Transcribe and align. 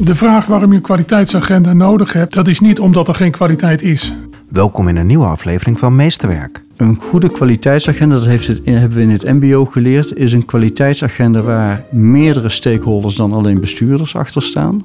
De 0.00 0.14
vraag 0.14 0.46
waarom 0.46 0.70
je 0.70 0.76
een 0.76 0.82
kwaliteitsagenda 0.82 1.72
nodig 1.72 2.12
hebt, 2.12 2.32
dat 2.32 2.48
is 2.48 2.60
niet 2.60 2.80
omdat 2.80 3.08
er 3.08 3.14
geen 3.14 3.30
kwaliteit 3.30 3.82
is. 3.82 4.12
Welkom 4.48 4.88
in 4.88 4.96
een 4.96 5.06
nieuwe 5.06 5.26
aflevering 5.26 5.78
van 5.78 5.96
Meesterwerk. 5.96 6.62
Een 6.76 7.00
goede 7.00 7.30
kwaliteitsagenda, 7.30 8.14
dat 8.14 8.26
heeft 8.26 8.46
het, 8.46 8.60
hebben 8.64 8.96
we 8.96 9.02
in 9.02 9.10
het 9.10 9.24
MBO 9.24 9.64
geleerd, 9.64 10.16
is 10.16 10.32
een 10.32 10.44
kwaliteitsagenda 10.44 11.40
waar 11.40 11.84
meerdere 11.90 12.48
stakeholders 12.48 13.14
dan 13.14 13.32
alleen 13.32 13.60
bestuurders 13.60 14.16
achter 14.16 14.42
staan. 14.42 14.84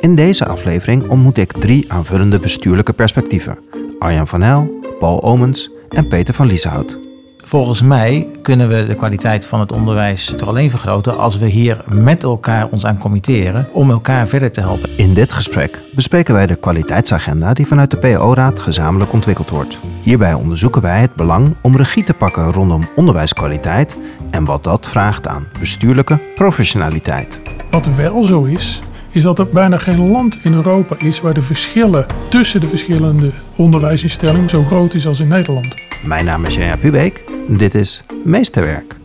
In 0.00 0.14
deze 0.14 0.46
aflevering 0.46 1.08
ontmoet 1.08 1.38
ik 1.38 1.52
drie 1.52 1.92
aanvullende 1.92 2.38
bestuurlijke 2.38 2.92
perspectieven: 2.92 3.58
Arjan 3.98 4.28
van 4.28 4.42
Hel, 4.42 4.80
Paul 4.98 5.22
Omens 5.22 5.70
en 5.88 6.08
Peter 6.08 6.34
van 6.34 6.46
Lieshout. 6.46 7.09
Volgens 7.50 7.82
mij 7.82 8.28
kunnen 8.42 8.68
we 8.68 8.86
de 8.86 8.94
kwaliteit 8.94 9.46
van 9.46 9.60
het 9.60 9.72
onderwijs 9.72 10.24
toch 10.36 10.48
alleen 10.48 10.70
vergroten 10.70 11.18
als 11.18 11.38
we 11.38 11.46
hier 11.46 11.84
met 11.88 12.22
elkaar 12.22 12.68
ons 12.68 12.86
aan 12.86 12.98
committeren 12.98 13.68
om 13.72 13.90
elkaar 13.90 14.26
verder 14.28 14.52
te 14.52 14.60
helpen. 14.60 14.90
In 14.96 15.14
dit 15.14 15.32
gesprek 15.32 15.82
bespreken 15.94 16.34
wij 16.34 16.46
de 16.46 16.54
kwaliteitsagenda 16.54 17.52
die 17.52 17.66
vanuit 17.66 17.90
de 17.90 17.96
PO-raad 17.96 18.60
gezamenlijk 18.60 19.12
ontwikkeld 19.12 19.50
wordt. 19.50 19.80
Hierbij 20.02 20.34
onderzoeken 20.34 20.82
wij 20.82 21.00
het 21.00 21.14
belang 21.14 21.54
om 21.62 21.76
regie 21.76 22.04
te 22.04 22.14
pakken 22.14 22.52
rondom 22.52 22.88
onderwijskwaliteit 22.94 23.96
en 24.30 24.44
wat 24.44 24.64
dat 24.64 24.88
vraagt 24.88 25.28
aan 25.28 25.46
bestuurlijke 25.58 26.18
professionaliteit. 26.34 27.42
Wat 27.70 27.94
wel 27.94 28.24
zo 28.24 28.44
is, 28.44 28.82
is 29.12 29.22
dat 29.22 29.38
er 29.38 29.48
bijna 29.48 29.76
geen 29.76 30.10
land 30.10 30.38
in 30.42 30.52
Europa 30.52 30.96
is 30.98 31.20
waar 31.20 31.34
de 31.34 31.42
verschillen 31.42 32.06
tussen 32.28 32.60
de 32.60 32.66
verschillende 32.66 33.30
onderwijsinstellingen 33.56 34.48
zo 34.48 34.62
groot 34.62 34.94
is 34.94 35.06
als 35.06 35.20
in 35.20 35.28
Nederland. 35.28 35.74
Mijn 36.02 36.24
naam 36.24 36.44
is 36.44 36.54
Janja 36.54 36.76
Pubeek 36.76 37.24
en 37.48 37.56
dit 37.56 37.74
is 37.74 38.02
Meesterwerk. 38.24 38.96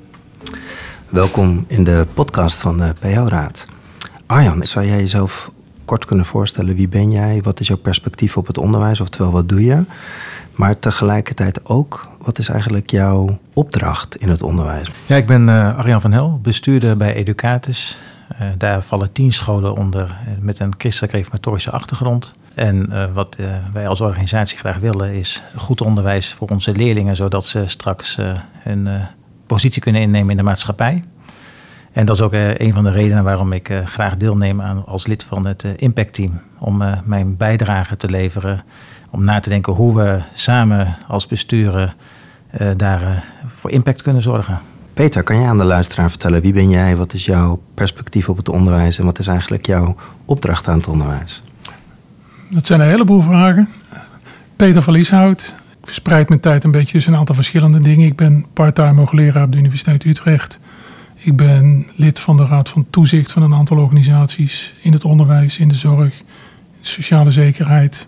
Welkom 1.09 1.65
in 1.67 1.83
de 1.83 2.07
podcast 2.13 2.61
van 2.61 2.77
de 2.77 2.93
PO-raad. 2.99 3.65
Arjan, 4.25 4.63
zou 4.63 4.85
jij 4.85 4.97
jezelf 4.97 5.51
kort 5.85 6.05
kunnen 6.05 6.25
voorstellen? 6.25 6.75
Wie 6.75 6.87
ben 6.87 7.11
jij? 7.11 7.39
Wat 7.43 7.59
is 7.59 7.67
jouw 7.67 7.77
perspectief 7.77 8.37
op 8.37 8.47
het 8.47 8.57
onderwijs? 8.57 9.01
Oftewel, 9.01 9.31
wat 9.31 9.49
doe 9.49 9.65
je? 9.65 9.83
Maar 10.55 10.79
tegelijkertijd 10.79 11.65
ook, 11.65 12.07
wat 12.23 12.37
is 12.37 12.49
eigenlijk 12.49 12.89
jouw 12.89 13.39
opdracht 13.53 14.15
in 14.15 14.29
het 14.29 14.41
onderwijs? 14.41 14.91
Ja, 15.05 15.15
ik 15.15 15.27
ben 15.27 15.47
uh, 15.47 15.77
Arjan 15.77 16.01
van 16.01 16.11
Hel, 16.11 16.39
bestuurder 16.41 16.97
bij 16.97 17.13
Educatus. 17.13 17.99
Uh, 18.41 18.47
daar 18.57 18.81
vallen 18.81 19.11
tien 19.11 19.33
scholen 19.33 19.75
onder 19.75 20.03
uh, 20.07 20.33
met 20.39 20.59
een 20.59 20.73
christelijk 20.77 21.13
reformatorische 21.13 21.71
achtergrond. 21.71 22.33
En 22.55 22.87
uh, 22.89 23.13
wat 23.13 23.37
wij 23.73 23.87
als 23.87 24.01
organisatie 24.01 24.57
graag 24.57 24.77
willen 24.77 25.13
is 25.13 25.43
goed 25.55 25.81
onderwijs 25.81 26.33
voor 26.33 26.47
onze 26.47 26.71
leerlingen, 26.71 27.15
zodat 27.15 27.45
ze 27.45 27.63
straks 27.67 28.17
hun 28.59 28.87
positie 29.47 29.81
kunnen 29.81 30.01
innemen 30.01 30.29
in 30.29 30.37
de 30.37 30.43
maatschappij. 30.43 31.03
En 31.91 32.05
dat 32.05 32.15
is 32.15 32.21
ook 32.21 32.33
een 32.33 32.73
van 32.73 32.83
de 32.83 32.91
redenen 32.91 33.23
waarom 33.23 33.53
ik 33.53 33.73
graag 33.85 34.17
deelneem 34.17 34.61
aan 34.61 34.85
als 34.85 35.07
lid 35.07 35.23
van 35.23 35.47
het 35.47 35.63
impactteam. 35.63 36.41
Om 36.59 36.83
mijn 37.03 37.37
bijdrage 37.37 37.97
te 37.97 38.09
leveren, 38.09 38.59
om 39.09 39.23
na 39.23 39.39
te 39.39 39.49
denken 39.49 39.73
hoe 39.73 39.95
we 39.95 40.21
samen 40.33 40.97
als 41.07 41.27
besturen 41.27 41.91
daar 42.77 43.23
voor 43.45 43.71
impact 43.71 44.01
kunnen 44.01 44.21
zorgen. 44.21 44.59
Peter, 44.95 45.23
kan 45.23 45.39
jij 45.39 45.47
aan 45.47 45.57
de 45.57 45.63
luisteraar 45.63 46.09
vertellen 46.09 46.41
wie 46.41 46.53
ben 46.53 46.69
jij, 46.69 46.95
wat 46.95 47.13
is 47.13 47.25
jouw 47.25 47.61
perspectief 47.73 48.29
op 48.29 48.37
het 48.37 48.49
onderwijs 48.49 48.99
en 48.99 49.05
wat 49.05 49.19
is 49.19 49.27
eigenlijk 49.27 49.65
jouw 49.65 49.95
opdracht 50.25 50.67
aan 50.67 50.77
het 50.77 50.87
onderwijs? 50.87 51.43
Dat 52.49 52.67
zijn 52.67 52.79
een 52.79 52.87
heleboel 52.87 53.21
vragen. 53.21 53.69
Peter 54.55 54.81
van 54.81 54.93
Lieshout. 54.93 55.55
Ik 55.69 55.85
verspreid 55.85 56.29
mijn 56.29 56.41
tijd 56.41 56.63
een 56.63 56.71
beetje 56.71 56.91
tussen 56.91 57.13
een 57.13 57.19
aantal 57.19 57.35
verschillende 57.35 57.81
dingen. 57.81 58.07
Ik 58.07 58.15
ben 58.15 58.45
parttime 58.53 58.99
hoogleraar 58.99 59.43
op 59.43 59.51
de 59.51 59.57
Universiteit 59.57 60.03
Utrecht. 60.03 60.59
Ik 61.15 61.35
ben 61.35 61.87
lid 61.95 62.19
van 62.19 62.37
de 62.37 62.45
Raad 62.45 62.69
van 62.69 62.85
Toezicht 62.89 63.31
van 63.31 63.43
een 63.43 63.53
aantal 63.53 63.77
organisaties 63.77 64.73
in 64.81 64.93
het 64.93 65.05
onderwijs, 65.05 65.57
in 65.57 65.67
de 65.67 65.75
zorg, 65.75 66.21
sociale 66.81 67.31
zekerheid, 67.31 68.07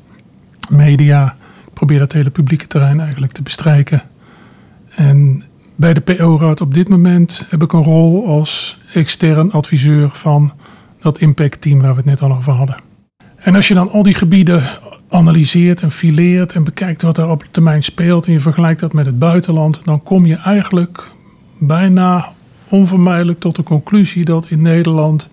media. 0.70 1.36
Ik 1.66 1.74
probeer 1.74 2.00
dat 2.00 2.12
hele 2.12 2.30
publieke 2.30 2.68
terrein 2.68 3.00
eigenlijk 3.00 3.32
te 3.32 3.42
bestrijken. 3.42 4.02
En 4.96 5.44
bij 5.78 5.94
de 5.94 6.02
PO-raad 6.02 6.62
op 6.62 6.74
dit 6.74 6.90
moment 6.90 7.46
heb 7.50 7.64
ik 7.64 7.74
een 7.74 7.84
rol 7.84 8.28
als 8.28 8.78
extern 8.94 9.52
adviseur 9.52 10.10
van 10.14 10.52
dat 11.00 11.20
impactteam 11.20 11.82
waar 11.82 11.92
we 11.92 11.98
het 11.98 12.06
net 12.06 12.22
al 12.22 12.36
over 12.36 12.54
hadden. 12.54 12.78
En 13.36 13.56
als 13.56 13.68
je 13.68 13.74
dan 13.74 13.92
al 13.92 14.04
die 14.04 14.14
gebieden 14.14 14.64
analyseert 15.10 15.82
en 15.82 15.92
fileert 15.92 16.54
en 16.54 16.64
bekijkt 16.64 17.02
wat 17.02 17.18
er 17.18 17.30
op 17.30 17.46
termijn 17.52 17.84
speelt 17.84 18.26
en 18.26 18.32
je 18.32 18.40
vergelijkt 18.40 18.80
dat 18.80 18.94
met 18.94 19.06
het 19.06 19.20
buitenland, 19.20 19.82
dan 19.84 20.04
kom 20.04 20.26
je 20.26 20.36
eigenlijk 20.36 21.08
bijna 21.58 22.34
onvermijdelijk 22.70 23.40
tot 23.40 23.56
de 23.56 23.64
conclusie 23.64 24.26
dat 24.26 24.50
in 24.50 24.62
Nederland 24.62 25.30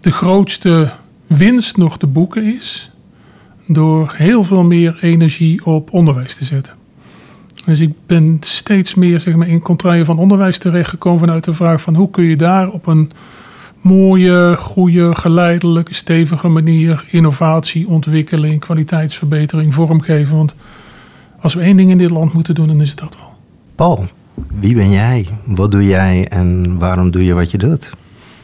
de 0.00 0.10
grootste 0.10 0.90
winst 1.26 1.76
nog 1.76 1.98
te 1.98 2.06
boeken 2.06 2.54
is 2.54 2.90
door 3.66 4.12
heel 4.16 4.42
veel 4.42 4.62
meer 4.62 4.98
energie 5.00 5.66
op 5.66 5.92
onderwijs 5.92 6.34
te 6.34 6.44
zetten. 6.44 6.83
Dus 7.66 7.80
ik 7.80 7.92
ben 8.06 8.36
steeds 8.40 8.94
meer 8.94 9.20
zeg 9.20 9.34
maar, 9.34 9.48
in 9.48 9.60
contraien 9.60 10.04
van 10.04 10.18
onderwijs 10.18 10.58
terechtgekomen 10.58 11.20
vanuit 11.20 11.44
de 11.44 11.54
vraag 11.54 11.80
van 11.80 11.94
hoe 11.94 12.10
kun 12.10 12.24
je 12.24 12.36
daar 12.36 12.68
op 12.68 12.86
een 12.86 13.10
mooie, 13.80 14.56
goede, 14.58 15.14
geleidelijke, 15.14 15.94
stevige 15.94 16.48
manier 16.48 17.04
innovatie, 17.10 17.88
ontwikkeling, 17.88 18.60
kwaliteitsverbetering 18.60 19.74
vormgeven. 19.74 20.36
Want 20.36 20.54
als 21.40 21.54
we 21.54 21.60
één 21.60 21.76
ding 21.76 21.90
in 21.90 21.98
dit 21.98 22.10
land 22.10 22.32
moeten 22.32 22.54
doen, 22.54 22.66
dan 22.66 22.80
is 22.80 22.90
het 22.90 22.98
dat 22.98 23.16
wel. 23.16 23.34
Paul, 23.74 24.06
wie 24.60 24.74
ben 24.74 24.90
jij? 24.90 25.26
Wat 25.44 25.70
doe 25.70 25.86
jij 25.86 26.28
en 26.28 26.78
waarom 26.78 27.10
doe 27.10 27.24
je 27.24 27.34
wat 27.34 27.50
je 27.50 27.58
doet? 27.58 27.90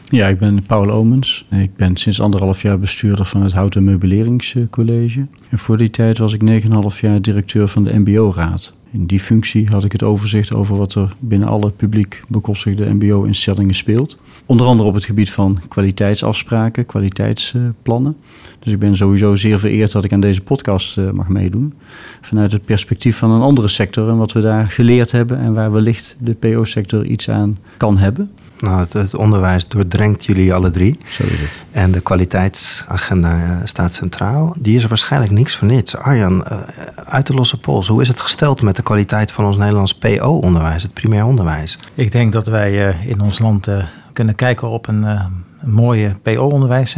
Ja, 0.09 0.27
ik 0.27 0.39
ben 0.39 0.63
Paul 0.67 0.91
Omens. 0.91 1.45
Ik 1.49 1.75
ben 1.75 1.97
sinds 1.97 2.21
anderhalf 2.21 2.61
jaar 2.61 2.79
bestuurder 2.79 3.25
van 3.25 3.41
het 3.41 3.53
Houten 3.53 3.83
Meubeleringscollege. 3.83 5.25
En 5.49 5.57
voor 5.57 5.77
die 5.77 5.89
tijd 5.89 6.17
was 6.17 6.33
ik 6.33 6.63
9,5 6.93 6.99
jaar 6.99 7.21
directeur 7.21 7.67
van 7.67 7.83
de 7.83 7.99
MBO-raad. 7.99 8.73
In 8.93 9.05
die 9.05 9.19
functie 9.19 9.67
had 9.69 9.83
ik 9.83 9.91
het 9.91 10.03
overzicht 10.03 10.53
over 10.53 10.77
wat 10.77 10.95
er 10.95 11.15
binnen 11.19 11.47
alle 11.47 11.69
publiek 11.69 12.23
bekostigde 12.27 12.93
MBO-instellingen 12.93 13.75
speelt. 13.75 14.17
Onder 14.45 14.67
andere 14.67 14.89
op 14.89 14.95
het 14.95 15.05
gebied 15.05 15.31
van 15.31 15.59
kwaliteitsafspraken, 15.67 16.85
kwaliteitsplannen. 16.85 18.17
Dus 18.59 18.73
ik 18.73 18.79
ben 18.79 18.95
sowieso 18.95 19.35
zeer 19.35 19.59
vereerd 19.59 19.91
dat 19.91 20.03
ik 20.03 20.13
aan 20.13 20.19
deze 20.19 20.41
podcast 20.41 20.97
uh, 20.97 21.11
mag 21.11 21.27
meedoen. 21.27 21.73
Vanuit 22.21 22.51
het 22.51 22.65
perspectief 22.65 23.17
van 23.17 23.31
een 23.31 23.41
andere 23.41 23.67
sector 23.67 24.09
en 24.09 24.17
wat 24.17 24.31
we 24.31 24.39
daar 24.41 24.69
geleerd 24.69 25.11
hebben 25.11 25.39
en 25.39 25.53
waar 25.53 25.71
wellicht 25.71 26.15
de 26.19 26.33
PO-sector 26.33 27.05
iets 27.05 27.29
aan 27.29 27.57
kan 27.77 27.97
hebben. 27.97 28.31
Nou, 28.61 28.79
het, 28.79 28.93
het, 28.93 29.15
onderwijs 29.15 29.67
doordrenkt 29.67 30.25
jullie 30.25 30.53
alle 30.53 30.69
drie. 30.69 30.97
Zo 31.07 31.23
is 31.23 31.39
het. 31.39 31.63
En 31.71 31.91
de 31.91 32.01
kwaliteitsagenda 32.01 33.61
staat 33.65 33.93
centraal. 33.93 34.53
Die 34.57 34.75
is 34.75 34.83
er 34.83 34.89
waarschijnlijk 34.89 35.31
niks 35.31 35.55
voor 35.55 35.67
niets. 35.67 35.97
Arjan, 35.97 36.45
uh, 36.51 36.61
uit 37.05 37.27
de 37.27 37.33
losse 37.33 37.59
pols, 37.59 37.87
hoe 37.87 38.01
is 38.01 38.07
het 38.07 38.19
gesteld 38.19 38.61
met 38.61 38.75
de 38.75 38.83
kwaliteit 38.83 39.31
van 39.31 39.45
ons 39.45 39.57
Nederlands 39.57 39.95
PO-onderwijs, 39.95 40.83
het 40.83 40.93
primair 40.93 41.25
onderwijs? 41.25 41.79
Ik 41.93 42.11
denk 42.11 42.33
dat 42.33 42.47
wij 42.47 42.87
uh, 42.87 43.07
in 43.07 43.21
ons 43.21 43.39
land 43.39 43.67
kunnen 44.13 44.35
kijken 44.35 44.67
op 44.67 44.87
een, 44.87 45.03
een 45.03 45.71
mooie 45.71 46.15
PO-onderwijs. 46.21 46.95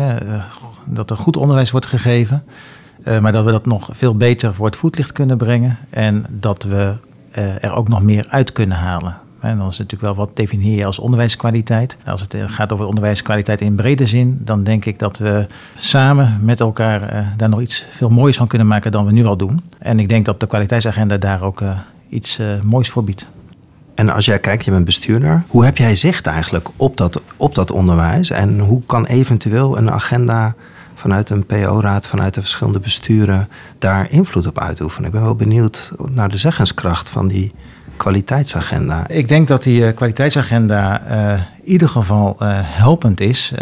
dat 0.86 1.10
er 1.10 1.18
goed 1.18 1.38
onderwijs 1.38 1.72
wordt 1.72 1.86
gegeven. 1.86 2.44
maar 3.22 3.32
dat 3.32 3.46
we 3.46 3.52
dat 3.52 3.66
nog 3.66 3.90
veel 3.92 4.18
beter 4.18 4.54
voor 4.54 4.66
het 4.66 4.76
voetlicht 4.76 5.12
kunnen 5.12 5.38
brengen. 5.38 5.78
En 5.90 6.26
dat 6.30 6.64
we 6.64 6.96
er 7.62 7.74
ook 7.74 7.88
nog 7.88 8.02
meer 8.02 8.26
uit 8.30 8.52
kunnen 8.52 8.78
halen. 8.78 9.22
En 9.44 9.58
dan 9.58 9.68
is 9.68 9.78
het 9.78 9.92
natuurlijk 9.92 10.18
wel 10.18 10.26
wat 10.26 10.36
definieer 10.36 10.78
je 10.78 10.86
als 10.86 11.00
onderwijskwaliteit. 11.00 11.98
Als 12.06 12.22
het 12.22 12.36
gaat 12.46 12.74
over 12.74 12.86
onderwijskwaliteit 12.86 13.62
in 13.62 13.76
brede 13.76 14.06
zin, 14.06 14.42
dan 14.42 14.64
denk 14.64 14.86
ik 14.86 15.00
dat 15.00 15.18
we 15.18 15.46
samen 15.76 16.38
met 16.42 16.60
elkaar 16.60 17.14
uh, 17.14 17.28
daar 17.38 17.50
nog 17.50 17.62
iets 17.62 17.86
veel 17.92 18.10
moois 18.10 18.38
van 18.38 18.48
kunnen 18.48 18.68
maken 18.68 18.92
dan 18.92 19.06
we 19.06 19.12
nu 19.12 19.26
al 19.26 19.38
doen. 19.38 19.62
En 19.80 20.00
ik 20.00 20.10
denk 20.10 20.26
dat 20.26 20.40
de 20.40 20.48
kwaliteitsagenda 20.48 21.18
daar 21.18 21.42
ook 21.42 21.62
uh, 21.62 21.80
iets 22.10 22.40
moois 22.64 22.90
voor 22.90 23.04
biedt. 23.04 23.30
En 23.96 24.10
als 24.10 24.26
jij 24.26 24.40
kijkt, 24.40 24.66
je 24.66 24.72
bent 24.72 24.86
bestuurder, 24.86 25.44
hoe 25.48 25.66
heb 25.66 25.78
jij 25.78 25.96
zicht 25.96 26.28
eigenlijk 26.28 26.70
op 26.76 26.98
dat, 26.98 27.22
op 27.38 27.56
dat 27.56 27.72
onderwijs? 27.72 28.30
En 28.30 28.60
hoe 28.60 28.82
kan 28.86 29.06
eventueel 29.06 29.78
een 29.78 29.92
agenda 29.92 30.56
vanuit 30.96 31.30
een 31.30 31.46
PO-raad, 31.46 32.08
vanuit 32.08 32.34
de 32.34 32.42
verschillende 32.42 32.80
besturen, 32.80 33.50
daar 33.80 34.12
invloed 34.12 34.48
op 34.48 34.60
uitoefenen? 34.60 35.08
Ik 35.08 35.14
ben 35.14 35.24
wel 35.24 35.36
benieuwd 35.36 35.94
naar 36.10 36.30
de 36.30 36.38
zeggenskracht 36.38 37.10
van 37.10 37.28
die 37.28 37.54
kwaliteitsagenda? 38.04 39.08
Ik 39.08 39.28
denk 39.28 39.48
dat 39.48 39.64
die 39.64 39.80
uh, 39.80 39.94
kwaliteitsagenda 39.96 41.02
uh, 41.10 41.40
in 41.64 41.72
ieder 41.72 41.90
geval 41.90 42.36
uh, 42.40 42.60
helpend 42.62 43.20
is, 43.20 43.54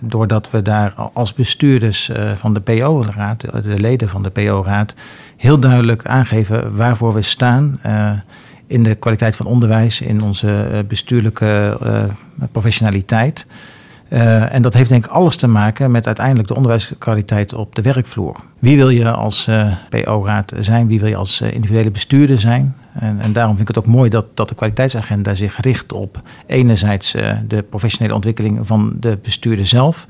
doordat 0.00 0.50
we 0.50 0.62
daar 0.62 0.94
als 1.12 1.34
bestuurders 1.34 2.10
van 2.36 2.54
de 2.54 2.60
PO-raad, 2.60 3.40
de 3.40 3.80
leden 3.80 4.08
van 4.08 4.22
de 4.22 4.30
PO-raad, 4.30 4.94
heel 5.36 5.58
duidelijk 5.58 6.06
aangeven 6.06 6.76
waarvoor 6.76 7.14
we 7.14 7.22
staan 7.22 7.80
in 8.66 8.82
de 8.82 8.94
kwaliteit 8.94 9.36
van 9.36 9.46
onderwijs, 9.46 10.00
in 10.00 10.22
onze 10.22 10.84
bestuurlijke 10.88 11.78
professionaliteit. 12.52 13.46
En 14.48 14.62
dat 14.62 14.74
heeft 14.74 14.88
denk 14.88 15.04
ik 15.04 15.10
alles 15.10 15.36
te 15.36 15.46
maken 15.46 15.90
met 15.90 16.06
uiteindelijk 16.06 16.48
de 16.48 16.54
onderwijskwaliteit 16.54 17.54
op 17.54 17.74
de 17.74 17.82
werkvloer. 17.82 18.36
Wie 18.58 18.76
wil 18.76 18.88
je 18.88 19.10
als 19.10 19.48
PO-raad 19.88 20.52
zijn? 20.58 20.86
Wie 20.86 21.00
wil 21.00 21.08
je 21.08 21.16
als 21.16 21.40
individuele 21.40 21.90
bestuurder 21.90 22.38
zijn? 22.38 22.74
En, 23.00 23.20
en, 23.20 23.32
daarom 23.32 23.56
vind 23.56 23.68
ik 23.68 23.74
het 23.74 23.84
ook 23.84 23.92
mooi 23.92 24.10
dat, 24.10 24.26
dat 24.34 24.48
de 24.48 24.54
kwaliteitsagenda 24.54 25.34
zich 25.34 25.60
richt 25.60 25.92
op 25.92 26.20
enerzijds 26.46 27.12
de 27.46 27.62
professionele 27.68 28.14
ontwikkeling 28.14 28.66
van 28.66 28.96
de 29.00 29.18
bestuurder 29.22 29.66
zelf. 29.66 30.06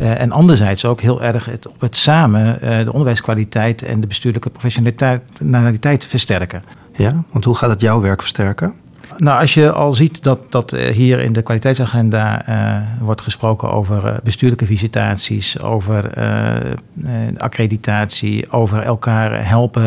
Uh, 0.00 0.20
en 0.20 0.32
anderzijds 0.32 0.84
ook 0.84 1.00
heel 1.00 1.22
erg 1.22 1.44
het, 1.44 1.68
op 1.68 1.80
het 1.80 1.96
samen 1.96 2.58
uh, 2.62 2.78
de 2.78 2.92
onderwijskwaliteit 2.92 3.82
en 3.82 4.00
de 4.00 4.06
bestuurlijke 4.06 4.50
professionaliteit 4.50 6.04
versterken. 6.04 6.62
Ja, 6.92 7.22
want 7.30 7.44
hoe 7.44 7.54
gaat 7.54 7.70
het 7.70 7.80
jouw 7.80 8.00
werk 8.00 8.20
versterken? 8.20 8.74
Nou, 9.16 9.40
als 9.40 9.54
je 9.54 9.72
al 9.72 9.94
ziet 9.94 10.22
dat, 10.22 10.38
dat 10.52 10.70
hier 10.70 11.18
in 11.18 11.32
de 11.32 11.42
kwaliteitsagenda 11.42 12.48
uh, 12.48 12.82
wordt 13.00 13.20
gesproken 13.20 13.70
over 13.72 14.20
bestuurlijke 14.22 14.66
visitaties, 14.66 15.60
over 15.60 16.18
accreditatie, 17.38 18.50
over 18.50 18.82
elkaar 18.82 19.48
helpen 19.48 19.84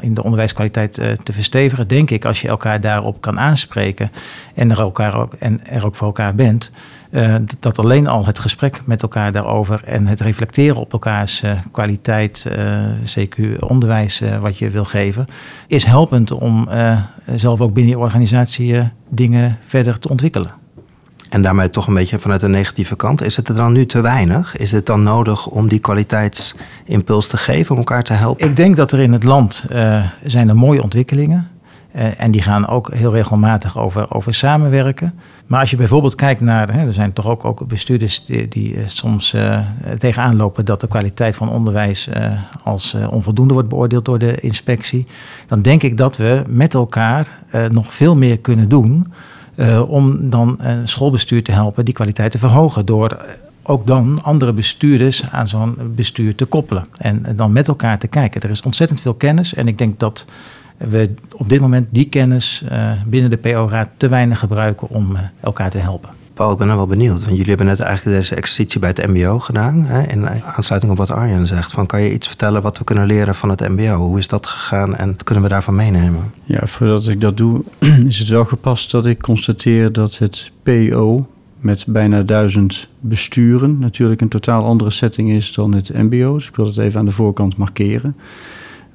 in 0.00 0.14
de 0.14 0.22
onderwijskwaliteit 0.22 0.92
te 1.22 1.32
verstevigen, 1.32 1.88
denk 1.88 2.10
ik, 2.10 2.24
als 2.24 2.40
je 2.40 2.48
elkaar 2.48 2.80
daarop 2.80 3.20
kan 3.20 3.40
aanspreken 3.40 4.10
en 4.54 4.70
er, 4.70 4.78
elkaar 4.78 5.14
ook, 5.14 5.34
en 5.34 5.66
er 5.66 5.84
ook 5.84 5.94
voor 5.94 6.06
elkaar 6.06 6.34
bent, 6.34 6.70
dat 7.60 7.78
alleen 7.78 8.06
al 8.06 8.26
het 8.26 8.38
gesprek 8.38 8.80
met 8.84 9.02
elkaar 9.02 9.32
daarover 9.32 9.84
en 9.84 10.06
het 10.06 10.20
reflecteren 10.20 10.80
op 10.80 10.92
elkaars 10.92 11.42
kwaliteit, 11.72 12.46
CQ 13.04 13.58
onderwijs 13.58 14.22
wat 14.40 14.58
je 14.58 14.70
wil 14.70 14.84
geven, 14.84 15.26
is 15.66 15.84
helpend 15.84 16.32
om 16.32 16.68
zelf 17.36 17.60
ook 17.60 17.74
binnen 17.74 17.92
je 17.92 17.98
organisatie 17.98 18.90
dingen 19.08 19.58
verder 19.60 19.98
te 19.98 20.08
ontwikkelen. 20.08 20.62
En 21.34 21.42
daarmee 21.42 21.70
toch 21.70 21.86
een 21.86 21.94
beetje 21.94 22.18
vanuit 22.18 22.40
de 22.40 22.48
negatieve 22.48 22.96
kant. 22.96 23.22
Is 23.22 23.36
het 23.36 23.48
er 23.48 23.54
dan 23.54 23.72
nu 23.72 23.86
te 23.86 24.00
weinig? 24.00 24.56
Is 24.56 24.72
het 24.72 24.86
dan 24.86 25.02
nodig 25.02 25.46
om 25.46 25.68
die 25.68 25.78
kwaliteitsimpuls 25.78 27.26
te 27.26 27.36
geven, 27.36 27.70
om 27.70 27.78
elkaar 27.78 28.02
te 28.02 28.12
helpen? 28.12 28.48
Ik 28.48 28.56
denk 28.56 28.76
dat 28.76 28.92
er 28.92 28.98
in 28.98 29.12
het 29.12 29.22
land 29.22 29.64
zijn 30.24 30.48
er 30.48 30.56
mooie 30.56 30.82
ontwikkelingen 30.82 31.48
uh, 31.96 32.20
en 32.20 32.30
die 32.30 32.42
gaan 32.42 32.68
ook 32.68 32.92
heel 32.92 33.12
regelmatig 33.12 33.78
over, 33.78 34.14
over 34.14 34.34
samenwerken. 34.34 35.14
Maar 35.46 35.60
als 35.60 35.70
je 35.70 35.76
bijvoorbeeld 35.76 36.14
kijkt 36.14 36.40
naar, 36.40 36.72
hè, 36.72 36.86
er 36.86 36.92
zijn 36.92 37.12
toch 37.12 37.26
ook, 37.26 37.44
ook 37.44 37.66
bestuurders 37.66 38.24
die, 38.24 38.48
die 38.48 38.74
uh, 38.74 38.82
soms 38.86 39.36
tegenaan 39.98 40.36
lopen 40.36 40.64
dat 40.64 40.80
de 40.80 40.88
kwaliteit 40.88 41.36
van 41.36 41.50
onderwijs 41.50 42.08
als 42.62 42.96
onvoldoende 43.10 43.54
wordt 43.54 43.68
beoordeeld 43.68 44.04
door 44.04 44.18
de 44.18 44.40
inspectie. 44.40 45.06
Dan 45.46 45.62
denk 45.62 45.82
ik 45.82 45.96
dat 45.96 46.16
we 46.16 46.42
met 46.48 46.74
elkaar 46.74 47.44
nog 47.70 47.94
veel 47.94 48.16
meer 48.16 48.38
kunnen 48.38 48.68
doen 48.68 49.12
om 49.88 50.30
dan 50.30 50.56
een 50.58 50.88
schoolbestuur 50.88 51.42
te 51.42 51.52
helpen 51.52 51.84
die 51.84 51.94
kwaliteit 51.94 52.30
te 52.30 52.38
verhogen. 52.38 52.86
Door 52.86 53.24
ook 53.62 53.86
dan 53.86 54.18
andere 54.22 54.52
bestuurders 54.52 55.30
aan 55.30 55.48
zo'n 55.48 55.76
bestuur 55.94 56.34
te 56.34 56.44
koppelen. 56.44 56.86
En 56.98 57.26
dan 57.36 57.52
met 57.52 57.68
elkaar 57.68 57.98
te 57.98 58.06
kijken. 58.06 58.40
Er 58.40 58.50
is 58.50 58.62
ontzettend 58.62 59.00
veel 59.00 59.14
kennis 59.14 59.54
en 59.54 59.68
ik 59.68 59.78
denk 59.78 59.98
dat 60.00 60.26
we 60.76 61.10
op 61.32 61.48
dit 61.48 61.60
moment 61.60 61.86
die 61.90 62.08
kennis 62.08 62.62
uh, 62.72 62.92
binnen 63.06 63.30
de 63.30 63.36
PO-raad 63.36 63.88
te 63.96 64.08
weinig 64.08 64.38
gebruiken 64.38 64.88
om 64.88 65.10
uh, 65.10 65.18
elkaar 65.40 65.70
te 65.70 65.78
helpen. 65.78 66.10
Paul, 66.34 66.52
ik 66.52 66.58
ben 66.58 66.68
er 66.68 66.76
wel 66.76 66.86
benieuwd. 66.86 67.24
Want 67.24 67.30
jullie 67.30 67.48
hebben 67.48 67.66
net 67.66 67.80
eigenlijk 67.80 68.16
deze 68.16 68.34
exercitie 68.34 68.80
bij 68.80 68.88
het 68.88 69.06
MBO 69.06 69.38
gedaan. 69.38 69.82
Hè, 69.82 70.02
in 70.02 70.28
aansluiting 70.28 70.92
op 70.92 70.98
wat 70.98 71.10
Arjen 71.10 71.46
zegt. 71.46 71.72
Van, 71.72 71.86
kan 71.86 72.00
je 72.00 72.12
iets 72.12 72.28
vertellen 72.28 72.62
wat 72.62 72.78
we 72.78 72.84
kunnen 72.84 73.06
leren 73.06 73.34
van 73.34 73.48
het 73.48 73.68
MBO? 73.68 73.96
Hoe 73.96 74.18
is 74.18 74.28
dat 74.28 74.46
gegaan 74.46 74.96
en 74.96 75.08
wat 75.08 75.24
kunnen 75.24 75.44
we 75.44 75.50
daarvan 75.50 75.74
meenemen? 75.74 76.32
Ja, 76.44 76.66
voordat 76.66 77.08
ik 77.08 77.20
dat 77.20 77.36
doe, 77.36 77.62
is 78.08 78.18
het 78.18 78.28
wel 78.28 78.44
gepast 78.44 78.90
dat 78.90 79.06
ik 79.06 79.22
constateer 79.22 79.92
dat 79.92 80.18
het 80.18 80.52
PO 80.62 81.26
met 81.60 81.84
bijna 81.88 82.22
duizend 82.22 82.88
besturen 83.00 83.78
natuurlijk 83.78 84.20
een 84.20 84.28
totaal 84.28 84.64
andere 84.64 84.90
setting 84.90 85.30
is 85.30 85.52
dan 85.52 85.72
het 85.72 85.92
MBO. 85.94 86.34
Dus 86.34 86.48
ik 86.48 86.56
wil 86.56 86.66
het 86.66 86.78
even 86.78 86.98
aan 87.00 87.06
de 87.06 87.12
voorkant 87.12 87.56
markeren. 87.56 88.16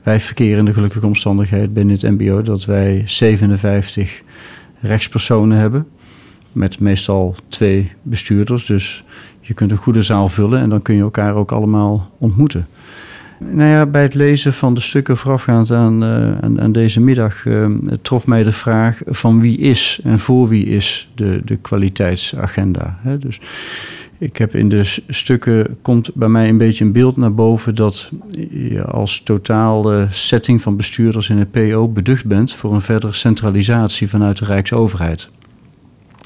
Wij 0.04 0.20
verkeren 0.20 0.60
in 0.60 0.66
de 0.66 0.74
gelukkige 0.74 1.06
omstandigheid 1.06 1.74
binnen 1.74 1.96
het 1.96 2.20
MBO 2.20 2.42
dat 2.42 2.66
wij 2.66 3.02
57 3.06 4.22
rechtspersonen 4.80 5.58
hebben. 5.58 5.88
Met 6.52 6.80
meestal 6.80 7.36
twee 7.48 7.92
bestuurders. 8.02 8.66
Dus 8.66 9.04
je 9.40 9.54
kunt 9.54 9.72
een 9.72 9.78
goede 9.78 10.02
zaal 10.02 10.28
vullen 10.28 10.60
en 10.60 10.70
dan 10.70 10.82
kun 10.82 10.96
je 10.96 11.02
elkaar 11.02 11.36
ook 11.36 11.52
allemaal 11.52 12.12
ontmoeten. 12.18 12.68
Nou 13.40 13.70
ja, 13.70 13.86
bij 13.86 14.02
het 14.02 14.14
lezen 14.14 14.54
van 14.54 14.74
de 14.74 14.82
stukken 14.82 15.18
voorafgaand 15.18 15.72
aan, 15.72 16.04
uh, 16.04 16.60
aan, 16.60 16.72
deze 16.72 17.02
middag 17.02 17.46
uh, 17.46 17.68
trof 18.02 18.28
mij 18.28 18.44
de 18.44 18.52
vraag 18.52 19.02
van 19.06 19.42
wie 19.42 19.58
is 19.58 20.00
en 20.04 20.20
voor 20.20 20.48
wie 20.48 20.66
is 20.66 21.10
de, 21.16 21.42
de 21.46 21.56
kwaliteitsagenda. 21.56 23.00
Hè? 23.02 23.20
Dus 23.20 23.40
ik 24.18 24.38
heb 24.38 24.56
in 24.56 24.70
de 24.70 24.84
stukken 25.08 25.78
komt 25.82 26.16
bij 26.16 26.28
mij 26.28 26.50
een 26.50 26.58
beetje 26.58 26.86
een 26.86 26.92
beeld 26.92 27.18
naar 27.18 27.34
boven 27.34 27.76
dat 27.76 28.12
je 28.52 28.86
als 28.86 29.22
totale 29.24 30.08
setting 30.10 30.62
van 30.62 30.76
bestuurders 30.76 31.30
in 31.30 31.38
het 31.38 31.52
PO 31.52 31.88
beducht 31.88 32.26
bent 32.26 32.54
voor 32.54 32.74
een 32.74 32.82
verdere 32.82 33.14
centralisatie 33.14 34.10
vanuit 34.10 34.38
de 34.38 34.46
Rijksoverheid. 34.46 35.30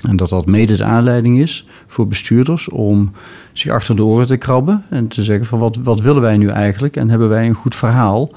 En 0.08 0.16
dat 0.16 0.30
dat 0.30 0.46
mede 0.46 0.78
de 0.78 0.84
aanleiding 0.84 1.40
is 1.40 1.66
voor 1.88 2.08
bestuurders 2.08 2.70
om 2.70 3.12
zich 3.54 3.72
achter 3.72 3.96
de 3.96 4.04
oren 4.04 4.28
te 4.28 4.38
krabben 4.38 4.84
en 4.90 5.08
te 5.08 5.24
zeggen 5.24 5.46
van 5.46 5.60
wat, 5.60 5.76
wat 5.76 6.02
willen 6.02 6.22
wij 6.22 6.38
nu 6.38 6.48
eigenlijk 6.48 6.96
en 6.96 7.10
hebben 7.10 7.30
wij 7.30 7.48
een 7.48 7.54
goed 7.54 7.76
verhaal 7.76 8.32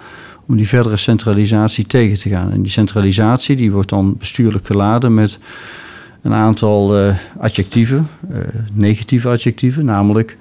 om 0.47 0.57
die 0.57 0.69
verdere 0.69 0.97
centralisatie 0.97 1.87
tegen 1.87 2.19
te 2.19 2.29
gaan. 2.29 2.51
En 2.51 2.63
die 2.63 2.73
centralisatie 2.73 3.57
die 3.57 3.73
wordt 3.73 3.89
dan 3.89 4.17
bestuurlijk 4.19 4.67
geladen 4.67 5.15
met 5.15 5.39
een 6.23 6.33
aantal 6.33 6.99
uh, 6.99 7.17
adjectieven, 7.39 8.09
uh, 8.31 8.39
negatieve 8.73 9.29
adjectieven, 9.29 9.85
namelijk 9.85 10.37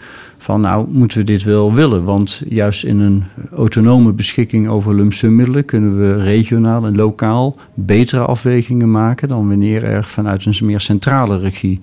van 0.45 0.62
nou 0.62 0.88
moeten 0.89 1.18
we 1.18 1.24
dit 1.24 1.44
wel 1.44 1.74
willen, 1.74 2.03
want 2.03 2.42
juist 2.50 2.83
in 2.83 3.00
een 3.00 3.24
autonome 3.56 4.12
beschikking 4.12 4.68
over 4.68 4.95
lumsummiddelen 4.95 5.65
kunnen 5.65 6.00
we 6.00 6.24
regionaal 6.24 6.86
en 6.86 6.95
lokaal 6.95 7.56
betere 7.74 8.25
afwegingen 8.25 8.92
maken 8.92 9.27
dan 9.27 9.47
wanneer 9.47 9.83
er 9.83 10.03
vanuit 10.03 10.45
een 10.45 10.65
meer 10.65 10.80
centrale 10.80 11.38
regie 11.38 11.80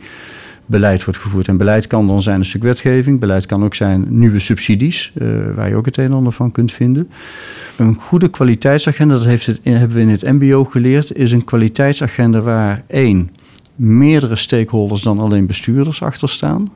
beleid 0.67 1.05
wordt 1.05 1.21
gevoerd. 1.21 1.49
En 1.49 1.57
beleid 1.57 1.87
kan 1.87 2.07
dan 2.07 2.23
zijn 2.23 2.39
een 2.39 2.45
stuk 2.45 2.63
wetgeving, 2.63 3.21
beleid 3.21 3.47
kan 3.47 3.65
ook 3.65 3.75
zijn 3.75 4.07
nieuwe 4.09 4.39
subsidies, 4.39 5.13
uh, 5.15 5.29
waar 5.55 5.69
je 5.69 5.77
ook 5.77 5.87
het 5.87 5.97
een 5.97 6.05
en 6.05 6.13
ander 6.13 6.33
van 6.33 6.53
kunt 6.53 6.73
vinden. 6.73 7.11
Een 7.77 7.95
goede 7.95 8.29
kwaliteitsagenda, 8.29 9.15
dat 9.15 9.25
heeft 9.25 9.47
het, 9.47 9.61
hebben 9.63 9.97
we 9.97 10.03
in 10.03 10.09
het 10.09 10.27
MBO 10.27 10.65
geleerd, 10.65 11.17
is 11.17 11.33
een 11.33 11.45
kwaliteitsagenda 11.45 12.41
waar 12.41 12.85
één 12.87 13.31
meerdere 13.77 14.37
stakeholders 14.37 15.03
dan 15.03 15.19
alleen 15.19 15.47
bestuurders 15.47 16.03
achter 16.03 16.29
staan. 16.29 16.71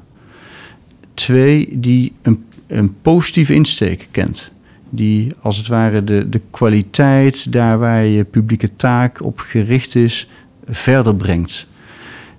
Twee, 1.17 1.69
die 1.73 2.13
een, 2.23 2.45
een 2.67 2.95
positieve 3.03 3.55
insteek 3.55 4.09
kent. 4.11 4.51
Die 4.91 5.33
als 5.41 5.57
het 5.57 5.67
ware 5.67 6.05
de, 6.05 6.29
de 6.29 6.41
kwaliteit 6.51 7.53
daar 7.53 7.79
waar 7.79 8.05
je 8.05 8.25
publieke 8.25 8.77
taak 8.77 9.25
op 9.25 9.39
gericht 9.39 9.95
is, 9.95 10.29
verder 10.69 11.15
brengt. 11.15 11.67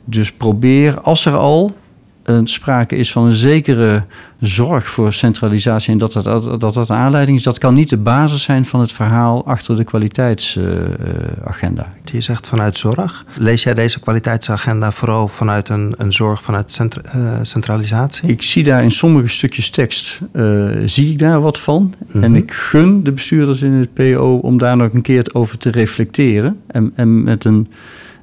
Dus 0.05 0.31
probeer, 0.31 1.01
als 1.01 1.25
er 1.25 1.35
al 1.35 1.75
een 2.27 2.47
sprake 2.47 2.95
is 2.95 3.11
van 3.11 3.25
een 3.25 3.31
zekere 3.31 4.03
zorg 4.39 4.87
voor 4.87 5.13
centralisatie 5.13 5.91
en 5.91 5.97
dat 5.97 6.13
dat, 6.13 6.59
dat 6.59 6.73
dat 6.73 6.91
aanleiding 6.91 7.37
is, 7.37 7.43
dat 7.43 7.57
kan 7.57 7.73
niet 7.73 7.89
de 7.89 7.97
basis 7.97 8.41
zijn 8.41 8.65
van 8.65 8.79
het 8.79 8.91
verhaal 8.91 9.45
achter 9.45 9.75
de 9.75 9.83
kwaliteitsagenda. 9.83 11.83
Uh, 11.83 12.13
je 12.13 12.21
zegt 12.21 12.47
vanuit 12.47 12.77
zorg. 12.77 13.25
Lees 13.37 13.63
jij 13.63 13.73
deze 13.73 13.99
kwaliteitsagenda 13.99 14.91
vooral 14.91 15.27
vanuit 15.27 15.69
een, 15.69 15.93
een 15.97 16.11
zorg 16.11 16.41
vanuit 16.41 16.71
centra, 16.71 17.01
uh, 17.15 17.39
centralisatie? 17.41 18.29
Ik 18.29 18.41
zie 18.41 18.63
daar 18.63 18.83
in 18.83 18.91
sommige 18.91 19.27
stukjes 19.27 19.69
tekst 19.69 20.19
uh, 20.33 20.71
zie 20.85 21.11
ik 21.11 21.19
daar 21.19 21.41
wat 21.41 21.59
van. 21.59 21.93
Mm-hmm. 22.05 22.23
En 22.23 22.35
ik 22.35 22.51
gun 22.51 23.03
de 23.03 23.11
bestuurders 23.11 23.61
in 23.61 23.71
het 23.71 23.93
PO 23.93 24.39
om 24.41 24.57
daar 24.57 24.77
nog 24.77 24.93
een 24.93 25.01
keer 25.01 25.29
over 25.33 25.57
te 25.57 25.69
reflecteren 25.69 26.59
en, 26.67 26.91
en 26.95 27.23
met 27.23 27.45
een 27.45 27.67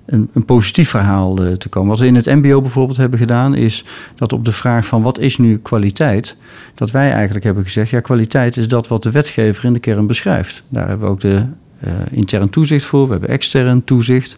een, 0.07 0.31
een 0.33 0.45
positief 0.45 0.89
verhaal 0.89 1.43
uh, 1.43 1.53
te 1.53 1.69
komen. 1.69 1.89
Wat 1.89 1.99
we 1.99 2.07
in 2.07 2.15
het 2.15 2.27
MBO 2.27 2.61
bijvoorbeeld 2.61 2.97
hebben 2.97 3.19
gedaan, 3.19 3.55
is 3.55 3.85
dat 4.17 4.33
op 4.33 4.45
de 4.45 4.53
vraag 4.53 4.87
van 4.87 5.03
wat 5.03 5.19
is 5.19 5.39
nu 5.39 5.59
kwaliteit, 5.59 6.37
dat 6.75 6.91
wij 6.91 7.13
eigenlijk 7.13 7.45
hebben 7.45 7.65
gezegd, 7.65 7.91
ja, 7.91 8.01
kwaliteit 8.01 8.57
is 8.57 8.69
dat 8.69 8.89
wat 8.89 9.03
de 9.03 9.11
wetgever 9.11 9.65
in 9.65 9.73
de 9.73 9.79
kern 9.79 10.07
beschrijft. 10.07 10.63
Daar 10.69 10.89
hebben 10.89 11.07
we 11.07 11.13
ook 11.13 11.21
de 11.21 11.45
uh, 11.85 11.93
intern 12.11 12.51
toezicht 12.51 12.85
voor, 12.85 13.07
we 13.07 13.13
hebben 13.13 13.31
extern 13.31 13.85
toezicht. 13.85 14.37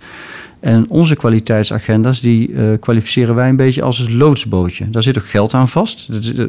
En 0.61 0.88
onze 0.88 1.16
kwaliteitsagenda's, 1.16 2.20
die 2.20 2.49
uh, 2.49 2.73
kwalificeren 2.80 3.35
wij 3.35 3.49
een 3.49 3.56
beetje 3.56 3.82
als 3.82 3.99
het 3.99 4.12
loodsbootje. 4.12 4.90
Daar 4.90 5.02
zit 5.02 5.18
ook 5.18 5.26
geld 5.26 5.54
aan 5.54 5.68
vast. 5.68 6.08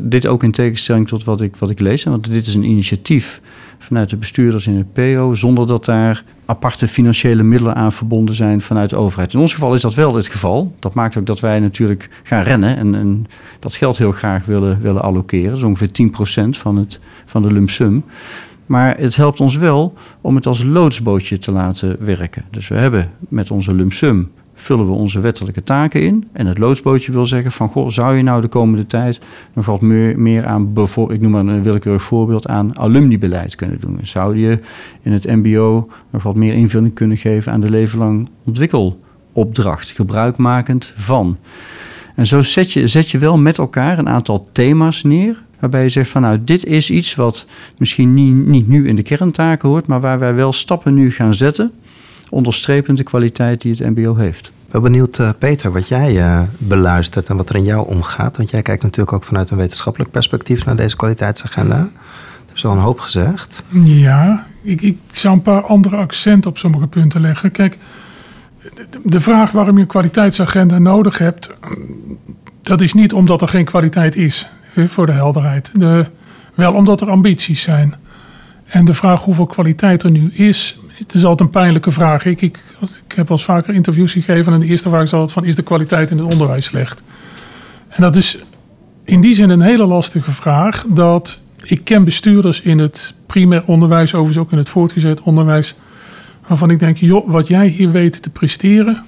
Dit 0.10 0.28
ook 0.28 0.44
in 0.44 0.52
tegenstelling 0.52 1.08
tot 1.08 1.24
wat 1.24 1.42
ik, 1.42 1.56
wat 1.56 1.70
ik 1.70 1.80
lees. 1.80 2.04
Want 2.04 2.32
dit 2.32 2.48
is 2.48 2.56
een 2.56 2.64
initiatief 2.64 3.42
vanuit 3.78 4.10
de 4.10 4.18
bestuurders 4.18 4.68
in 4.68 4.78
het 4.78 4.94
PO, 4.94 5.36
zonder 5.36 5.68
dat 5.68 5.86
daar 5.86 6.24
aparte 6.46 6.88
financiële 6.88 7.44
middelen 7.44 7.76
aan 7.76 7.92
verbonden 7.92 8.36
zijn 8.36 8.62
vanuit 8.62 8.90
de 8.90 8.96
overheid. 8.96 9.34
In 9.34 9.40
ons 9.40 9.54
geval 9.54 9.74
is 9.74 9.82
dat 9.82 9.94
wel 9.94 10.16
het 10.16 10.28
geval. 10.28 10.76
Dat 10.80 10.94
maakt 10.94 11.18
ook 11.18 11.26
dat 11.26 11.40
wij 11.40 11.60
natuurlijk 11.60 12.10
gaan 12.24 12.44
rennen 12.44 12.78
en, 12.78 12.96
en 12.96 13.26
dat 13.60 13.76
geld 13.76 13.98
heel 13.98 14.12
graag 14.12 14.46
willen, 14.46 14.82
willen 14.82 15.02
allokeren. 15.02 15.50
Dat 15.50 15.58
is 15.58 15.64
ongeveer 15.64 16.10
10% 16.48 16.50
van, 16.50 16.76
het, 16.76 17.00
van 17.26 17.42
de 17.42 17.52
lump 17.52 17.70
sum. 17.70 18.04
Maar 18.66 18.98
het 18.98 19.16
helpt 19.16 19.40
ons 19.40 19.58
wel 19.58 19.94
om 20.22 20.36
het 20.36 20.48
als 20.48 20.64
loodsbootje 20.64 21.38
te 21.38 21.52
laten 21.52 22.06
werken. 22.06 22.46
Dus 22.52 22.68
we 22.68 22.76
hebben 22.76 23.12
met 23.20 23.52
onze 23.52 23.74
lump 23.74 23.94
sum 23.94 24.32
vullen 24.60 24.86
we 24.86 24.92
onze 24.92 25.20
wettelijke 25.20 25.64
taken 25.64 26.02
in. 26.02 26.28
En 26.32 26.46
het 26.46 26.58
loodsbootje 26.58 27.12
wil 27.12 27.26
zeggen 27.26 27.52
van, 27.52 27.70
goh, 27.70 27.90
zou 27.90 28.16
je 28.16 28.24
nou 28.24 28.42
de 28.42 28.48
komende 28.48 28.88
tijd 28.88 29.20
nog 29.54 29.66
wat 29.66 29.82
meer, 29.82 30.20
meer 30.20 30.46
aan, 30.46 30.74
ik 31.08 31.22
noem 31.22 31.32
maar 31.32 31.46
een 31.46 31.64
willekeurig 31.64 32.04
voorbeeld, 32.04 32.48
aan 32.48 32.78
alumnibeleid 32.78 33.56
kunnen 33.56 33.80
doen? 33.80 34.00
Zou 34.02 34.38
je 34.38 34.60
in 35.02 35.12
het 35.12 35.26
mbo 35.26 35.90
nog 36.10 36.24
wat 36.24 36.36
meer 36.36 36.54
invulling 36.54 36.94
kunnen 36.94 37.18
geven 37.18 37.52
aan 37.52 37.62
de 37.62 37.70
leven 37.70 38.00
lang 38.00 38.30
ontwikkelopdracht, 38.46 39.92
gebruikmakend 39.92 40.94
van? 40.96 41.38
En 42.16 42.28
zo 42.28 42.42
zet 42.42 42.72
je, 42.72 42.88
zet 42.88 43.10
je 43.10 43.18
wel 43.18 43.38
met 43.38 43.58
elkaar 43.58 43.98
een 43.98 44.10
aantal 44.10 44.50
thema's 44.52 45.04
neer. 45.04 45.44
Waarbij 45.60 45.84
je 45.84 45.90
zegt 45.90 46.10
van 46.10 46.22
nou, 46.22 46.44
dit 46.44 46.66
is 46.66 46.90
iets 46.90 47.16
wat 47.16 47.48
misschien 47.78 48.14
niet, 48.14 48.48
niet 48.48 48.68
nu 48.68 48.88
in 48.88 48.96
de 48.96 49.04
kerntaken 49.04 49.70
hoort, 49.70 49.88
maar 49.88 50.02
waar 50.02 50.20
wij 50.20 50.34
wel 50.34 50.54
stappen 50.54 50.94
nu 50.94 51.12
gaan 51.12 51.34
zetten. 51.34 51.72
Onderstrepend 52.30 52.98
de 52.98 53.04
kwaliteit 53.04 53.62
die 53.62 53.72
het 53.72 53.96
MBO 53.96 54.16
heeft. 54.16 54.52
Wel 54.72 54.82
benieuwd, 54.82 55.18
uh, 55.18 55.30
Peter, 55.38 55.72
wat 55.72 55.88
jij 55.88 56.16
uh, 56.16 56.42
beluistert 56.58 57.30
en 57.30 57.38
wat 57.38 57.50
er 57.50 57.56
in 57.56 57.64
jou 57.64 57.88
omgaat. 57.88 58.38
Want 58.38 58.50
jij 58.50 58.62
kijkt 58.62 58.84
natuurlijk 58.84 59.16
ook 59.16 59.24
vanuit 59.24 59.50
een 59.50 59.58
wetenschappelijk 59.58 60.12
perspectief 60.12 60.66
naar 60.66 60.76
deze 60.76 60.96
kwaliteitsagenda. 60.96 61.78
Er 62.50 62.56
is 62.56 62.66
al 62.66 62.72
een 62.72 62.78
hoop 62.78 63.00
gezegd. 63.00 63.64
Ja, 63.84 64.46
ik, 64.62 64.82
ik 64.82 64.98
zou 65.12 65.34
een 65.36 65.42
paar 65.42 65.64
andere 65.64 65.96
accenten 65.96 66.50
op 66.50 66.58
sommige 66.58 66.88
punten 66.88 67.22
leggen. 67.22 67.52
Kijk, 67.52 67.78
de 69.04 69.20
vraag 69.20 69.52
waarom 69.52 69.76
je 69.76 69.82
een 69.82 69.88
kwaliteitsagenda 69.88 70.78
nodig 70.78 71.18
hebt, 71.18 71.58
dat 72.62 72.82
is 72.82 72.94
niet 72.94 73.14
omdat 73.14 73.42
er 73.42 73.48
geen 73.48 73.66
kwaliteit 73.66 74.16
is, 74.16 74.48
voor 74.88 75.06
de 75.06 75.12
helderheid. 75.12 75.72
De, 75.74 76.06
wel 76.54 76.74
omdat 76.74 77.02
er 77.02 77.10
ambities 77.10 77.62
zijn. 77.62 77.96
En 78.66 78.86
de 78.86 78.94
vraag 78.94 79.24
hoeveel 79.24 79.46
kwaliteit 79.46 80.04
er 80.04 80.12
nu 80.12 80.32
is, 80.34 80.80
het 80.98 81.14
is 81.14 81.26
altijd 81.26 81.40
een 81.40 81.62
pijnlijke 81.62 81.92
vraag. 81.92 82.26
Ik, 82.26 82.42
ik, 82.42 82.60
ik 83.08 83.16
heb 83.16 83.30
eens 83.30 83.44
vaker 83.44 83.74
interviews 83.74 84.12
gegeven 84.12 84.54
en 84.54 84.60
de 84.60 84.66
eerste 84.66 84.90
vraag 84.90 85.02
is 85.02 85.14
altijd 85.14 85.32
van, 85.32 85.46
is 85.46 85.56
de 85.56 85.64
kwaliteit 85.64 86.12
in 86.12 86.18
het 86.18 86.34
onderwijs 86.34 86.66
slecht? 86.66 87.04
En 87.90 88.02
dat 88.02 88.16
is 88.16 88.38
in 89.04 89.22
die 89.22 89.34
zin 89.34 89.50
een 89.50 89.62
hele 89.62 89.86
lastige 89.86 90.32
vraag, 90.32 90.86
dat 90.88 91.40
ik 91.64 91.84
ken 91.84 92.04
bestuurders 92.04 92.62
in 92.62 92.80
het 92.80 93.14
primair 93.26 93.64
onderwijs, 93.66 94.14
overigens 94.14 94.46
ook 94.46 94.52
in 94.52 94.58
het 94.58 94.70
voortgezet 94.70 95.22
onderwijs, 95.22 95.76
waarvan 96.48 96.70
ik 96.70 96.80
denk, 96.80 96.98
joh, 96.98 97.30
wat 97.32 97.48
jij 97.48 97.68
hier 97.68 97.92
weet 97.92 98.22
te 98.22 98.30
presteren. 98.30 99.06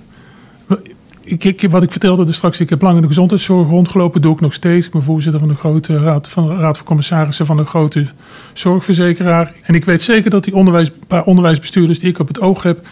Ik, 1.29 1.65
wat 1.69 1.83
ik 1.83 1.91
vertelde 1.91 2.25
er 2.25 2.33
straks, 2.33 2.59
ik 2.59 2.69
heb 2.69 2.81
lang 2.81 2.95
in 2.95 3.01
de 3.01 3.07
gezondheidszorg 3.07 3.67
rondgelopen, 3.67 4.21
doe 4.21 4.33
ik 4.33 4.41
nog 4.41 4.53
steeds. 4.53 4.85
Ik 4.85 4.91
ben 4.91 5.01
voorzitter 5.01 5.39
van 5.39 5.49
de 5.49 5.55
grote 5.55 5.99
raad 5.99 6.27
van, 6.27 6.59
raad 6.59 6.77
van 6.77 6.85
commissarissen 6.85 7.45
van 7.45 7.57
een 7.57 7.65
grote 7.65 8.05
zorgverzekeraar. 8.53 9.53
En 9.63 9.75
ik 9.75 9.85
weet 9.85 10.01
zeker 10.01 10.29
dat 10.29 10.43
die 10.43 10.55
onderwijs, 10.55 10.91
paar 11.07 11.23
onderwijsbestuurders 11.23 11.99
die 11.99 12.09
ik 12.09 12.19
op 12.19 12.27
het 12.27 12.41
oog 12.41 12.63
heb, 12.63 12.87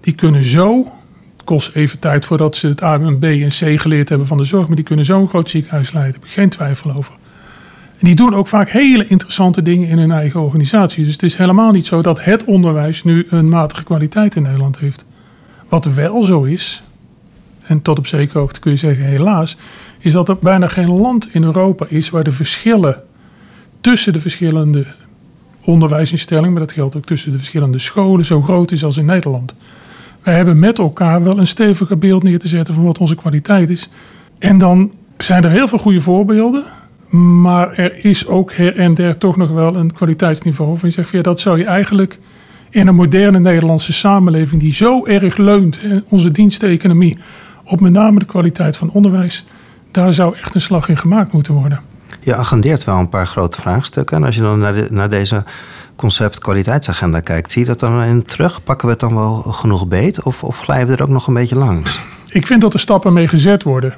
die 0.00 0.14
kunnen 0.14 0.44
zo, 0.44 0.92
het 1.36 1.44
kost 1.44 1.74
even 1.74 1.98
tijd 1.98 2.24
voordat 2.24 2.56
ze 2.56 2.66
het 2.66 2.82
A, 2.82 2.98
B 2.98 3.24
en 3.24 3.48
C 3.48 3.80
geleerd 3.80 4.08
hebben 4.08 4.26
van 4.26 4.36
de 4.36 4.44
zorg, 4.44 4.66
maar 4.66 4.76
die 4.76 4.84
kunnen 4.84 5.04
zo'n 5.04 5.28
groot 5.28 5.50
ziekenhuis 5.50 5.92
leiden. 5.92 6.12
Daar 6.12 6.20
heb 6.20 6.30
ik 6.30 6.36
geen 6.36 6.50
twijfel 6.50 6.94
over. 6.96 7.12
En 7.98 8.06
die 8.06 8.14
doen 8.14 8.34
ook 8.34 8.48
vaak 8.48 8.70
hele 8.70 9.06
interessante 9.06 9.62
dingen 9.62 9.88
in 9.88 9.98
hun 9.98 10.10
eigen 10.10 10.40
organisatie. 10.40 11.04
Dus 11.04 11.12
het 11.12 11.22
is 11.22 11.36
helemaal 11.36 11.70
niet 11.70 11.86
zo 11.86 12.02
dat 12.02 12.24
het 12.24 12.44
onderwijs 12.44 13.04
nu 13.04 13.26
een 13.30 13.48
matige 13.48 13.84
kwaliteit 13.84 14.34
in 14.34 14.42
Nederland 14.42 14.78
heeft. 14.78 15.04
Wat 15.68 15.84
wel 15.84 16.22
zo 16.22 16.42
is, 16.42 16.82
en 17.68 17.82
tot 17.82 17.98
op 17.98 18.06
zekere 18.06 18.38
hoogte 18.38 18.60
kun 18.60 18.70
je 18.70 18.76
zeggen 18.76 19.04
helaas, 19.04 19.56
is 19.98 20.12
dat 20.12 20.28
er 20.28 20.36
bijna 20.40 20.66
geen 20.66 20.90
land 20.90 21.28
in 21.34 21.42
Europa 21.42 21.86
is 21.88 22.10
waar 22.10 22.24
de 22.24 22.32
verschillen 22.32 23.02
tussen 23.80 24.12
de 24.12 24.20
verschillende 24.20 24.86
onderwijsinstellingen, 25.64 26.52
maar 26.52 26.60
dat 26.60 26.72
geldt 26.72 26.96
ook 26.96 27.04
tussen 27.04 27.32
de 27.32 27.38
verschillende 27.38 27.78
scholen, 27.78 28.24
zo 28.24 28.42
groot 28.42 28.70
is 28.72 28.84
als 28.84 28.96
in 28.96 29.04
Nederland. 29.04 29.54
Wij 30.22 30.34
hebben 30.34 30.58
met 30.58 30.78
elkaar 30.78 31.22
wel 31.22 31.38
een 31.38 31.46
steviger 31.46 31.98
beeld 31.98 32.22
neer 32.22 32.38
te 32.38 32.48
zetten 32.48 32.74
van 32.74 32.84
wat 32.84 32.98
onze 32.98 33.14
kwaliteit 33.14 33.70
is. 33.70 33.88
En 34.38 34.58
dan 34.58 34.92
zijn 35.18 35.44
er 35.44 35.50
heel 35.50 35.68
veel 35.68 35.78
goede 35.78 36.00
voorbeelden. 36.00 36.64
Maar 37.42 37.72
er 37.72 38.04
is 38.04 38.26
ook 38.26 38.52
her 38.52 38.76
en 38.76 38.94
der 38.94 39.18
toch 39.18 39.36
nog 39.36 39.50
wel 39.50 39.76
een 39.76 39.92
kwaliteitsniveau. 39.92 40.70
Waarvan 40.70 40.88
je 40.88 40.94
zegt, 40.94 41.10
ja, 41.10 41.22
dat 41.22 41.40
zou 41.40 41.58
je 41.58 41.64
eigenlijk 41.64 42.18
in 42.70 42.86
een 42.86 42.94
moderne 42.94 43.38
Nederlandse 43.38 43.92
samenleving 43.92 44.60
die 44.60 44.72
zo 44.72 45.04
erg 45.04 45.36
leunt, 45.36 45.78
onze 46.08 46.30
diensteconomie, 46.30 47.18
op 47.68 47.80
met 47.80 47.92
name 47.92 48.18
de 48.18 48.24
kwaliteit 48.24 48.76
van 48.76 48.90
onderwijs, 48.90 49.44
daar 49.90 50.12
zou 50.12 50.36
echt 50.36 50.54
een 50.54 50.60
slag 50.60 50.88
in 50.88 50.98
gemaakt 50.98 51.32
moeten 51.32 51.54
worden. 51.54 51.80
Je 52.20 52.34
agendeert 52.34 52.84
wel 52.84 52.98
een 52.98 53.08
paar 53.08 53.26
grote 53.26 53.60
vraagstukken. 53.60 54.16
En 54.16 54.24
als 54.24 54.34
je 54.34 54.42
dan 54.42 54.58
naar, 54.58 54.86
naar 54.90 55.10
deze 55.10 55.44
concept 55.96 56.38
kwaliteitsagenda 56.38 57.20
kijkt, 57.20 57.52
zie 57.52 57.62
je 57.62 57.68
dat 57.68 57.80
dan 57.80 58.02
in 58.02 58.22
terug? 58.22 58.64
Pakken 58.64 58.86
we 58.86 58.92
het 58.92 59.00
dan 59.00 59.14
wel 59.14 59.36
genoeg 59.36 59.88
beet 59.88 60.22
of, 60.22 60.44
of 60.44 60.58
glijden 60.58 60.88
we 60.88 60.96
er 60.96 61.02
ook 61.02 61.08
nog 61.08 61.26
een 61.26 61.34
beetje 61.34 61.56
langs? 61.56 62.00
Ik 62.30 62.46
vind 62.46 62.60
dat 62.60 62.72
er 62.72 62.80
stappen 62.80 63.12
mee 63.12 63.28
gezet 63.28 63.62
worden 63.62 63.94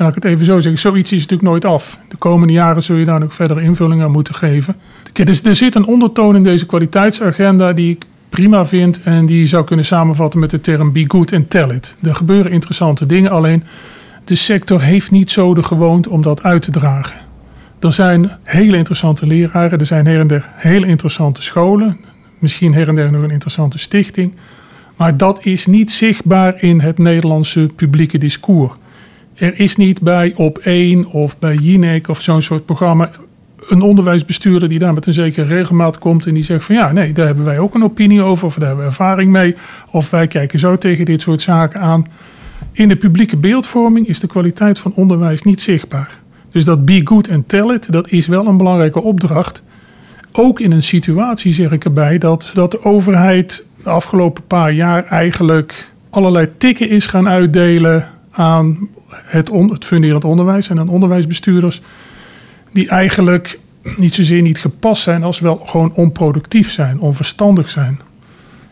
laat 0.00 0.16
ik 0.16 0.22
het 0.22 0.32
even 0.32 0.44
zo 0.44 0.60
zeggen, 0.60 0.80
zoiets 0.80 1.12
is 1.12 1.20
natuurlijk 1.20 1.48
nooit 1.48 1.64
af. 1.64 1.98
De 2.08 2.16
komende 2.16 2.52
jaren 2.52 2.82
zul 2.82 2.96
je 2.96 3.04
daar 3.04 3.20
nog 3.20 3.34
verder 3.34 3.60
invulling 3.60 4.02
aan 4.02 4.10
moeten 4.10 4.34
geven. 4.34 4.76
Dus 5.12 5.42
er 5.42 5.54
zit 5.54 5.74
een 5.74 5.86
ondertoon 5.86 6.36
in 6.36 6.44
deze 6.44 6.66
kwaliteitsagenda 6.66 7.72
die 7.72 7.90
ik 7.90 8.04
prima 8.30 8.66
vind 8.66 9.02
en 9.02 9.26
die 9.26 9.46
zou 9.46 9.64
kunnen 9.64 9.84
samenvatten 9.84 10.40
met 10.40 10.50
de 10.50 10.60
term 10.60 10.92
be 10.92 11.04
good 11.08 11.32
and 11.32 11.50
tell 11.50 11.70
it. 11.74 11.94
Er 12.02 12.14
gebeuren 12.14 12.52
interessante 12.52 13.06
dingen, 13.06 13.30
alleen 13.30 13.62
de 14.24 14.34
sector 14.34 14.80
heeft 14.80 15.10
niet 15.10 15.30
zo 15.30 15.54
de 15.54 15.62
gewoonte 15.62 16.10
om 16.10 16.22
dat 16.22 16.42
uit 16.42 16.62
te 16.62 16.70
dragen. 16.70 17.16
Er 17.80 17.92
zijn 17.92 18.30
hele 18.42 18.76
interessante 18.76 19.26
leraren, 19.26 19.78
er 19.78 19.86
zijn 19.86 20.06
her 20.06 20.20
en 20.20 20.26
der 20.26 20.48
hele 20.54 20.86
interessante 20.86 21.42
scholen, 21.42 21.96
misschien 22.38 22.74
her 22.74 22.88
en 22.88 22.94
der 22.94 23.12
nog 23.12 23.22
een 23.22 23.30
interessante 23.30 23.78
stichting. 23.78 24.34
Maar 24.96 25.16
dat 25.16 25.44
is 25.44 25.66
niet 25.66 25.90
zichtbaar 25.92 26.62
in 26.62 26.80
het 26.80 26.98
Nederlandse 26.98 27.68
publieke 27.76 28.18
discours. 28.18 28.72
Er 29.34 29.60
is 29.60 29.76
niet 29.76 30.00
bij 30.00 30.32
Op 30.36 30.58
1 30.58 31.06
of 31.06 31.38
bij 31.38 31.54
Jinek 31.54 32.08
of 32.08 32.20
zo'n 32.20 32.42
soort 32.42 32.64
programma 32.64 33.10
een 33.70 33.82
onderwijsbestuurder 33.82 34.68
die 34.68 34.78
daar 34.78 34.94
met 34.94 35.06
een 35.06 35.12
zekere 35.12 35.46
regelmaat 35.46 35.98
komt 35.98 36.26
en 36.26 36.34
die 36.34 36.42
zegt 36.42 36.64
van 36.64 36.74
ja, 36.74 36.92
nee, 36.92 37.12
daar 37.12 37.26
hebben 37.26 37.44
wij 37.44 37.58
ook 37.58 37.74
een 37.74 37.84
opinie 37.84 38.22
over 38.22 38.46
of 38.46 38.54
daar 38.54 38.66
hebben 38.66 38.84
we 38.84 38.90
ervaring 38.90 39.30
mee 39.30 39.54
of 39.90 40.10
wij 40.10 40.26
kijken 40.26 40.58
zo 40.58 40.78
tegen 40.78 41.04
dit 41.04 41.22
soort 41.22 41.42
zaken 41.42 41.80
aan. 41.80 42.06
In 42.72 42.88
de 42.88 42.96
publieke 42.96 43.36
beeldvorming 43.36 44.08
is 44.08 44.20
de 44.20 44.26
kwaliteit 44.26 44.78
van 44.78 44.92
onderwijs 44.94 45.42
niet 45.42 45.60
zichtbaar. 45.60 46.18
Dus 46.50 46.64
dat 46.64 46.84
be 46.84 47.00
good 47.04 47.30
and 47.30 47.48
tell 47.48 47.74
it, 47.74 47.92
dat 47.92 48.10
is 48.10 48.26
wel 48.26 48.46
een 48.46 48.56
belangrijke 48.56 49.02
opdracht. 49.02 49.62
Ook 50.32 50.60
in 50.60 50.72
een 50.72 50.82
situatie, 50.82 51.52
zeg 51.52 51.70
ik 51.70 51.84
erbij, 51.84 52.18
dat, 52.18 52.50
dat 52.54 52.70
de 52.70 52.84
overheid 52.84 53.66
de 53.82 53.90
afgelopen 53.90 54.46
paar 54.46 54.72
jaar 54.72 55.04
eigenlijk 55.04 55.90
allerlei 56.10 56.48
tikken 56.58 56.88
is 56.88 57.06
gaan 57.06 57.28
uitdelen 57.28 58.08
aan 58.30 58.88
het, 59.08 59.50
het 59.50 59.84
funderend 59.84 60.24
onderwijs 60.24 60.68
en 60.68 60.78
aan 60.78 60.88
onderwijsbestuurders, 60.88 61.80
die 62.72 62.88
eigenlijk 62.88 63.58
niet 63.96 64.14
zozeer 64.14 64.42
niet 64.42 64.58
gepast 64.58 65.02
zijn, 65.02 65.22
als 65.22 65.40
wel 65.40 65.56
gewoon 65.64 65.92
onproductief 65.94 66.70
zijn, 66.70 67.00
onverstandig 67.00 67.70
zijn. 67.70 68.00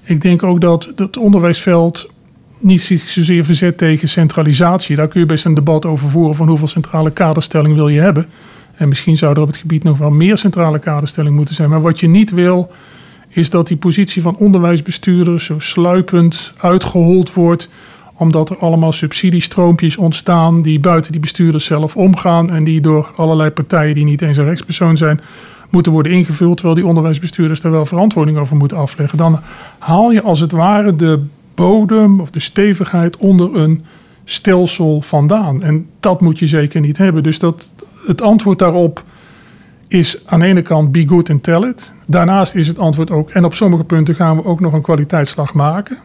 Ik 0.05 0.23
denk 0.23 0.43
ook 0.43 0.61
dat 0.61 0.93
het 0.97 1.17
onderwijsveld 1.17 2.11
niet 2.59 2.81
zich 2.81 3.09
zozeer 3.09 3.45
verzet 3.45 3.79
tegen 3.79 4.09
centralisatie. 4.09 4.97
Daar 4.97 5.09
kun 5.09 5.21
je 5.21 5.27
best 5.27 5.45
een 5.45 5.55
debat 5.55 5.87
over 5.87 6.09
voeren 6.09 6.35
van 6.35 6.49
hoeveel 6.49 6.69
centrale 6.69 7.11
kaderstelling 7.11 7.75
wil 7.75 7.88
je 7.88 8.00
hebben. 8.00 8.27
En 8.75 8.88
misschien 8.88 9.17
zou 9.17 9.35
er 9.35 9.41
op 9.41 9.47
het 9.47 9.57
gebied 9.57 9.83
nog 9.83 9.99
wel 9.99 10.11
meer 10.11 10.38
centrale 10.38 10.79
kaderstelling 10.79 11.37
moeten 11.37 11.55
zijn. 11.55 11.71
Maar 11.71 11.81
wat 11.81 12.00
je 12.00 12.09
niet 12.09 12.31
wil, 12.31 12.71
is 13.29 13.50
dat 13.50 13.67
die 13.67 13.77
positie 13.77 14.23
van 14.23 14.37
onderwijsbestuurders 14.37 15.45
zo 15.45 15.59
sluipend 15.59 16.53
uitgehold 16.57 17.33
wordt 17.33 17.69
omdat 18.18 18.50
er 18.50 18.58
allemaal 18.58 18.92
subsidiestroompjes 18.92 19.96
ontstaan 19.96 20.62
die 20.62 20.80
buiten 20.80 21.12
die 21.12 21.20
bestuurders 21.20 21.64
zelf 21.64 21.96
omgaan 21.96 22.50
en 22.50 22.64
die 22.64 22.80
door 22.80 23.10
allerlei 23.16 23.50
partijen 23.50 23.94
die 23.94 24.04
niet 24.04 24.22
eens 24.22 24.37
een 24.37 24.44
rechtspersoon 24.44 24.96
zijn, 24.96 25.20
moeten 25.70 25.92
worden 25.92 26.12
ingevuld, 26.12 26.56
terwijl 26.56 26.76
die 26.76 26.87
onderwijsbestuurders 26.87 27.60
daar 27.60 27.72
wel 27.72 27.87
verantwoording 27.87 28.38
over 28.38 28.56
moeten 28.56 28.76
afleggen. 28.76 29.18
Dan 29.18 29.40
haal 29.78 30.10
je 30.10 30.22
als 30.22 30.40
het 30.40 30.52
ware 30.52 30.96
de 30.96 31.25
bodem 31.54 32.20
of 32.20 32.30
de 32.30 32.40
stevigheid 32.40 33.16
onder 33.16 33.56
een 33.56 33.84
stelsel 34.25 35.00
vandaan. 35.00 35.62
En 35.62 35.87
dat 36.00 36.20
moet 36.20 36.38
je 36.38 36.46
zeker 36.46 36.80
niet 36.80 36.98
hebben. 36.98 37.22
Dus 37.22 37.38
dat, 37.38 37.72
het 38.06 38.22
antwoord 38.22 38.58
daarop 38.58 39.02
is 39.88 40.26
aan 40.26 40.40
de 40.40 40.46
ene 40.46 40.62
kant 40.62 40.92
be 40.92 41.08
good 41.08 41.30
and 41.30 41.42
tell 41.42 41.68
it. 41.68 41.92
Daarnaast 42.06 42.54
is 42.54 42.68
het 42.68 42.78
antwoord 42.78 43.10
ook, 43.10 43.30
en 43.30 43.44
op 43.44 43.54
sommige 43.54 43.84
punten 43.84 44.14
gaan 44.14 44.37
we 44.37 44.44
ook 44.44 44.60
nog 44.60 44.72
een 44.72 44.82
kwaliteitsslag 44.82 45.54
maken. 45.54 45.98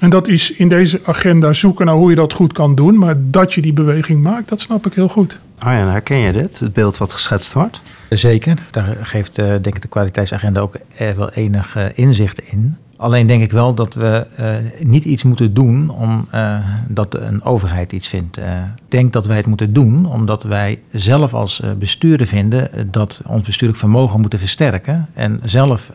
En 0.00 0.10
dat 0.10 0.28
is 0.28 0.52
in 0.52 0.68
deze 0.68 1.00
agenda 1.04 1.52
zoeken 1.52 1.86
naar 1.86 1.94
hoe 1.94 2.10
je 2.10 2.16
dat 2.16 2.32
goed 2.32 2.52
kan 2.52 2.74
doen. 2.74 2.98
Maar 2.98 3.14
dat 3.18 3.52
je 3.52 3.60
die 3.60 3.72
beweging 3.72 4.22
maakt, 4.22 4.48
dat 4.48 4.60
snap 4.60 4.86
ik 4.86 4.94
heel 4.94 5.08
goed. 5.08 5.38
Arjan, 5.58 5.88
herken 5.88 6.16
je 6.16 6.32
dit? 6.32 6.58
Het 6.58 6.72
beeld 6.72 6.98
wat 6.98 7.12
geschetst 7.12 7.52
wordt? 7.52 7.80
Zeker. 8.08 8.58
Daar 8.70 8.96
geeft 9.02 9.38
uh, 9.38 9.46
denk 9.46 9.66
ik 9.66 9.82
de 9.82 9.88
kwaliteitsagenda 9.88 10.60
ook 10.60 10.76
wel 10.96 11.30
enig 11.30 11.76
uh, 11.76 11.84
inzicht 11.94 12.40
in. 12.40 12.76
Alleen 12.96 13.26
denk 13.26 13.42
ik 13.42 13.52
wel 13.52 13.74
dat 13.74 13.94
we 13.94 14.26
uh, 14.40 14.54
niet 14.78 15.04
iets 15.04 15.22
moeten 15.22 15.54
doen 15.54 15.90
omdat 15.90 17.14
een 17.14 17.42
overheid 17.42 17.92
iets 17.92 18.08
vindt. 18.08 18.36
Ik 18.36 18.44
denk 18.88 19.12
dat 19.12 19.26
wij 19.26 19.36
het 19.36 19.46
moeten 19.46 19.72
doen 19.72 20.06
omdat 20.06 20.42
wij 20.42 20.80
zelf 20.92 21.34
als 21.34 21.62
bestuurder 21.78 22.26
vinden 22.26 22.88
dat 22.90 23.20
ons 23.26 23.42
bestuurlijk 23.42 23.78
vermogen 23.78 24.20
moeten 24.20 24.38
versterken. 24.38 25.08
En 25.14 25.40
zelf 25.44 25.90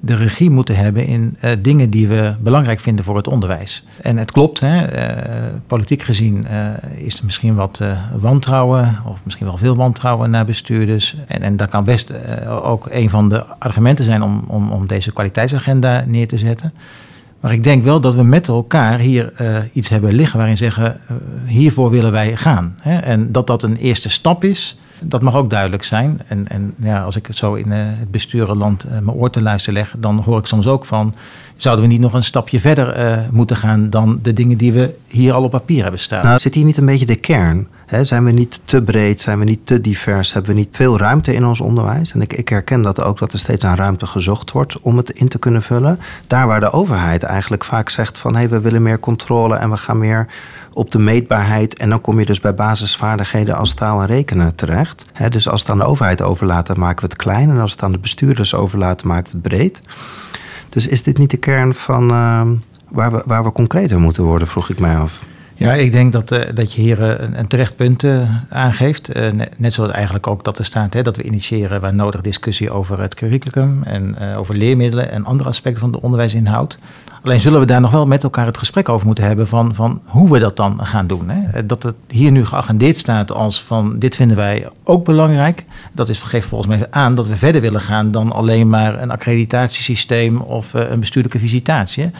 de 0.00 0.14
regie 0.14 0.50
moeten 0.50 0.76
hebben 0.76 1.06
in 1.06 1.36
uh, 1.44 1.50
dingen 1.58 1.90
die 1.90 2.08
we 2.08 2.34
belangrijk 2.40 2.80
vinden 2.80 3.04
voor 3.04 3.16
het 3.16 3.28
onderwijs. 3.28 3.84
En 4.02 4.16
het 4.16 4.32
klopt, 4.32 4.60
hè, 4.60 4.94
uh, 4.94 5.46
politiek 5.66 6.02
gezien 6.02 6.46
uh, 6.50 7.04
is 7.06 7.18
er 7.18 7.24
misschien 7.24 7.54
wat 7.54 7.80
wantrouwen, 8.18 8.98
of 9.06 9.18
misschien 9.22 9.46
wel 9.46 9.56
veel 9.56 9.76
wantrouwen 9.76 10.30
naar 10.30 10.44
bestuurders. 10.44 11.16
En, 11.26 11.42
en 11.42 11.56
dat 11.56 11.68
kan 11.68 11.84
best 11.84 12.12
ook 12.48 12.88
een 12.90 13.10
van 13.10 13.28
de 13.28 13.44
argumenten 13.58 14.04
zijn 14.04 14.22
om, 14.22 14.44
om, 14.46 14.70
om 14.70 14.86
deze 14.86 15.12
kwaliteitsagenda 15.12 16.04
neer 16.06 16.28
te 16.28 16.38
zetten. 16.38 16.72
Maar 17.40 17.52
ik 17.52 17.64
denk 17.64 17.84
wel 17.84 18.00
dat 18.00 18.14
we 18.14 18.22
met 18.22 18.48
elkaar 18.48 18.98
hier 18.98 19.32
iets 19.72 19.88
hebben 19.88 20.12
liggen 20.12 20.38
waarin 20.38 20.56
zeggen, 20.56 21.00
hiervoor 21.46 21.90
willen 21.90 22.12
wij 22.12 22.36
gaan. 22.36 22.74
Hè? 22.80 22.98
En 22.98 23.32
dat 23.32 23.46
dat 23.46 23.62
een 23.62 23.76
eerste 23.76 24.08
stap 24.08 24.44
is, 24.44 24.78
dat 25.02 25.22
mag 25.22 25.34
ook 25.34 25.50
duidelijk 25.50 25.84
zijn. 25.84 26.20
En, 26.26 26.48
en 26.48 26.74
ja, 26.76 27.02
als 27.02 27.16
ik 27.16 27.26
het 27.26 27.36
zo 27.36 27.54
in 27.54 27.68
uh, 27.68 27.76
het 27.78 28.10
besturenland 28.10 28.84
mijn 28.90 29.16
oor 29.16 29.30
te 29.30 29.42
luisteren 29.42 29.78
leg, 29.78 29.94
dan 29.98 30.18
hoor 30.18 30.38
ik 30.38 30.46
soms 30.46 30.66
ook 30.66 30.84
van, 30.84 31.14
zouden 31.56 31.84
we 31.84 31.90
niet 31.90 32.00
nog 32.00 32.12
een 32.12 32.22
stapje 32.22 32.60
verder 32.60 33.28
moeten 33.30 33.56
gaan 33.56 33.90
dan 33.90 34.18
de 34.22 34.32
dingen 34.32 34.56
die 34.56 34.72
we 34.72 34.94
hier 35.06 35.32
al 35.32 35.42
op 35.42 35.50
papier 35.50 35.82
hebben 35.82 36.00
staan? 36.00 36.24
Nou, 36.24 36.38
zit 36.38 36.54
hier 36.54 36.64
niet 36.64 36.76
een 36.76 36.86
beetje 36.86 37.06
de 37.06 37.16
kern? 37.16 37.68
He, 37.86 38.04
zijn 38.04 38.24
we 38.24 38.30
niet 38.30 38.60
te 38.64 38.82
breed? 38.82 39.20
Zijn 39.20 39.38
we 39.38 39.44
niet 39.44 39.66
te 39.66 39.80
divers? 39.80 40.32
Hebben 40.32 40.50
we 40.50 40.56
niet 40.56 40.76
veel 40.76 40.98
ruimte 40.98 41.34
in 41.34 41.46
ons 41.46 41.60
onderwijs? 41.60 42.12
En 42.12 42.20
ik, 42.20 42.32
ik 42.32 42.48
herken 42.48 42.82
dat 42.82 43.00
ook, 43.02 43.18
dat 43.18 43.32
er 43.32 43.38
steeds 43.38 43.64
aan 43.64 43.76
ruimte 43.76 44.06
gezocht 44.06 44.50
wordt 44.50 44.80
om 44.80 44.96
het 44.96 45.10
in 45.10 45.28
te 45.28 45.38
kunnen 45.38 45.62
vullen. 45.62 45.98
Daar 46.26 46.46
waar 46.46 46.60
de 46.60 46.72
overheid 46.72 47.22
eigenlijk 47.22 47.64
vaak 47.64 47.88
zegt 47.88 48.18
van 48.18 48.32
hé, 48.32 48.38
hey, 48.38 48.48
we 48.48 48.60
willen 48.60 48.82
meer 48.82 49.00
controle 49.00 49.56
en 49.56 49.70
we 49.70 49.76
gaan 49.76 49.98
meer 49.98 50.26
op 50.72 50.90
de 50.90 50.98
meetbaarheid. 50.98 51.76
En 51.76 51.90
dan 51.90 52.00
kom 52.00 52.18
je 52.18 52.26
dus 52.26 52.40
bij 52.40 52.54
basisvaardigheden 52.54 53.56
als 53.56 53.74
taal 53.74 54.00
en 54.00 54.06
rekenen 54.06 54.54
terecht. 54.54 55.06
Dus 55.28 55.48
als 55.48 55.60
het 55.60 55.70
aan 55.70 55.78
de 55.78 55.84
overheid 55.84 56.22
overlaat, 56.22 56.66
dan 56.66 56.78
maken 56.78 57.00
we 57.00 57.10
het 57.10 57.16
klein. 57.22 57.50
En 57.50 57.58
als 57.58 57.72
het 57.72 57.82
aan 57.82 57.92
de 57.92 57.98
bestuurders 57.98 58.54
overlaat, 58.54 59.04
maken 59.04 59.32
we 59.32 59.38
het 59.38 59.48
breed. 59.48 59.82
Dus 60.68 60.88
is 60.88 61.02
dit 61.02 61.18
niet 61.18 61.30
de 61.30 61.36
kern 61.36 61.74
van 61.74 62.12
uh, 62.12 62.42
waar, 62.88 63.12
we, 63.12 63.22
waar 63.26 63.44
we 63.44 63.52
concreter 63.52 64.00
moeten 64.00 64.24
worden, 64.24 64.48
vroeg 64.48 64.70
ik 64.70 64.78
mij 64.78 64.96
af. 64.96 65.24
Ja, 65.66 65.72
ik 65.72 65.92
denk 65.92 66.12
dat, 66.12 66.32
uh, 66.32 66.40
dat 66.54 66.72
je 66.72 66.80
hier 66.80 67.00
uh, 67.00 67.08
een, 67.18 67.38
een, 67.38 67.46
terecht 67.46 67.76
punt 67.76 68.02
uh, 68.02 68.28
aangeeft. 68.48 69.14
net, 69.14 69.58
net 69.58 69.72
zoals 69.72 69.90
eigenlijk 69.90 70.26
ook 70.26 70.44
dat 70.44 70.58
er 70.58 70.64
staat 70.64 70.94
hè, 70.94 71.02
dat 71.02 71.16
we 71.16 71.22
initiëren 71.22 71.80
waar 71.80 71.94
nodig 71.94 72.20
discussie 72.20 72.70
over 72.70 73.00
het 73.00 73.14
curriculum 73.14 73.82
en 73.82 74.36
over 74.36 74.56
leermiddelen 74.56 75.10
en 75.10 75.24
andere 75.24 75.48
aspecten 75.48 75.80
van 75.80 75.92
de 75.92 76.00
onderwijsinhoud. 76.00 76.76
Alleen 77.22 77.40
zullen 77.40 77.60
we 77.60 77.66
daar 77.66 77.80
nog 77.80 77.90
wel 77.90 78.06
met 78.06 78.22
elkaar 78.22 78.46
het 78.46 78.58
gesprek 78.58 78.88
over 78.88 79.06
moeten 79.06 79.24
hebben 79.24 79.46
van, 79.46 79.74
van 79.74 80.00
hoe 80.04 80.30
we 80.30 80.38
dat 80.38 80.56
dan 80.56 80.86
gaan 80.86 81.06
doen. 81.06 81.28
Hè? 81.28 81.66
Dat 81.66 81.82
het 81.82 81.94
hier 82.08 82.30
nu 82.30 82.46
geagendeerd 82.46 82.98
staat 82.98 83.32
als 83.32 83.62
van 83.62 83.98
dit 83.98 84.16
vinden 84.16 84.36
wij 84.36 84.68
ook 84.84 85.04
belangrijk. 85.04 85.64
Dat 85.92 86.08
is, 86.08 86.20
geeft 86.20 86.48
volgens 86.48 86.76
mij 86.76 86.86
aan 86.90 87.14
dat 87.14 87.26
we 87.28 87.36
verder 87.36 87.60
willen 87.60 87.80
gaan 87.80 88.10
dan 88.10 88.32
alleen 88.32 88.68
maar 88.68 89.02
een 89.02 89.10
accreditatiesysteem 89.10 90.40
of 90.40 90.72
een 90.72 91.00
bestuurlijke 91.00 91.38
visitatie. 91.38 92.10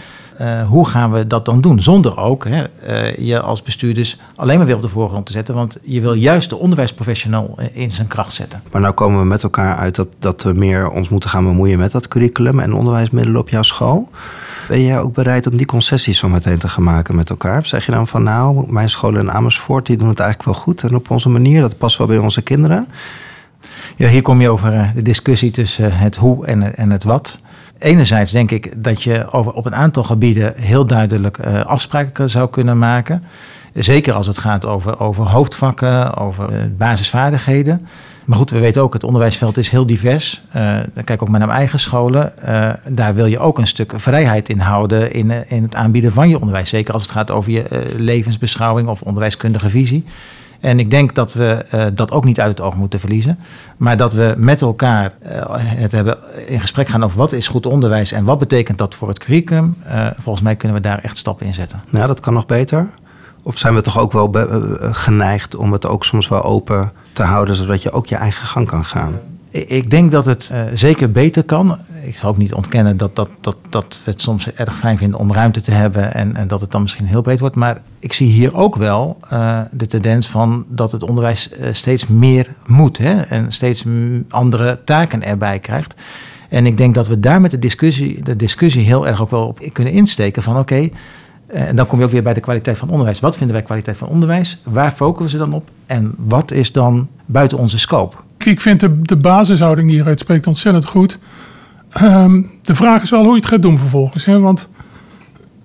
Uh, 0.40 0.66
hoe 0.68 0.86
gaan 0.86 1.12
we 1.12 1.26
dat 1.26 1.44
dan 1.44 1.60
doen? 1.60 1.80
Zonder 1.80 2.16
ook 2.16 2.44
hè, 2.44 2.64
uh, 2.88 3.16
je 3.16 3.40
als 3.40 3.62
bestuurders 3.62 4.16
alleen 4.36 4.56
maar 4.56 4.66
weer 4.66 4.74
op 4.74 4.82
de 4.82 4.88
voorgrond 4.88 5.26
te 5.26 5.32
zetten. 5.32 5.54
Want 5.54 5.76
je 5.82 6.00
wil 6.00 6.12
juist 6.12 6.48
de 6.48 6.56
onderwijsprofessional 6.56 7.58
in 7.72 7.92
zijn 7.92 8.06
kracht 8.06 8.32
zetten. 8.32 8.62
Maar 8.72 8.80
nou 8.80 8.94
komen 8.94 9.18
we 9.18 9.26
met 9.26 9.42
elkaar 9.42 9.76
uit 9.76 9.94
dat, 9.94 10.08
dat 10.18 10.42
we 10.42 10.52
meer 10.52 10.90
ons 10.90 11.08
moeten 11.08 11.30
gaan 11.30 11.44
bemoeien 11.44 11.78
met 11.78 11.92
dat 11.92 12.08
curriculum 12.08 12.60
en 12.60 12.74
onderwijsmiddelen 12.74 13.40
op 13.40 13.48
jouw 13.48 13.62
school. 13.62 14.08
Ben 14.68 14.82
jij 14.82 15.00
ook 15.00 15.14
bereid 15.14 15.46
om 15.46 15.56
die 15.56 15.66
concessies 15.66 16.18
zo 16.18 16.28
meteen 16.28 16.58
te 16.58 16.68
gaan 16.68 16.82
maken 16.82 17.14
met 17.14 17.30
elkaar? 17.30 17.58
Of 17.58 17.66
zeg 17.66 17.86
je 17.86 17.92
dan 17.92 18.06
van 18.06 18.22
nou, 18.22 18.72
mijn 18.72 18.90
scholen 18.90 19.20
in 19.20 19.30
Amersfoort 19.30 19.86
die 19.86 19.96
doen 19.96 20.08
het 20.08 20.20
eigenlijk 20.20 20.50
wel 20.54 20.62
goed. 20.64 20.82
En 20.82 20.94
op 20.94 21.10
onze 21.10 21.28
manier, 21.28 21.60
dat 21.60 21.78
past 21.78 21.98
wel 21.98 22.06
bij 22.06 22.18
onze 22.18 22.42
kinderen. 22.42 22.88
Ja, 23.96 24.08
hier 24.08 24.22
kom 24.22 24.40
je 24.40 24.48
over 24.48 24.92
de 24.94 25.02
discussie 25.02 25.50
tussen 25.50 25.92
het 25.92 26.16
hoe 26.16 26.46
en, 26.46 26.76
en 26.76 26.90
het 26.90 27.04
wat 27.04 27.38
enerzijds 27.80 28.32
denk 28.32 28.50
ik 28.50 28.84
dat 28.84 29.02
je 29.02 29.30
over, 29.30 29.52
op 29.52 29.66
een 29.66 29.74
aantal 29.74 30.04
gebieden 30.04 30.54
heel 30.56 30.86
duidelijk 30.86 31.38
uh, 31.38 31.64
afspraken 31.64 32.30
zou 32.30 32.50
kunnen 32.50 32.78
maken. 32.78 33.24
Zeker 33.74 34.12
als 34.12 34.26
het 34.26 34.38
gaat 34.38 34.66
over, 34.66 35.00
over 35.00 35.24
hoofdvakken, 35.24 36.16
over 36.16 36.52
uh, 36.52 36.58
basisvaardigheden. 36.76 37.86
Maar 38.24 38.38
goed, 38.38 38.50
we 38.50 38.58
weten 38.58 38.82
ook, 38.82 38.92
het 38.92 39.04
onderwijsveld 39.04 39.56
is 39.56 39.68
heel 39.68 39.86
divers. 39.86 40.40
Uh, 40.56 40.78
kijk 41.04 41.22
ook 41.22 41.28
maar 41.28 41.38
naar 41.38 41.48
mijn 41.48 41.60
eigen 41.60 41.78
scholen. 41.78 42.32
daar 42.88 43.14
wil 43.14 43.26
je 43.26 43.38
ook 43.38 43.58
een 43.58 43.66
stuk 43.66 43.92
vrijheid 43.96 44.48
in 44.48 44.58
houden 44.58 45.12
in, 45.12 45.30
in 45.48 45.62
het 45.62 45.74
aanbieden 45.74 46.12
van 46.12 46.28
je 46.28 46.38
onderwijs. 46.38 46.68
Zeker 46.68 46.94
als 46.94 47.02
het 47.02 47.10
gaat 47.10 47.30
over 47.30 47.52
je 47.52 47.84
levensbeschouwing 47.96 48.88
of 48.88 49.02
onderwijskundige 49.02 49.68
visie. 49.68 50.04
En 50.60 50.78
ik 50.78 50.90
denk 50.90 51.14
dat 51.14 51.32
we 51.32 51.66
uh, 51.74 51.86
dat 51.92 52.10
ook 52.10 52.24
niet 52.24 52.40
uit 52.40 52.50
het 52.50 52.60
oog 52.60 52.74
moeten 52.74 53.00
verliezen. 53.00 53.38
Maar 53.76 53.96
dat 53.96 54.12
we 54.12 54.34
met 54.36 54.62
elkaar 54.62 55.12
uh, 55.22 55.30
het 55.56 55.92
hebben 55.92 56.18
in 56.46 56.60
gesprek 56.60 56.88
gaan 56.88 57.04
over 57.04 57.18
wat 57.18 57.32
is 57.32 57.48
goed 57.48 57.66
onderwijs 57.66 58.12
en 58.12 58.24
wat 58.24 58.38
betekent 58.38 58.78
dat 58.78 58.94
voor 58.94 59.08
het 59.08 59.18
curriculum. 59.18 59.76
Uh, 59.86 60.06
volgens 60.18 60.44
mij 60.44 60.56
kunnen 60.56 60.76
we 60.76 60.82
daar 60.82 60.98
echt 60.98 61.18
stappen 61.18 61.46
in 61.46 61.54
zetten. 61.54 61.80
Ja, 61.90 62.06
dat 62.06 62.20
kan 62.20 62.32
nog 62.32 62.46
beter. 62.46 62.88
Of 63.42 63.58
zijn 63.58 63.74
we 63.74 63.80
toch 63.80 63.98
ook 63.98 64.12
wel 64.12 64.30
geneigd 64.92 65.56
om 65.56 65.72
het 65.72 65.86
ook 65.86 66.04
soms 66.04 66.28
wel 66.28 66.42
open 66.42 66.92
te 67.12 67.22
houden, 67.22 67.54
zodat 67.54 67.82
je 67.82 67.90
ook 67.90 68.06
je 68.06 68.16
eigen 68.16 68.46
gang 68.46 68.66
kan 68.66 68.84
gaan? 68.84 69.20
Ik 69.50 69.90
denk 69.90 70.10
dat 70.10 70.24
het 70.24 70.50
uh, 70.52 70.64
zeker 70.74 71.10
beter 71.10 71.42
kan. 71.42 71.78
Ik 72.02 72.16
zal 72.16 72.30
ook 72.30 72.36
niet 72.36 72.54
ontkennen 72.54 72.96
dat, 72.96 73.16
dat, 73.16 73.28
dat, 73.40 73.56
dat 73.68 74.00
we 74.04 74.10
het 74.10 74.22
soms 74.22 74.52
erg 74.52 74.78
fijn 74.78 74.98
vinden 74.98 75.18
om 75.18 75.32
ruimte 75.32 75.60
te 75.60 75.70
hebben 75.70 76.14
en, 76.14 76.36
en 76.36 76.48
dat 76.48 76.60
het 76.60 76.70
dan 76.70 76.82
misschien 76.82 77.06
heel 77.06 77.22
breed 77.22 77.40
wordt. 77.40 77.56
Maar 77.56 77.82
ik 77.98 78.12
zie 78.12 78.30
hier 78.30 78.56
ook 78.56 78.76
wel 78.76 79.18
uh, 79.32 79.60
de 79.72 79.86
tendens 79.86 80.26
van 80.26 80.64
dat 80.68 80.92
het 80.92 81.02
onderwijs 81.02 81.50
uh, 81.52 81.68
steeds 81.72 82.06
meer 82.06 82.54
moet 82.66 82.98
hè, 82.98 83.20
en 83.20 83.52
steeds 83.52 83.84
andere 84.28 84.78
taken 84.84 85.22
erbij 85.22 85.58
krijgt. 85.58 85.94
En 86.48 86.66
ik 86.66 86.76
denk 86.76 86.94
dat 86.94 87.08
we 87.08 87.20
daar 87.20 87.40
met 87.40 87.50
de 87.50 87.58
discussie, 87.58 88.22
de 88.22 88.36
discussie 88.36 88.84
heel 88.84 89.06
erg 89.06 89.22
ook 89.22 89.30
wel 89.30 89.46
op 89.46 89.60
kunnen 89.72 89.92
insteken 89.92 90.42
van 90.42 90.58
oké, 90.58 90.90
en 91.52 91.76
dan 91.76 91.86
kom 91.86 91.98
je 91.98 92.04
ook 92.04 92.10
weer 92.10 92.22
bij 92.22 92.34
de 92.34 92.40
kwaliteit 92.40 92.78
van 92.78 92.88
onderwijs. 92.88 93.20
Wat 93.20 93.36
vinden 93.36 93.56
wij 93.56 93.64
kwaliteit 93.64 93.96
van 93.96 94.08
onderwijs? 94.08 94.58
Waar 94.64 94.90
focussen 94.90 95.38
we 95.38 95.44
dan 95.44 95.54
op? 95.54 95.70
En 95.86 96.14
wat 96.16 96.50
is 96.50 96.72
dan 96.72 97.08
buiten 97.26 97.58
onze 97.58 97.78
scope? 97.78 98.16
Ik 98.38 98.60
vind 98.60 98.80
de, 98.80 99.02
de 99.02 99.16
basishouding 99.16 99.86
die 99.86 99.96
hieruit 99.96 100.20
spreekt 100.20 100.46
ontzettend 100.46 100.84
goed. 100.84 101.18
Um, 102.02 102.50
de 102.62 102.74
vraag 102.74 103.02
is 103.02 103.10
wel 103.10 103.22
hoe 103.22 103.30
je 103.30 103.36
het 103.36 103.46
gaat 103.46 103.62
doen 103.62 103.78
vervolgens. 103.78 104.24
Hè? 104.24 104.38
Want 104.38 104.68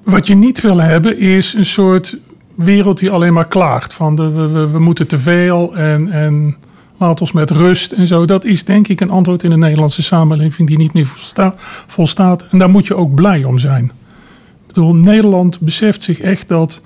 wat 0.04 0.28
je 0.28 0.36
niet 0.36 0.62
wil 0.62 0.82
hebben 0.82 1.18
is 1.18 1.54
een 1.54 1.66
soort 1.66 2.18
wereld 2.56 2.98
die 2.98 3.12
alleen 3.12 3.34
maar 3.34 3.48
klaagt. 3.48 3.94
Van 3.94 4.16
de, 4.16 4.30
we, 4.30 4.70
we, 4.70 4.80
moeten 4.80 5.08
te 5.08 5.18
veel 5.18 5.76
en, 5.76 6.12
en 6.12 6.56
laat 6.98 7.22
ons 7.22 7.32
met 7.32 7.52
rust 7.52 7.92
en 7.92 8.08
zo. 8.08 8.26
Dat 8.26 8.46
is 8.46 8.64
denk 8.64 8.88
ik 8.88 9.02
een 9.02 9.10
antwoord 9.10 9.44
in 9.44 9.50
de 9.50 9.58
Nederlandse 9.58 10.04
samenleving 10.04 10.68
die 10.68 10.78
niet 10.78 10.94
meer 10.94 11.06
volsta 11.06 11.54
volstaat. 11.88 12.48
En 12.52 12.58
daar 12.58 12.70
moet 12.70 12.88
je 12.88 12.96
ook 12.96 13.16
blij 13.16 13.44
om 13.44 13.58
zijn. 13.58 13.92
Bedoel, 14.76 14.96
Nederland 14.96 15.60
beseft 15.60 16.04
zich 16.04 16.20
echt 16.20 16.48
dat 16.48 16.82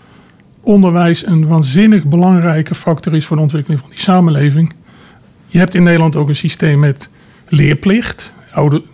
onderwijs 0.62 1.26
een 1.26 1.48
waanzinnig 1.48 2.06
belangrijke 2.06 2.76
factor 2.76 3.16
is 3.16 3.26
voor 3.26 3.36
de 3.36 3.42
ontwikkeling 3.42 3.80
van 3.80 3.90
die 3.90 4.00
samenleving. 4.00 4.74
Je 5.48 5.58
hebt 5.58 5.76
in 5.76 5.84
Nederland 5.84 6.16
ook 6.16 6.30
een 6.30 6.36
systeem 6.36 6.80
met 6.80 7.10
leerplicht. 7.48 8.34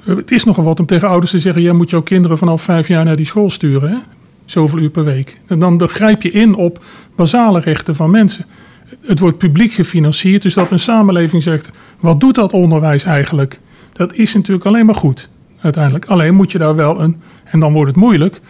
Het 0.04 0.32
is 0.32 0.44
nogal 0.44 0.64
wat 0.64 0.80
om 0.80 0.86
tegen 0.86 1.08
ouders 1.08 1.32
te 1.32 1.40
zeggen: 1.40 1.62
jij 1.62 1.72
moet 1.72 1.90
jouw 1.90 2.02
kinderen 2.02 2.38
vanaf 2.38 2.62
vijf 2.62 2.88
jaar 2.88 3.06
naar 3.06 3.16
die 3.16 3.26
school 3.26 3.50
sturen. 3.50 3.90
Hè? 3.90 3.98
Zoveel 4.46 4.80
uur 4.80 4.90
per 4.90 5.04
week. 5.04 5.40
En 5.48 5.60
dan 5.60 5.88
grijp 5.88 6.22
je 6.22 6.32
in 6.32 6.56
op 6.56 6.84
basale 7.16 7.60
rechten 7.60 7.96
van 7.96 8.12
mensen. 8.12 8.46
Het 9.02 9.20
wordt 9.20 9.38
publiek 9.38 9.72
gefinancierd, 9.72 10.42
dus 10.42 10.54
dat 10.54 10.72
een 10.72 10.80
samenleving 10.80 11.44
zegt: 11.44 11.70
wat 12.00 12.20
doet 12.20 12.36
dat 12.36 12.54
onderwijs 12.54 13.04
eigenlijk? 13.04 13.60
Dat 13.94 14.14
is 14.14 14.34
natuurlijk 14.34 14.66
alleen 14.66 14.86
maar 14.86 14.96
goed, 14.96 15.30
uiteindelijk. 15.62 16.06
Alleen 16.06 16.36
moet 16.36 16.52
je 16.52 16.58
daar 16.58 16.76
wel 16.76 17.02
een, 17.02 17.22
en 17.44 17.60
dan 17.60 17.74
wordt 17.74 17.90
het 17.90 18.00
moeilijk, 18.00 18.42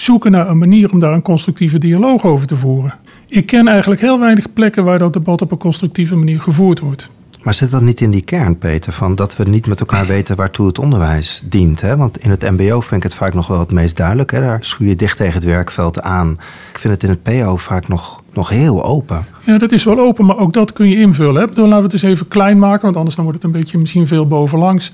zoeken 0.00 0.30
naar 0.30 0.48
een 0.48 0.58
manier 0.58 0.92
om 0.92 1.00
daar 1.00 1.12
een 1.12 1.22
constructieve 1.22 1.78
dialoog 1.78 2.24
over 2.24 2.46
te 2.46 2.56
voeren. 2.56 2.94
Ik 3.28 3.46
ken 3.46 3.68
eigenlijk 3.68 4.00
heel 4.00 4.20
weinig 4.20 4.52
plekken 4.52 4.84
waar 4.84 4.98
dat 4.98 5.12
debat 5.12 5.42
op 5.42 5.50
een 5.50 5.58
constructieve 5.58 6.16
manier 6.16 6.40
gevoerd 6.40 6.80
wordt. 6.80 7.10
Maar 7.42 7.54
zit 7.54 7.70
dat 7.70 7.82
niet 7.82 8.00
in 8.00 8.10
die 8.10 8.24
kern, 8.24 8.58
Peter, 8.58 8.92
van 8.92 9.14
dat 9.14 9.36
we 9.36 9.48
niet 9.48 9.66
met 9.66 9.80
elkaar 9.80 10.06
weten 10.16 10.36
waartoe 10.36 10.66
het 10.66 10.78
onderwijs 10.78 11.42
dient? 11.44 11.80
Hè? 11.80 11.96
Want 11.96 12.18
in 12.18 12.30
het 12.30 12.50
MBO 12.50 12.80
vind 12.80 12.92
ik 12.92 13.02
het 13.02 13.14
vaak 13.14 13.34
nog 13.34 13.46
wel 13.46 13.58
het 13.58 13.70
meest 13.70 13.96
duidelijk. 13.96 14.30
Hè? 14.30 14.40
Daar 14.40 14.58
schuur 14.60 14.88
je 14.88 14.96
dicht 14.96 15.16
tegen 15.16 15.34
het 15.34 15.44
werkveld 15.44 16.02
aan. 16.02 16.30
Ik 16.72 16.78
vind 16.78 16.94
het 16.94 17.02
in 17.02 17.08
het 17.08 17.22
PO 17.22 17.56
vaak 17.56 17.88
nog, 17.88 18.22
nog 18.32 18.48
heel 18.48 18.84
open. 18.84 19.24
Ja, 19.44 19.58
dat 19.58 19.72
is 19.72 19.84
wel 19.84 19.98
open, 19.98 20.26
maar 20.26 20.38
ook 20.38 20.52
dat 20.52 20.72
kun 20.72 20.88
je 20.88 20.96
invullen. 20.96 21.42
Hè? 21.42 21.52
Dan 21.52 21.64
laten 21.64 21.76
we 21.76 21.82
het 21.82 21.92
eens 21.92 22.02
even 22.02 22.28
klein 22.28 22.58
maken, 22.58 22.82
want 22.82 22.96
anders 22.96 23.16
dan 23.16 23.24
wordt 23.24 23.42
het 23.42 23.52
een 23.52 23.60
beetje 23.60 23.78
misschien 23.78 24.06
veel 24.06 24.26
bovenlangs. 24.26 24.92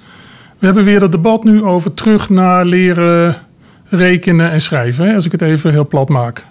We 0.58 0.66
hebben 0.66 0.84
weer 0.84 1.00
het 1.00 1.12
debat 1.12 1.44
nu 1.44 1.62
over 1.62 1.94
terug 1.94 2.30
naar 2.30 2.64
leren 2.64 3.45
rekenen 3.88 4.50
en 4.50 4.60
schrijven. 4.60 5.14
Als 5.14 5.26
ik 5.26 5.32
het 5.32 5.42
even 5.42 5.70
heel 5.70 5.86
plat 5.86 6.08
maak. 6.08 6.46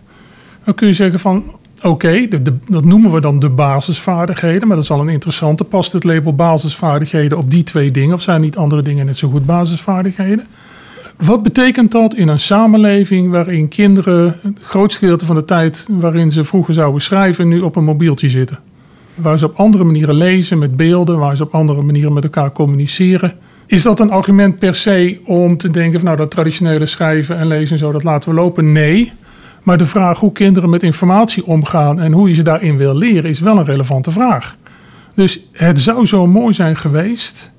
Dan 0.63 0.73
kun 0.73 0.87
je 0.87 0.93
zeggen 0.93 1.19
van 1.19 1.43
Oké, 1.83 2.27
dat 2.67 2.85
noemen 2.85 3.11
we 3.11 3.21
dan 3.21 3.39
de 3.39 3.49
basisvaardigheden, 3.49 4.67
maar 4.67 4.75
dat 4.75 4.85
is 4.85 4.91
al 4.91 4.99
een 4.99 5.09
interessante. 5.09 5.63
Past 5.63 5.93
het 5.93 6.03
label 6.03 6.35
basisvaardigheden 6.35 7.37
op 7.37 7.49
die 7.49 7.63
twee 7.63 7.91
dingen 7.91 8.15
of 8.15 8.21
zijn 8.21 8.41
niet 8.41 8.57
andere 8.57 8.81
dingen 8.81 9.05
net 9.05 9.17
zo 9.17 9.29
goed 9.29 9.45
basisvaardigheden? 9.45 10.47
Wat 11.17 11.43
betekent 11.43 11.91
dat 11.91 12.15
in 12.15 12.27
een 12.27 12.39
samenleving 12.39 13.31
waarin 13.31 13.67
kinderen 13.67 14.39
het 14.41 14.59
grootste 14.61 14.99
gedeelte 14.99 15.25
van 15.25 15.35
de 15.35 15.45
tijd 15.45 15.87
waarin 15.89 16.31
ze 16.31 16.43
vroeger 16.43 16.73
zouden 16.73 17.01
schrijven, 17.01 17.47
nu 17.47 17.59
op 17.59 17.75
een 17.75 17.83
mobieltje 17.83 18.29
zitten? 18.29 18.59
Waar 19.15 19.39
ze 19.39 19.45
op 19.45 19.55
andere 19.55 19.83
manieren 19.83 20.15
lezen 20.15 20.57
met 20.57 20.75
beelden, 20.75 21.19
waar 21.19 21.37
ze 21.37 21.43
op 21.43 21.53
andere 21.53 21.81
manieren 21.81 22.13
met 22.13 22.23
elkaar 22.23 22.51
communiceren. 22.51 23.33
Is 23.65 23.83
dat 23.83 23.99
een 23.99 24.11
argument 24.11 24.59
per 24.59 24.75
se 24.75 25.19
om 25.25 25.57
te 25.57 25.71
denken 25.71 25.99
van 25.99 26.05
nou 26.05 26.17
dat 26.17 26.31
traditionele 26.31 26.85
schrijven 26.85 27.37
en 27.37 27.47
lezen 27.47 27.71
en 27.71 27.77
zo, 27.77 27.91
dat 27.91 28.03
laten 28.03 28.29
we 28.29 28.35
lopen? 28.35 28.71
Nee. 28.71 29.11
Maar 29.63 29.77
de 29.77 29.85
vraag 29.85 30.19
hoe 30.19 30.31
kinderen 30.31 30.69
met 30.69 30.83
informatie 30.83 31.45
omgaan 31.45 31.99
en 31.99 32.11
hoe 32.11 32.27
je 32.27 32.33
ze 32.33 32.43
daarin 32.43 32.77
wil 32.77 32.95
leren, 32.95 33.29
is 33.29 33.39
wel 33.39 33.57
een 33.57 33.65
relevante 33.65 34.11
vraag. 34.11 34.55
Dus 35.15 35.39
het 35.51 35.79
zou 35.79 36.05
zo 36.05 36.27
mooi 36.27 36.53
zijn 36.53 36.77
geweest 36.77 37.53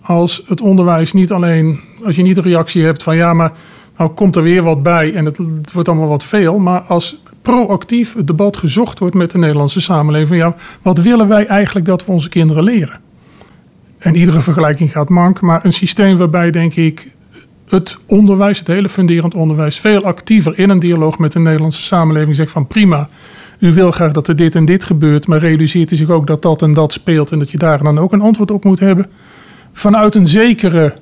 als 0.00 0.42
het 0.46 0.60
onderwijs 0.60 1.12
niet 1.12 1.32
alleen, 1.32 1.80
als 2.04 2.16
je 2.16 2.22
niet 2.22 2.34
de 2.34 2.40
reactie 2.40 2.84
hebt 2.84 3.02
van 3.02 3.16
ja, 3.16 3.34
maar 3.34 3.52
Nou 3.96 4.10
komt 4.10 4.36
er 4.36 4.42
weer 4.42 4.62
wat 4.62 4.82
bij 4.82 5.14
en 5.14 5.24
het, 5.24 5.36
het 5.36 5.72
wordt 5.72 5.88
allemaal 5.88 6.08
wat 6.08 6.24
veel. 6.24 6.58
Maar 6.58 6.80
als 6.80 7.16
proactief 7.42 8.14
het 8.14 8.26
debat 8.26 8.56
gezocht 8.56 8.98
wordt 8.98 9.14
met 9.14 9.30
de 9.30 9.38
Nederlandse 9.38 9.80
samenleving. 9.80 10.40
Ja, 10.40 10.54
wat 10.82 10.98
willen 10.98 11.28
wij 11.28 11.46
eigenlijk 11.46 11.86
dat 11.86 12.04
we 12.04 12.12
onze 12.12 12.28
kinderen 12.28 12.64
leren? 12.64 13.00
En 14.00 14.16
iedere 14.16 14.40
vergelijking 14.40 14.92
gaat 14.92 15.08
mank. 15.08 15.40
Maar 15.40 15.64
een 15.64 15.72
systeem 15.72 16.16
waarbij, 16.16 16.50
denk 16.50 16.74
ik, 16.74 17.06
het 17.68 17.98
onderwijs, 18.06 18.58
het 18.58 18.66
hele 18.66 18.88
funderend 18.88 19.34
onderwijs, 19.34 19.80
veel 19.80 20.04
actiever 20.04 20.58
in 20.58 20.70
een 20.70 20.78
dialoog 20.78 21.18
met 21.18 21.32
de 21.32 21.38
Nederlandse 21.38 21.82
samenleving 21.82 22.36
zegt 22.36 22.50
van 22.50 22.66
prima. 22.66 23.08
U 23.58 23.72
wil 23.72 23.90
graag 23.90 24.12
dat 24.12 24.28
er 24.28 24.36
dit 24.36 24.54
en 24.54 24.64
dit 24.64 24.84
gebeurt, 24.84 25.26
maar 25.26 25.38
realiseert 25.38 25.90
u 25.90 25.96
zich 25.96 26.10
ook 26.10 26.26
dat 26.26 26.42
dat 26.42 26.62
en 26.62 26.72
dat 26.72 26.92
speelt 26.92 27.30
en 27.30 27.38
dat 27.38 27.50
je 27.50 27.58
daar 27.58 27.82
dan 27.82 27.98
ook 27.98 28.12
een 28.12 28.20
antwoord 28.20 28.50
op 28.50 28.64
moet 28.64 28.80
hebben. 28.80 29.06
Vanuit 29.72 30.14
een 30.14 30.28
zekere 30.28 30.94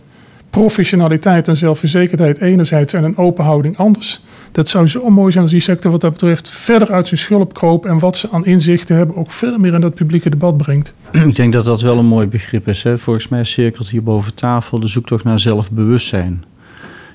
professionaliteit 0.51 1.49
en 1.49 1.57
zelfverzekerdheid 1.57 2.41
enerzijds 2.41 2.93
en 2.93 3.05
een 3.05 3.17
open 3.17 3.45
houding 3.45 3.77
anders. 3.77 4.21
Dat 4.53 4.69
zou 4.69 4.87
zo 4.87 5.11
mooi 5.11 5.31
zijn 5.31 5.43
als 5.43 5.53
die 5.53 5.61
sector 5.61 5.91
wat 5.91 6.01
dat 6.01 6.13
betreft 6.13 6.51
verder 6.51 6.91
uit 6.91 7.09
zijn 7.09 7.21
schulp 7.21 7.55
kroop 7.55 7.87
en 7.87 7.99
wat 7.99 8.17
ze 8.17 8.31
aan 8.31 8.45
inzichten 8.45 8.97
hebben 8.97 9.17
ook 9.17 9.31
veel 9.31 9.59
meer 9.59 9.75
in 9.75 9.81
dat 9.81 9.95
publieke 9.95 10.31
debat 10.31 10.57
brengt. 10.57 10.95
Ik 11.13 11.37
denk 11.37 11.53
dat 11.53 11.65
dat 11.65 11.81
wel 11.81 11.99
een 11.99 12.07
mooi 12.07 12.27
begrip 12.27 12.69
is. 12.69 12.83
Hè? 12.83 12.99
Volgens 12.99 13.29
mij 13.29 13.45
cirkelt 13.45 13.89
hier 13.89 14.03
boven 14.03 14.35
tafel 14.35 14.81
de 14.81 14.89
zoektocht 14.89 15.25
naar 15.25 15.39
zelfbewustzijn. 15.39 16.45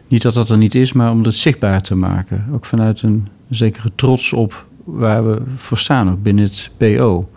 Niet 0.08 0.22
dat 0.22 0.34
dat 0.34 0.50
er 0.50 0.58
niet 0.58 0.76
is, 0.76 0.93
maar 0.93 1.12
om 1.12 1.24
het 1.24 1.36
zichtbaar 1.36 1.82
te 1.82 1.96
maken. 1.96 2.46
Ook 2.54 2.65
vanuit 2.65 3.02
een 3.02 3.28
zekere 3.50 3.89
trots 3.96 4.34
op 4.34 4.65
waar 4.84 5.28
we 5.28 5.41
voor 5.56 5.78
staan, 5.78 6.12
ook 6.12 6.24
binnen 6.24 6.43
het 6.43 6.69
PO. 6.78 7.30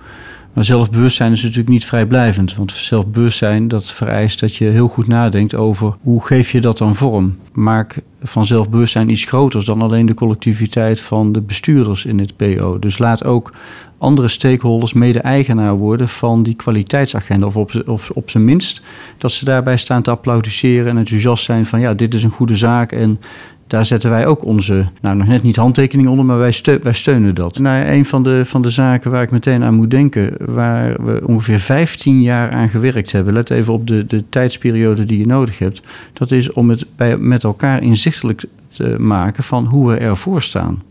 Maar 0.56 0.64
zelfbewustzijn 0.64 1.32
is 1.32 1.42
natuurlijk 1.42 1.68
niet 1.68 1.84
vrijblijvend. 1.84 2.54
Want 2.54 2.72
zelfbewustzijn 2.72 3.68
dat 3.68 3.92
vereist 3.92 4.40
dat 4.40 4.56
je 4.56 4.64
heel 4.64 4.88
goed 4.88 5.06
nadenkt 5.06 5.54
over 5.54 5.94
hoe 6.02 6.24
geef 6.24 6.52
je 6.52 6.60
dat 6.60 6.78
dan 6.78 6.94
vorm. 6.94 7.36
Maak 7.52 8.02
van 8.22 8.46
zelfbewustzijn 8.46 9.10
iets 9.10 9.24
groters 9.24 9.64
dan 9.64 9.82
alleen 9.82 10.06
de 10.06 10.14
collectiviteit 10.14 11.00
van 11.00 11.32
de 11.32 11.40
bestuurders 11.40 12.04
in 12.04 12.18
het 12.18 12.36
PO. 12.36 12.78
Dus 12.78 12.98
laat 12.98 13.24
ook 13.24 13.52
andere 13.98 14.28
stakeholders 14.28 14.92
mede-eigenaar 14.92 15.74
worden 15.74 16.08
van 16.08 16.42
die 16.42 16.54
kwaliteitsagenda. 16.54 17.46
Of 17.46 17.56
op, 17.56 17.82
of 17.86 18.10
op 18.10 18.30
zijn 18.30 18.44
minst 18.44 18.82
dat 19.18 19.32
ze 19.32 19.44
daarbij 19.44 19.76
staan 19.76 20.02
te 20.02 20.10
applaudisseren 20.10 20.86
en 20.86 20.98
enthousiast 20.98 21.44
zijn 21.44 21.66
van 21.66 21.80
ja, 21.80 21.94
dit 21.94 22.14
is 22.14 22.22
een 22.22 22.30
goede 22.30 22.56
zaak 22.56 22.92
en 22.92 23.20
daar 23.66 23.84
zetten 23.84 24.10
wij 24.10 24.26
ook 24.26 24.44
onze, 24.44 24.86
nou 25.00 25.16
nog 25.16 25.26
net 25.26 25.42
niet 25.42 25.56
handtekening 25.56 26.08
onder, 26.08 26.24
maar 26.24 26.38
wij, 26.38 26.60
wij 26.82 26.92
steunen 26.92 27.34
dat. 27.34 27.58
Nou, 27.58 27.86
een 27.86 28.04
van 28.04 28.22
de, 28.22 28.44
van 28.44 28.62
de 28.62 28.70
zaken 28.70 29.10
waar 29.10 29.22
ik 29.22 29.30
meteen 29.30 29.62
aan 29.62 29.74
moet 29.74 29.90
denken, 29.90 30.32
waar 30.38 31.04
we 31.04 31.22
ongeveer 31.26 31.58
15 31.58 32.22
jaar 32.22 32.50
aan 32.50 32.68
gewerkt 32.68 33.12
hebben, 33.12 33.32
let 33.32 33.50
even 33.50 33.72
op 33.72 33.86
de, 33.86 34.06
de 34.06 34.28
tijdsperiode 34.28 35.04
die 35.04 35.18
je 35.18 35.26
nodig 35.26 35.58
hebt, 35.58 35.82
dat 36.12 36.30
is 36.30 36.52
om 36.52 36.70
het 36.70 36.86
bij, 36.96 37.16
met 37.16 37.44
elkaar 37.44 37.82
inzichtelijk 37.82 38.44
te 38.68 38.96
maken 38.98 39.44
van 39.44 39.64
hoe 39.64 39.90
we 39.90 39.96
ervoor 39.96 40.42
staan. 40.42 40.82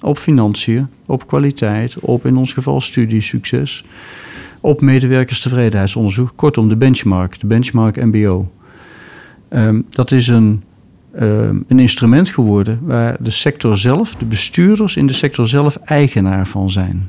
Op 0.00 0.18
financiën, 0.18 0.86
op 1.06 1.26
kwaliteit, 1.26 1.98
op 2.00 2.26
in 2.26 2.36
ons 2.36 2.52
geval 2.52 2.80
studiesucces, 2.80 3.84
op 4.60 4.80
medewerkerstevredenheidsonderzoek, 4.80 6.32
kortom 6.36 6.68
de 6.68 6.76
benchmark, 6.76 7.40
de 7.40 7.46
benchmark 7.46 7.96
MBO. 7.96 8.50
Um, 9.50 9.86
dat 9.90 10.12
is 10.12 10.28
een 10.28 10.42
Ehm, 10.42 10.73
een 11.16 11.78
instrument 11.78 12.28
geworden 12.28 12.78
waar 12.82 13.16
de 13.20 13.30
sector 13.30 13.78
zelf, 13.78 14.14
de 14.14 14.24
bestuurders 14.24 14.96
in 14.96 15.06
de 15.06 15.12
sector 15.12 15.48
zelf 15.48 15.76
eigenaar 15.76 16.46
van 16.46 16.70
zijn. 16.70 17.08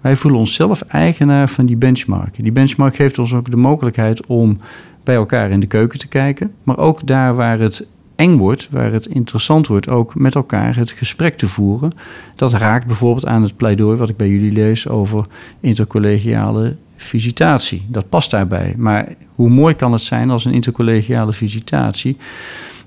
Wij 0.00 0.16
voelen 0.16 0.40
onszelf 0.40 0.80
eigenaar 0.80 1.48
van 1.48 1.66
die 1.66 1.76
benchmark. 1.76 2.42
Die 2.42 2.52
benchmark 2.52 2.94
geeft 2.94 3.18
ons 3.18 3.34
ook 3.34 3.50
de 3.50 3.56
mogelijkheid 3.56 4.26
om 4.26 4.58
bij 5.04 5.14
elkaar 5.14 5.50
in 5.50 5.60
de 5.60 5.66
keuken 5.66 5.98
te 5.98 6.08
kijken, 6.08 6.52
maar 6.62 6.78
ook 6.78 7.06
daar 7.06 7.34
waar 7.34 7.58
het 7.58 7.86
eng 8.16 8.36
wordt, 8.36 8.68
waar 8.70 8.92
het 8.92 9.06
interessant 9.06 9.66
wordt, 9.66 9.88
ook 9.88 10.14
met 10.14 10.34
elkaar 10.34 10.76
het 10.76 10.90
gesprek 10.90 11.36
te 11.36 11.48
voeren. 11.48 11.92
Dat 12.36 12.52
raakt 12.52 12.86
bijvoorbeeld 12.86 13.26
aan 13.26 13.42
het 13.42 13.56
pleidooi 13.56 13.96
wat 13.96 14.08
ik 14.08 14.16
bij 14.16 14.28
jullie 14.28 14.52
lees 14.52 14.88
over 14.88 15.26
intercollegiale 15.60 16.76
visitatie. 16.96 17.82
Dat 17.88 18.08
past 18.08 18.30
daarbij. 18.30 18.74
Maar 18.78 19.08
hoe 19.34 19.48
mooi 19.48 19.74
kan 19.74 19.92
het 19.92 20.02
zijn 20.02 20.30
als 20.30 20.44
een 20.44 20.52
intercollegiale 20.52 21.32
visitatie 21.32 22.16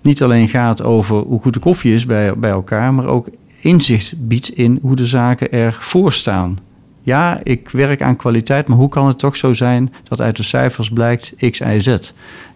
niet 0.04 0.24
alleen 0.24 0.48
gaat 0.48 0.84
over 0.84 1.18
hoe 1.18 1.40
goed 1.40 1.54
de 1.54 1.60
koffie 1.60 1.94
is 1.94 2.06
bij, 2.06 2.34
bij 2.38 2.52
elkaar, 2.52 2.94
maar 2.94 3.06
ook 3.06 3.28
inzicht 3.62 4.14
biedt 4.18 4.50
in 4.50 4.80
hoe 4.82 4.96
de 4.96 5.06
zaken 5.06 5.52
ervoor 5.52 6.14
staan. 6.14 6.58
Ja, 7.02 7.40
ik 7.44 7.70
werk 7.70 8.02
aan 8.02 8.16
kwaliteit, 8.16 8.68
maar 8.68 8.78
hoe 8.78 8.90
kan 8.90 9.08
het 9.08 9.20
toch 9.20 9.36
zo 9.36 9.54
zijn 9.54 9.94
dat 10.04 10.22
uit 10.22 10.38
de 10.38 10.44
cijfers 10.44 10.90
blijkt 10.90 11.34
X, 11.50 11.60
Y, 11.60 11.80
Z? 11.80 11.98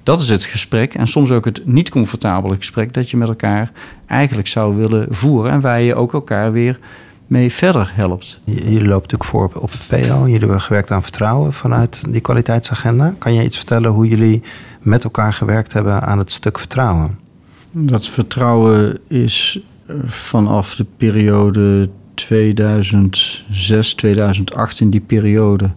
Dat 0.03 0.19
is 0.19 0.29
het 0.29 0.43
gesprek 0.43 0.93
en 0.93 1.07
soms 1.07 1.31
ook 1.31 1.45
het 1.45 1.61
niet 1.65 1.89
comfortabele 1.89 2.55
gesprek 2.55 2.93
dat 2.93 3.09
je 3.09 3.17
met 3.17 3.27
elkaar 3.27 3.71
eigenlijk 4.05 4.47
zou 4.47 4.75
willen 4.75 5.07
voeren 5.09 5.51
en 5.51 5.61
waar 5.61 5.81
je 5.81 5.95
ook 5.95 6.13
elkaar 6.13 6.51
weer 6.51 6.79
mee 7.27 7.51
verder 7.51 7.91
helpt. 7.95 8.39
Jullie 8.43 8.71
lopen 8.71 8.89
natuurlijk 8.89 9.23
voor 9.23 9.51
op 9.53 9.71
het 9.71 9.85
PO. 9.87 10.19
Jullie 10.19 10.37
hebben 10.37 10.61
gewerkt 10.61 10.91
aan 10.91 11.03
vertrouwen 11.03 11.53
vanuit 11.53 12.13
die 12.13 12.21
kwaliteitsagenda. 12.21 13.13
Kan 13.17 13.33
je 13.33 13.43
iets 13.43 13.57
vertellen 13.57 13.91
hoe 13.91 14.07
jullie 14.07 14.43
met 14.81 15.03
elkaar 15.03 15.33
gewerkt 15.33 15.73
hebben 15.73 16.01
aan 16.01 16.17
het 16.17 16.31
stuk 16.31 16.59
vertrouwen? 16.59 17.26
Dat 17.71 18.09
vertrouwen 18.09 18.99
is 19.07 19.59
eh, 19.85 19.95
vanaf 20.05 20.75
de 20.75 20.85
periode 20.97 21.89
2006, 22.13 23.93
2008 23.93 24.79
in 24.79 24.89
die 24.89 25.01
periode 25.01 25.69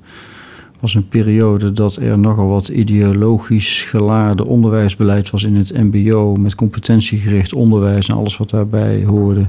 was 0.80 0.94
een 0.94 1.08
periode 1.08 1.72
dat 1.72 1.96
er 1.96 2.18
nogal 2.18 2.48
wat 2.48 2.68
ideologisch 2.68 3.82
geladen 3.82 4.46
onderwijsbeleid 4.46 5.30
was 5.30 5.44
in 5.44 5.56
het 5.56 5.72
MBO 5.72 6.34
met 6.34 6.54
competentiegericht 6.54 7.52
onderwijs 7.52 8.08
en 8.08 8.14
alles 8.14 8.36
wat 8.36 8.50
daarbij 8.50 9.04
hoorde 9.04 9.46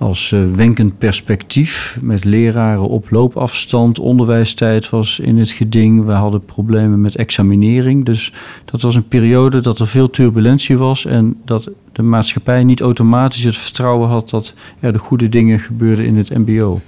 als 0.00 0.30
uh, 0.30 0.44
wenkend 0.54 0.98
perspectief 0.98 1.98
met 2.00 2.24
leraren 2.24 2.88
op 2.88 3.10
loopafstand. 3.10 3.98
Onderwijstijd 3.98 4.90
was 4.90 5.18
in 5.18 5.38
het 5.38 5.50
geding. 5.50 6.04
We 6.04 6.12
hadden 6.12 6.44
problemen 6.44 7.00
met 7.00 7.16
examinering. 7.16 8.04
Dus 8.04 8.32
dat 8.64 8.82
was 8.82 8.94
een 8.94 9.08
periode 9.08 9.60
dat 9.60 9.78
er 9.78 9.86
veel 9.86 10.10
turbulentie 10.10 10.78
was 10.78 11.04
en 11.04 11.36
dat 11.44 11.70
de 11.92 12.02
maatschappij 12.02 12.64
niet 12.64 12.80
automatisch 12.80 13.44
het 13.44 13.56
vertrouwen 13.56 14.08
had 14.08 14.30
dat 14.30 14.54
er 14.80 14.92
de 14.92 14.98
goede 14.98 15.28
dingen 15.28 15.58
gebeurden 15.58 16.04
in 16.04 16.16
het 16.16 16.38
MBO. 16.38 16.80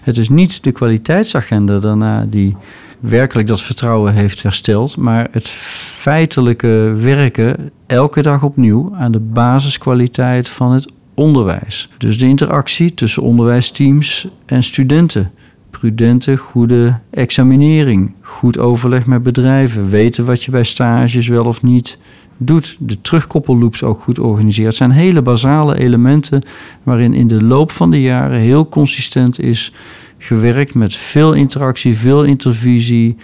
Het 0.00 0.16
is 0.16 0.28
niet 0.28 0.62
de 0.62 0.72
kwaliteitsagenda 0.72 1.78
daarna 1.78 2.26
die 2.30 2.56
werkelijk 3.00 3.48
dat 3.48 3.62
vertrouwen 3.62 4.12
heeft 4.12 4.42
hersteld, 4.42 4.96
maar 4.96 5.28
het 5.30 5.48
feitelijke 5.48 6.94
werken 6.96 7.70
elke 7.86 8.22
dag 8.22 8.42
opnieuw 8.42 8.94
aan 8.94 9.12
de 9.12 9.20
basiskwaliteit 9.20 10.48
van 10.48 10.72
het 10.72 10.92
onderwijs. 11.14 11.88
Dus 11.98 12.18
de 12.18 12.26
interactie 12.26 12.94
tussen 12.94 13.22
onderwijsteams 13.22 14.28
en 14.46 14.62
studenten. 14.62 15.30
Prudente, 15.70 16.36
goede 16.36 16.98
examinering, 17.10 18.12
goed 18.20 18.58
overleg 18.58 19.06
met 19.06 19.22
bedrijven, 19.22 19.88
weten 19.88 20.24
wat 20.24 20.44
je 20.44 20.50
bij 20.50 20.62
stages 20.62 21.28
wel 21.28 21.44
of 21.44 21.62
niet 21.62 21.98
doet. 22.36 22.76
De 22.78 23.00
terugkoppelloops 23.00 23.82
ook 23.82 24.00
goed 24.00 24.18
organiseert. 24.18 24.66
Het 24.66 24.76
zijn 24.76 24.90
hele 24.90 25.22
basale 25.22 25.78
elementen 25.78 26.42
waarin 26.82 27.14
in 27.14 27.28
de 27.28 27.44
loop 27.44 27.70
van 27.70 27.90
de 27.90 28.00
jaren 28.00 28.38
heel 28.38 28.68
consistent 28.68 29.40
is 29.40 29.72
gewerkt 30.18 30.74
met 30.74 30.96
veel 30.96 31.32
interactie, 31.32 31.96
veel 31.96 32.24
intervisie. 32.24 33.16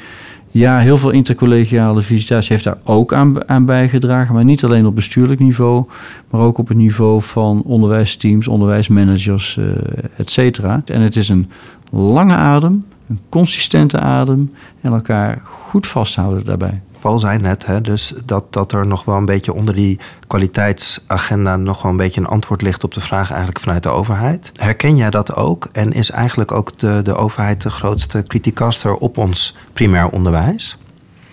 Ja, 0.53 0.79
heel 0.79 0.99
veel 0.99 1.11
intercollegiale 1.11 2.03
visitatie 2.03 2.53
heeft 2.53 2.65
daar 2.65 2.79
ook 2.85 3.13
aan, 3.13 3.49
aan 3.49 3.65
bijgedragen. 3.65 4.35
Maar 4.35 4.45
niet 4.45 4.65
alleen 4.65 4.87
op 4.87 4.95
bestuurlijk 4.95 5.41
niveau, 5.41 5.85
maar 6.31 6.41
ook 6.41 6.59
op 6.59 6.69
het 6.69 6.77
niveau 6.77 7.23
van 7.23 7.63
onderwijsteams, 7.63 8.49
onderwijsmanagers, 8.49 9.57
uh, 9.57 9.67
et 10.17 10.31
cetera. 10.31 10.83
En 10.85 11.01
het 11.01 11.17
is 11.17 11.29
een 11.29 11.51
lange 11.91 12.35
adem, 12.35 12.85
een 13.09 13.21
consistente 13.29 13.99
adem 13.99 14.53
en 14.81 14.93
elkaar 14.93 15.41
goed 15.45 15.87
vasthouden 15.87 16.45
daarbij. 16.45 16.81
Paul 17.01 17.19
zei 17.19 17.39
net, 17.39 17.67
hè, 17.67 17.81
dus 17.81 18.15
dat, 18.25 18.53
dat 18.53 18.73
er 18.73 18.87
nog 18.87 19.05
wel 19.05 19.17
een 19.17 19.25
beetje 19.25 19.53
onder 19.53 19.75
die 19.75 19.99
kwaliteitsagenda 20.27 21.57
nog 21.57 21.83
wel 21.83 21.91
een 21.91 21.97
beetje 21.97 22.21
een 22.21 22.27
antwoord 22.27 22.63
ligt 22.63 22.85
op 22.85 22.95
de 22.95 23.01
vraag 23.01 23.29
eigenlijk 23.31 23.61
vanuit 23.61 23.83
de 23.83 23.89
overheid. 23.89 24.53
Herken 24.57 24.97
jij 24.97 25.11
dat 25.11 25.35
ook? 25.35 25.69
En 25.73 25.93
is 25.93 26.11
eigenlijk 26.11 26.53
ook 26.53 26.79
de, 26.79 27.01
de 27.03 27.15
overheid 27.15 27.63
de 27.63 27.71
grootste 27.71 28.23
kritiekaster 28.23 28.95
op 28.95 29.19
ons 29.19 29.57
primair 29.73 30.09
onderwijs? 30.09 30.79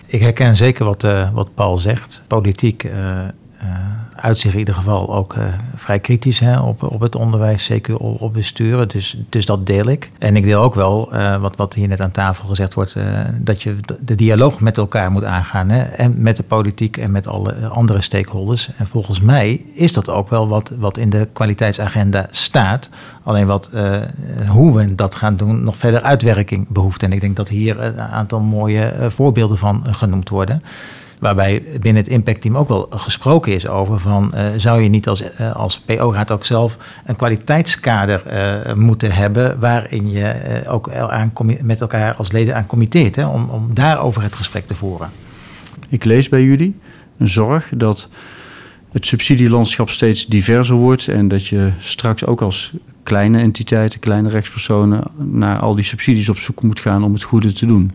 Ik 0.06 0.20
herken 0.20 0.56
zeker 0.56 0.84
wat, 0.84 1.04
uh, 1.04 1.32
wat 1.32 1.54
Paul 1.54 1.76
zegt. 1.76 2.22
Politiek 2.26 2.84
uh, 2.84 2.92
uh, 2.92 3.68
uitzicht 4.20 4.54
in 4.54 4.58
ieder 4.58 4.74
geval 4.74 5.14
ook 5.14 5.34
uh, 5.36 5.44
vrij 5.74 5.98
kritisch 5.98 6.38
hè, 6.38 6.60
op, 6.60 6.82
op 6.82 7.00
het 7.00 7.16
onderwijs, 7.16 7.64
zeker 7.64 7.96
op, 7.96 8.20
op 8.20 8.32
besturen. 8.32 8.88
Dus, 8.88 9.16
dus 9.28 9.46
dat 9.46 9.66
deel 9.66 9.86
ik. 9.86 10.10
En 10.18 10.36
ik 10.36 10.44
deel 10.44 10.62
ook 10.62 10.74
wel 10.74 11.14
uh, 11.14 11.40
wat, 11.40 11.56
wat 11.56 11.74
hier 11.74 11.88
net 11.88 12.00
aan 12.00 12.10
tafel 12.10 12.48
gezegd 12.48 12.74
wordt, 12.74 12.94
uh, 12.94 13.04
dat 13.34 13.62
je 13.62 13.76
de 14.00 14.14
dialoog 14.14 14.60
met 14.60 14.76
elkaar 14.76 15.10
moet 15.10 15.24
aangaan. 15.24 15.68
Hè, 15.68 15.82
en 15.82 16.22
met 16.22 16.36
de 16.36 16.42
politiek 16.42 16.96
en 16.96 17.10
met 17.10 17.26
alle 17.26 17.54
andere 17.68 18.00
stakeholders. 18.00 18.70
En 18.76 18.86
volgens 18.86 19.20
mij 19.20 19.64
is 19.74 19.92
dat 19.92 20.08
ook 20.08 20.30
wel 20.30 20.48
wat, 20.48 20.72
wat 20.78 20.96
in 20.96 21.10
de 21.10 21.28
kwaliteitsagenda 21.32 22.26
staat. 22.30 22.88
Alleen 23.22 23.46
wat, 23.46 23.70
hoe 24.48 24.76
we 24.76 24.94
dat 24.94 25.14
gaan 25.14 25.36
doen, 25.36 25.64
nog 25.64 25.76
verder 25.76 26.02
uitwerking 26.02 26.68
behoeft. 26.68 27.02
En 27.02 27.12
ik 27.12 27.20
denk 27.20 27.36
dat 27.36 27.48
hier 27.48 27.80
een 27.80 28.00
aantal 28.00 28.40
mooie 28.40 28.94
voorbeelden 29.08 29.58
van 29.58 29.82
genoemd 29.86 30.28
worden. 30.28 30.62
Waarbij 31.20 31.62
binnen 31.80 32.02
het 32.02 32.12
impactteam 32.12 32.56
ook 32.56 32.68
wel 32.68 32.86
gesproken 32.90 33.52
is 33.52 33.68
over 33.68 34.00
van 34.00 34.32
uh, 34.34 34.46
zou 34.56 34.82
je 34.82 34.88
niet 34.88 35.08
als, 35.08 35.22
uh, 35.22 35.56
als 35.56 35.80
PO-raad 35.80 36.30
ook 36.30 36.44
zelf 36.44 36.76
een 37.06 37.16
kwaliteitskader 37.16 38.22
uh, 38.26 38.74
moeten 38.74 39.12
hebben 39.12 39.60
waarin 39.60 40.10
je 40.10 40.62
ook 40.68 40.90
aan, 40.90 41.32
met 41.62 41.80
elkaar 41.80 42.14
als 42.14 42.32
leden 42.32 42.56
aan 42.56 42.66
committeert, 42.66 43.16
hè, 43.16 43.26
om, 43.26 43.48
om 43.48 43.74
daarover 43.74 44.22
het 44.22 44.34
gesprek 44.34 44.66
te 44.66 44.74
voeren. 44.74 45.10
Ik 45.88 46.04
lees 46.04 46.28
bij 46.28 46.42
jullie 46.42 46.78
een 47.18 47.28
zorg 47.28 47.70
dat 47.76 48.08
het 48.92 49.06
subsidielandschap 49.06 49.90
steeds 49.90 50.26
diverser 50.26 50.74
wordt 50.74 51.08
en 51.08 51.28
dat 51.28 51.46
je 51.46 51.70
straks 51.78 52.26
ook 52.26 52.42
als 52.42 52.72
kleine 53.02 53.38
entiteiten, 53.38 54.00
kleine 54.00 54.28
rechtspersonen 54.28 55.02
naar 55.16 55.58
al 55.58 55.74
die 55.74 55.84
subsidies 55.84 56.28
op 56.28 56.38
zoek 56.38 56.62
moet 56.62 56.80
gaan 56.80 57.04
om 57.04 57.12
het 57.12 57.22
goede 57.22 57.52
te 57.52 57.66
doen. 57.66 57.92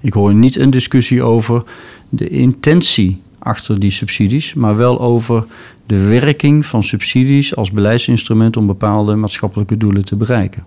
Ik 0.00 0.12
hoor 0.12 0.34
niet 0.34 0.56
een 0.56 0.70
discussie 0.70 1.22
over 1.22 1.62
de 2.08 2.28
intentie 2.28 3.20
achter 3.38 3.80
die 3.80 3.90
subsidies, 3.90 4.54
maar 4.54 4.76
wel 4.76 5.00
over 5.00 5.44
de 5.86 5.98
werking 5.98 6.66
van 6.66 6.82
subsidies 6.82 7.56
als 7.56 7.70
beleidsinstrument 7.70 8.56
om 8.56 8.66
bepaalde 8.66 9.14
maatschappelijke 9.14 9.76
doelen 9.76 10.04
te 10.04 10.16
bereiken. 10.16 10.64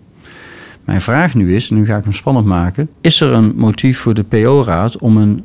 Mijn 0.86 1.02
vraag 1.02 1.36
nu 1.36 1.56
is, 1.56 1.70
en 1.70 1.76
nu 1.76 1.86
ga 1.86 1.98
ik 1.98 2.04
hem 2.04 2.14
spannend 2.14 2.46
maken, 2.46 2.90
is 3.02 3.22
er 3.22 3.34
een 3.34 3.54
motief 3.56 4.00
voor 4.00 4.14
de 4.14 4.24
PO-raad 4.24 4.98
om 4.98 5.18
een, 5.18 5.44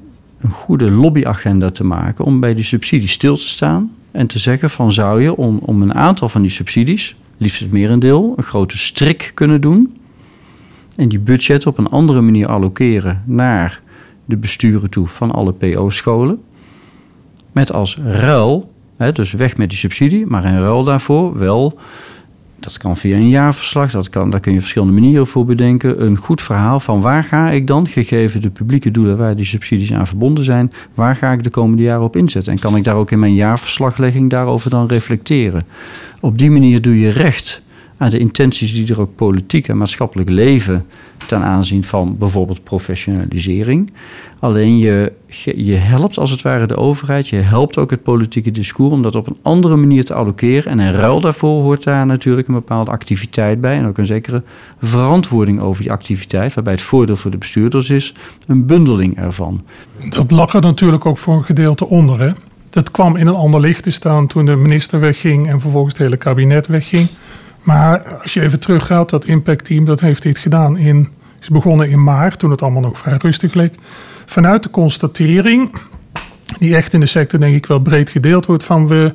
goede 0.51 0.90
lobbyagenda 0.90 1.70
te 1.70 1.85
maken 1.85 2.25
om 2.25 2.40
bij 2.40 2.55
die 2.55 2.64
subsidies 2.64 3.12
stil 3.12 3.37
te 3.37 3.49
staan 3.49 3.92
en 4.11 4.27
te 4.27 4.38
zeggen 4.38 4.70
van 4.70 4.92
zou 4.92 5.23
je 5.23 5.37
om, 5.37 5.59
om 5.62 5.83
een 5.83 5.94
aantal 5.94 6.29
van 6.29 6.40
die 6.40 6.51
subsidies, 6.51 7.16
liefst 7.37 7.61
het 7.61 7.73
merendeel, 7.73 8.33
een 8.37 8.42
grote 8.42 8.79
strik 8.79 9.31
kunnen 9.35 9.61
doen 9.61 9.97
en 10.96 11.09
die 11.09 11.18
budget 11.18 11.66
op 11.66 11.78
een 11.78 11.88
andere 11.88 12.20
manier 12.20 12.46
allokeren 12.46 13.22
naar 13.26 13.80
de 14.24 14.37
besturen 14.37 14.90
toe 14.90 15.07
van 15.07 15.30
alle 15.30 15.52
PO-scholen. 15.52 16.42
Met 17.52 17.72
als 17.72 17.98
ruil, 18.04 18.72
hè, 18.96 19.12
dus 19.12 19.33
weg 19.33 19.57
met 19.57 19.68
die 19.68 19.78
subsidie, 19.78 20.26
maar 20.26 20.44
in 20.44 20.59
ruil 20.59 20.85
daarvoor 20.85 21.38
wel, 21.38 21.78
dat 22.64 22.78
kan 22.78 22.96
via 22.96 23.16
een 23.16 23.28
jaarverslag, 23.28 23.90
dat 23.90 24.09
kan, 24.09 24.30
daar 24.30 24.40
kun 24.40 24.52
je 24.52 24.61
verschillende 24.61 25.00
manieren 25.00 25.26
voor 25.26 25.44
bedenken. 25.44 26.04
Een 26.04 26.16
goed 26.16 26.42
verhaal 26.42 26.80
van 26.80 27.00
waar 27.00 27.24
ga 27.24 27.50
ik 27.50 27.66
dan, 27.66 27.88
gegeven 27.88 28.40
de 28.40 28.50
publieke 28.50 28.90
doelen 28.90 29.16
waar 29.16 29.37
die 29.37 29.44
subsidies 29.44 29.92
aan 29.92 30.07
verbonden 30.07 30.44
zijn, 30.44 30.72
waar 30.94 31.16
ga 31.16 31.33
ik 31.33 31.42
de 31.42 31.50
komende 31.50 31.83
jaren 31.83 32.04
op 32.04 32.16
inzetten? 32.16 32.52
En 32.52 32.59
kan 32.59 32.76
ik 32.76 32.85
daar 32.85 32.94
ook 32.94 33.11
in 33.11 33.18
mijn 33.18 33.35
jaarverslaglegging 33.35 34.30
daarover 34.30 34.70
dan 34.70 34.87
reflecteren? 34.87 35.62
Op 36.20 36.38
die 36.38 36.50
manier 36.50 36.83
doe 36.83 37.00
je 37.00 37.09
recht 37.09 37.62
de 38.11 38.19
intenties 38.19 38.73
die 38.73 38.90
er 38.90 39.01
ook 39.01 39.14
politiek 39.14 39.69
en 39.69 39.77
maatschappelijk 39.77 40.31
leven 40.31 40.87
ten 41.27 41.43
aanzien 41.43 41.85
van 41.85 42.17
bijvoorbeeld 42.19 42.64
professionalisering. 42.64 43.93
Alleen 44.38 44.79
je, 44.79 45.12
je 45.57 45.75
helpt 45.75 46.19
als 46.19 46.31
het 46.31 46.43
ware 46.43 46.67
de 46.67 46.77
overheid, 46.77 47.29
je 47.29 47.37
helpt 47.37 47.79
ook 47.79 47.90
het 47.90 48.03
politieke 48.03 48.51
discours 48.51 48.93
om 48.93 49.03
dat 49.03 49.14
op 49.14 49.27
een 49.27 49.38
andere 49.43 49.77
manier 49.77 50.05
te 50.05 50.14
allokeren. 50.14 50.71
En 50.71 50.81
in 50.81 50.93
ruil 50.93 51.21
daarvoor 51.21 51.62
hoort 51.62 51.83
daar 51.83 52.07
natuurlijk 52.07 52.49
een 52.49 52.55
bepaalde 52.55 52.90
activiteit 52.90 53.61
bij 53.61 53.77
en 53.77 53.87
ook 53.87 53.99
een 53.99 54.07
zekere 54.07 54.43
verantwoording 54.81 55.61
over 55.61 55.83
die 55.83 55.93
activiteit, 55.93 56.55
waarbij 56.55 56.73
het 56.73 56.83
voordeel 56.83 57.17
voor 57.17 57.31
de 57.31 57.38
bestuurders 57.38 57.90
is 57.90 58.14
een 58.47 58.67
bundeling 58.67 59.19
ervan. 59.19 59.64
Dat 60.11 60.31
lag 60.31 60.55
er 60.55 60.61
natuurlijk 60.61 61.07
ook 61.07 61.19
voor 61.19 61.35
een 61.35 61.45
gedeelte 61.45 61.87
onder. 61.87 62.21
Hè? 62.21 62.33
Dat 62.71 62.90
kwam 62.90 63.17
in 63.17 63.27
een 63.27 63.35
ander 63.35 63.61
licht 63.61 63.83
te 63.83 63.90
staan 63.90 64.27
toen 64.27 64.47
de 64.47 64.55
minister 64.55 65.01
wegging 65.01 65.49
en 65.49 65.61
vervolgens 65.61 65.93
het 65.93 66.03
hele 66.03 66.17
kabinet 66.17 66.67
wegging. 66.67 67.09
Maar 67.64 68.03
als 68.22 68.35
je 68.35 68.40
even 68.40 68.61
teruggaat, 68.61 69.11
dat 69.11 69.24
impactteam 69.24 69.85
dat 69.85 70.00
heeft 70.00 70.22
dit 70.22 70.38
gedaan 70.38 70.77
in, 70.77 71.09
is 71.40 71.48
begonnen 71.48 71.90
in 71.90 72.03
maart, 72.03 72.38
toen 72.38 72.50
het 72.50 72.62
allemaal 72.62 72.83
nog 72.83 72.98
vrij 72.98 73.16
rustig 73.16 73.55
leek. 73.55 73.74
Vanuit 74.27 74.62
de 74.62 74.70
constatering, 74.70 75.70
die 76.59 76.77
echt 76.77 76.92
in 76.92 77.00
de 77.00 77.07
sector 77.07 77.40
denk 77.40 77.55
ik 77.55 77.66
wel 77.66 77.79
breed 77.79 78.11
gedeeld 78.11 78.46
wordt, 78.46 78.64
van 78.64 78.88
we 78.88 79.14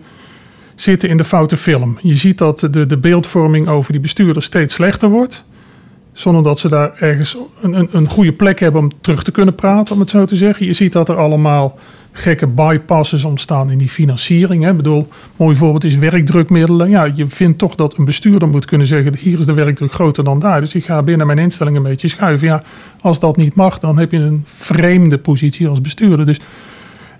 zitten 0.76 1.10
in 1.10 1.18
de 1.18 1.24
foute 1.24 1.58
film. 1.58 1.98
Je 2.02 2.16
ziet 2.16 2.38
dat 2.38 2.60
de, 2.60 2.86
de 2.86 2.98
beeldvorming 2.98 3.68
over 3.68 3.92
die 3.92 4.02
bestuurders 4.02 4.46
steeds 4.46 4.76
slechter 4.76 5.10
wordt. 5.10 5.44
Zonder 6.14 6.44
dat 6.44 6.60
ze 6.60 6.70
daar 6.70 6.92
ergens 6.96 7.38
een, 7.62 7.74
een, 7.74 7.90
een 7.92 8.10
goede 8.10 8.34
plek 8.34 8.60
hebben 8.60 8.82
om 8.82 8.92
terug 9.02 9.24
te 9.24 9.32
kunnen 9.32 9.56
praten, 9.56 9.94
om 9.94 10.00
het 10.00 10.10
zo 10.10 10.26
te 10.26 10.36
zeggen. 10.36 10.66
Je 10.66 10.74
ziet 10.74 10.94
dat 10.94 11.10
er 11.10 11.18
allemaal 11.18 11.78
gekke 12.20 12.48
bypasses 12.48 13.24
ontstaan 13.24 13.72
in 13.72 13.78
die 13.78 13.90
financiering. 13.90 14.64
Hè. 14.64 14.70
Ik 14.70 14.78
bedoel, 14.78 15.08
mooi 15.36 15.56
voorbeeld 15.56 15.84
is 15.84 15.98
werkdrukmiddelen. 15.98 16.90
Ja, 16.90 17.12
je 17.16 17.28
vindt 17.28 17.58
toch 17.58 17.76
dat 17.76 17.98
een 17.98 18.06
bestuurder 18.06 18.48
moet 18.48 18.66
kunnen 18.66 18.88
zeggen: 18.88 19.16
hier 19.16 19.40
is 19.40 19.46
de 19.46 19.54
werkdruk 19.54 19.92
groter 19.92 20.24
dan 20.24 20.40
daar. 20.40 20.60
Dus 20.60 20.76
ik 20.76 20.86
ga 20.86 21.02
binnen 21.02 21.28
mijn 21.28 21.40
instelling 21.40 21.78
een 21.78 21.84
beetje 21.84 22.08
schuiven. 22.08 22.48
Ja, 22.48 22.64
als 23.02 23.20
dat 23.20 23.38
niet 23.38 23.56
mag, 23.56 23.80
dan 23.80 23.98
heb 23.98 24.12
je 24.12 24.18
een 24.18 24.44
vreemde 24.46 25.18
positie 25.18 25.68
als 25.68 25.82
bestuurder. 25.82 26.26
Dus 26.26 26.40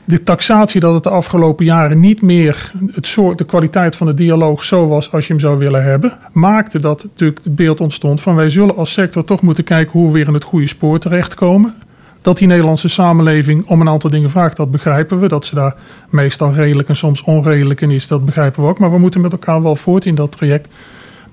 de 0.06 0.24
taxatie 0.24 0.82
dat 0.82 0.94
het 0.94 1.04
de 1.04 1.10
afgelopen 1.10 1.66
jaren 1.66 2.00
niet 2.00 2.22
meer 2.22 2.72
het 2.92 3.08
soort, 3.08 3.38
de 3.38 3.46
kwaliteit 3.46 3.96
van 3.96 4.08
de 4.08 4.14
dialoog 4.14 4.64
zo 4.64 4.88
was 4.88 5.12
als 5.12 5.28
je 5.28 5.34
hem 5.34 5.42
zou 5.42 5.58
willen 5.58 5.84
hebben, 5.84 6.18
maakte 6.32 6.80
dat 6.80 7.04
natuurlijk 7.04 7.44
het 7.44 7.56
beeld 7.56 7.82
ontstond 7.82 8.22
van 8.22 8.36
wij 8.36 8.50
zullen 8.50 8.76
als 8.76 8.94
sector 8.94 9.26
toch 9.26 9.42
moeten 9.42 9.64
kijken 9.64 9.92
hoe 9.92 10.06
we 10.08 10.14
weer 10.14 10.28
in 10.28 10.34
het 10.34 10.44
goede 10.44 10.68
spoor 10.68 11.00
terechtkomen 11.00 11.76
dat 12.22 12.38
die 12.38 12.48
Nederlandse 12.48 12.88
samenleving 12.88 13.68
om 13.68 13.82
een 13.82 13.90
aantal 13.90 14.10
dingen 14.10 14.30
vraagt, 14.30 14.58
dat 14.58 14.72
begrijpen 14.72 15.20
we. 15.20 15.28
Dat 15.28 15.46
ze 15.46 15.56
daar 15.56 15.76
meestal 16.10 16.54
redelijk 16.54 16.90
en 16.90 16.98
soms 16.98 17.24
onredelijk 17.24 17.82
in 17.82 17.92
is, 17.92 18.08
dat 18.08 18.26
begrijpen 18.26 18.64
we 18.64 18.70
ook. 18.70 18.80
Maar 18.80 18.92
we 18.92 18.98
moeten 18.98 19.22
met 19.22 19.32
elkaar 19.32 19.62
wel 19.62 19.76
voort 19.76 20.06
in 20.06 20.16
dat 20.16 20.32
traject. 20.32 20.68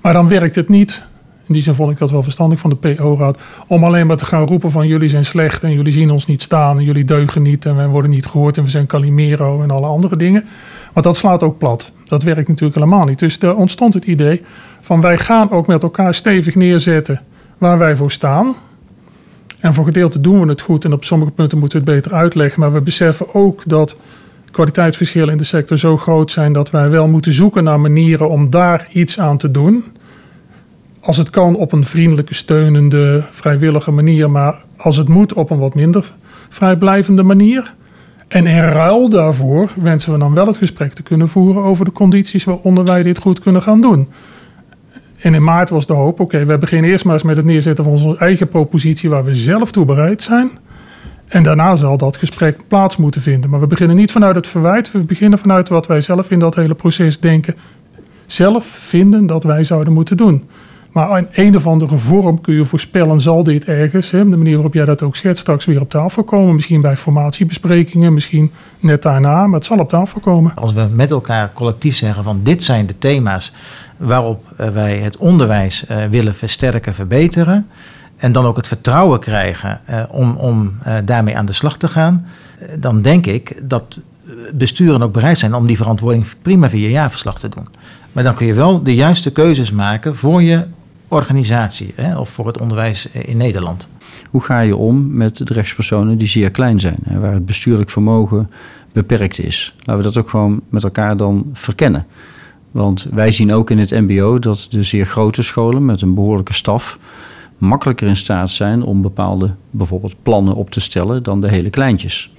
Maar 0.01 0.13
dan 0.13 0.27
werkt 0.27 0.55
het 0.55 0.69
niet, 0.69 1.03
in 1.45 1.53
die 1.53 1.63
zin 1.63 1.75
vond 1.75 1.91
ik 1.91 1.97
dat 1.97 2.11
wel 2.11 2.23
verstandig 2.23 2.59
van 2.59 2.69
de 2.69 2.75
PO-raad, 2.75 3.37
om 3.67 3.83
alleen 3.83 4.07
maar 4.07 4.17
te 4.17 4.25
gaan 4.25 4.47
roepen 4.47 4.71
van 4.71 4.87
jullie 4.87 5.09
zijn 5.09 5.25
slecht 5.25 5.63
en 5.63 5.73
jullie 5.73 5.91
zien 5.91 6.11
ons 6.11 6.25
niet 6.25 6.41
staan 6.41 6.77
en 6.77 6.83
jullie 6.83 7.05
deugen 7.05 7.41
niet 7.41 7.65
en 7.65 7.75
wij 7.75 7.87
worden 7.87 8.11
niet 8.11 8.25
gehoord 8.25 8.57
en 8.57 8.63
we 8.63 8.69
zijn 8.69 8.85
Calimero 8.85 9.61
en 9.61 9.71
alle 9.71 9.87
andere 9.87 10.15
dingen. 10.15 10.45
Want 10.93 11.05
dat 11.05 11.17
slaat 11.17 11.43
ook 11.43 11.57
plat. 11.57 11.91
Dat 12.05 12.23
werkt 12.23 12.47
natuurlijk 12.47 12.79
helemaal 12.79 13.05
niet. 13.05 13.19
Dus 13.19 13.39
er 13.39 13.55
ontstond 13.55 13.93
het 13.93 14.05
idee 14.05 14.41
van 14.81 15.01
wij 15.01 15.17
gaan 15.17 15.51
ook 15.51 15.67
met 15.67 15.83
elkaar 15.83 16.13
stevig 16.13 16.55
neerzetten 16.55 17.21
waar 17.57 17.77
wij 17.77 17.95
voor 17.95 18.11
staan. 18.11 18.55
En 19.59 19.73
voor 19.73 19.85
gedeelte 19.85 20.21
doen 20.21 20.41
we 20.41 20.47
het 20.47 20.61
goed 20.61 20.85
en 20.85 20.93
op 20.93 21.03
sommige 21.03 21.31
punten 21.31 21.57
moeten 21.57 21.79
we 21.79 21.91
het 21.91 22.01
beter 22.01 22.17
uitleggen. 22.17 22.59
Maar 22.59 22.73
we 22.73 22.81
beseffen 22.81 23.33
ook 23.33 23.63
dat 23.65 23.95
kwaliteitsverschillen 24.51 25.31
in 25.31 25.37
de 25.37 25.43
sector 25.43 25.77
zo 25.77 25.97
groot 25.97 26.31
zijn 26.31 26.53
dat 26.53 26.71
wij 26.71 26.89
wel 26.89 27.07
moeten 27.07 27.31
zoeken 27.31 27.63
naar 27.63 27.79
manieren 27.79 28.29
om 28.29 28.49
daar 28.49 28.87
iets 28.91 29.19
aan 29.19 29.37
te 29.37 29.51
doen. 29.51 29.83
Als 30.99 31.17
het 31.17 31.29
kan 31.29 31.55
op 31.55 31.71
een 31.71 31.85
vriendelijke, 31.85 32.33
steunende, 32.33 33.23
vrijwillige 33.31 33.91
manier, 33.91 34.31
maar 34.31 34.63
als 34.77 34.97
het 34.97 35.07
moet 35.07 35.33
op 35.33 35.49
een 35.49 35.59
wat 35.59 35.75
minder 35.75 36.11
vrijblijvende 36.49 37.23
manier. 37.23 37.73
En 38.27 38.47
in 38.47 38.61
ruil 38.61 39.09
daarvoor 39.09 39.71
wensen 39.75 40.13
we 40.13 40.19
dan 40.19 40.33
wel 40.33 40.47
het 40.47 40.57
gesprek 40.57 40.93
te 40.93 41.03
kunnen 41.03 41.29
voeren 41.29 41.63
over 41.63 41.85
de 41.85 41.91
condities 41.91 42.43
waaronder 42.43 42.83
wij 42.83 43.03
dit 43.03 43.17
goed 43.17 43.39
kunnen 43.39 43.61
gaan 43.61 43.81
doen. 43.81 44.09
En 45.17 45.33
in 45.33 45.43
maart 45.43 45.69
was 45.69 45.85
de 45.85 45.93
hoop, 45.93 46.19
oké, 46.19 46.45
we 46.45 46.57
beginnen 46.57 46.89
eerst 46.89 47.05
maar 47.05 47.13
eens 47.13 47.23
met 47.23 47.35
het 47.35 47.45
neerzetten 47.45 47.83
van 47.83 47.93
onze 47.93 48.17
eigen 48.17 48.47
propositie 48.47 49.09
waar 49.09 49.23
we 49.23 49.35
zelf 49.35 49.71
toe 49.71 49.85
bereid 49.85 50.21
zijn. 50.21 50.49
En 51.27 51.43
daarna 51.43 51.75
zal 51.75 51.97
dat 51.97 52.17
gesprek 52.17 52.67
plaats 52.67 52.97
moeten 52.97 53.21
vinden. 53.21 53.49
Maar 53.49 53.59
we 53.59 53.67
beginnen 53.67 53.95
niet 53.95 54.11
vanuit 54.11 54.35
het 54.35 54.47
verwijt, 54.47 54.91
we 54.91 54.99
beginnen 54.99 55.39
vanuit 55.39 55.69
wat 55.69 55.87
wij 55.87 56.01
zelf 56.01 56.31
in 56.31 56.39
dat 56.39 56.55
hele 56.55 56.75
proces 56.75 57.19
denken, 57.19 57.55
zelf 58.25 58.65
vinden 58.65 59.25
dat 59.25 59.43
wij 59.43 59.63
zouden 59.63 59.93
moeten 59.93 60.17
doen. 60.17 60.43
Maar 60.91 61.17
in 61.17 61.27
een 61.31 61.55
of 61.55 61.67
andere 61.67 61.97
vorm 61.97 62.41
kun 62.41 62.53
je 62.53 62.65
voorspellen, 62.65 63.21
zal 63.21 63.43
dit 63.43 63.65
ergens, 63.65 64.11
hè, 64.11 64.17
de 64.17 64.37
manier 64.37 64.53
waarop 64.53 64.73
jij 64.73 64.85
dat 64.85 65.01
ook 65.01 65.15
schetst, 65.15 65.41
straks 65.41 65.65
weer 65.65 65.81
op 65.81 65.89
tafel 65.89 66.23
komen. 66.23 66.55
Misschien 66.55 66.81
bij 66.81 66.97
formatiebesprekingen, 66.97 68.13
misschien 68.13 68.51
net 68.79 69.01
daarna, 69.01 69.47
maar 69.47 69.59
het 69.59 69.65
zal 69.65 69.79
op 69.79 69.89
tafel 69.89 70.19
komen. 70.19 70.51
Als 70.55 70.73
we 70.73 70.87
met 70.93 71.11
elkaar 71.11 71.51
collectief 71.53 71.95
zeggen 71.95 72.23
van 72.23 72.39
dit 72.43 72.63
zijn 72.63 72.85
de 72.85 72.97
thema's 72.99 73.53
waarop 73.97 74.51
eh, 74.57 74.69
wij 74.69 74.97
het 74.97 75.17
onderwijs 75.17 75.85
eh, 75.85 76.05
willen 76.05 76.35
versterken, 76.35 76.93
verbeteren. 76.93 77.67
En 78.17 78.31
dan 78.31 78.45
ook 78.45 78.57
het 78.57 78.67
vertrouwen 78.67 79.19
krijgen 79.19 79.79
eh, 79.85 80.03
om, 80.09 80.35
om 80.35 80.77
daarmee 81.05 81.37
aan 81.37 81.45
de 81.45 81.53
slag 81.53 81.77
te 81.77 81.87
gaan. 81.87 82.27
dan 82.79 83.01
denk 83.01 83.25
ik 83.25 83.69
dat 83.69 83.99
besturen 84.53 85.01
ook 85.01 85.13
bereid 85.13 85.37
zijn 85.37 85.53
om 85.53 85.67
die 85.67 85.77
verantwoording 85.77 86.25
prima 86.41 86.69
via 86.69 86.89
jaarverslag 86.89 87.39
te 87.39 87.49
doen. 87.49 87.67
Maar 88.11 88.23
dan 88.23 88.35
kun 88.35 88.47
je 88.47 88.53
wel 88.53 88.83
de 88.83 88.95
juiste 88.95 89.31
keuzes 89.31 89.71
maken 89.71 90.15
voor 90.15 90.41
je 90.41 90.65
organisatie 91.07 91.93
hè, 91.95 92.17
of 92.17 92.29
voor 92.29 92.47
het 92.47 92.59
onderwijs 92.59 93.05
in 93.11 93.37
Nederland. 93.37 93.89
Hoe 94.29 94.41
ga 94.41 94.59
je 94.59 94.75
om 94.75 95.15
met 95.15 95.47
de 95.47 95.53
rechtspersonen 95.53 96.17
die 96.17 96.27
zeer 96.27 96.51
klein 96.51 96.79
zijn, 96.79 96.97
hè, 97.03 97.19
waar 97.19 97.33
het 97.33 97.45
bestuurlijk 97.45 97.89
vermogen 97.89 98.51
beperkt 98.91 99.39
is? 99.39 99.75
Laten 99.77 99.97
we 99.97 100.09
dat 100.09 100.17
ook 100.17 100.29
gewoon 100.29 100.61
met 100.69 100.83
elkaar 100.83 101.17
dan 101.17 101.49
verkennen. 101.53 102.05
Want 102.77 103.07
wij 103.11 103.31
zien 103.31 103.53
ook 103.53 103.69
in 103.69 103.77
het 103.77 103.91
MBO 103.91 104.39
dat 104.39 104.67
de 104.69 104.83
zeer 104.83 105.05
grote 105.05 105.43
scholen 105.43 105.85
met 105.85 106.01
een 106.01 106.13
behoorlijke 106.13 106.53
staf 106.53 106.99
makkelijker 107.57 108.07
in 108.07 108.15
staat 108.15 108.49
zijn 108.49 108.83
om 108.83 109.01
bepaalde 109.01 109.53
bijvoorbeeld 109.71 110.15
plannen 110.23 110.55
op 110.55 110.69
te 110.69 110.79
stellen 110.79 111.23
dan 111.23 111.41
de 111.41 111.49
hele 111.49 111.69
kleintjes. 111.69 112.33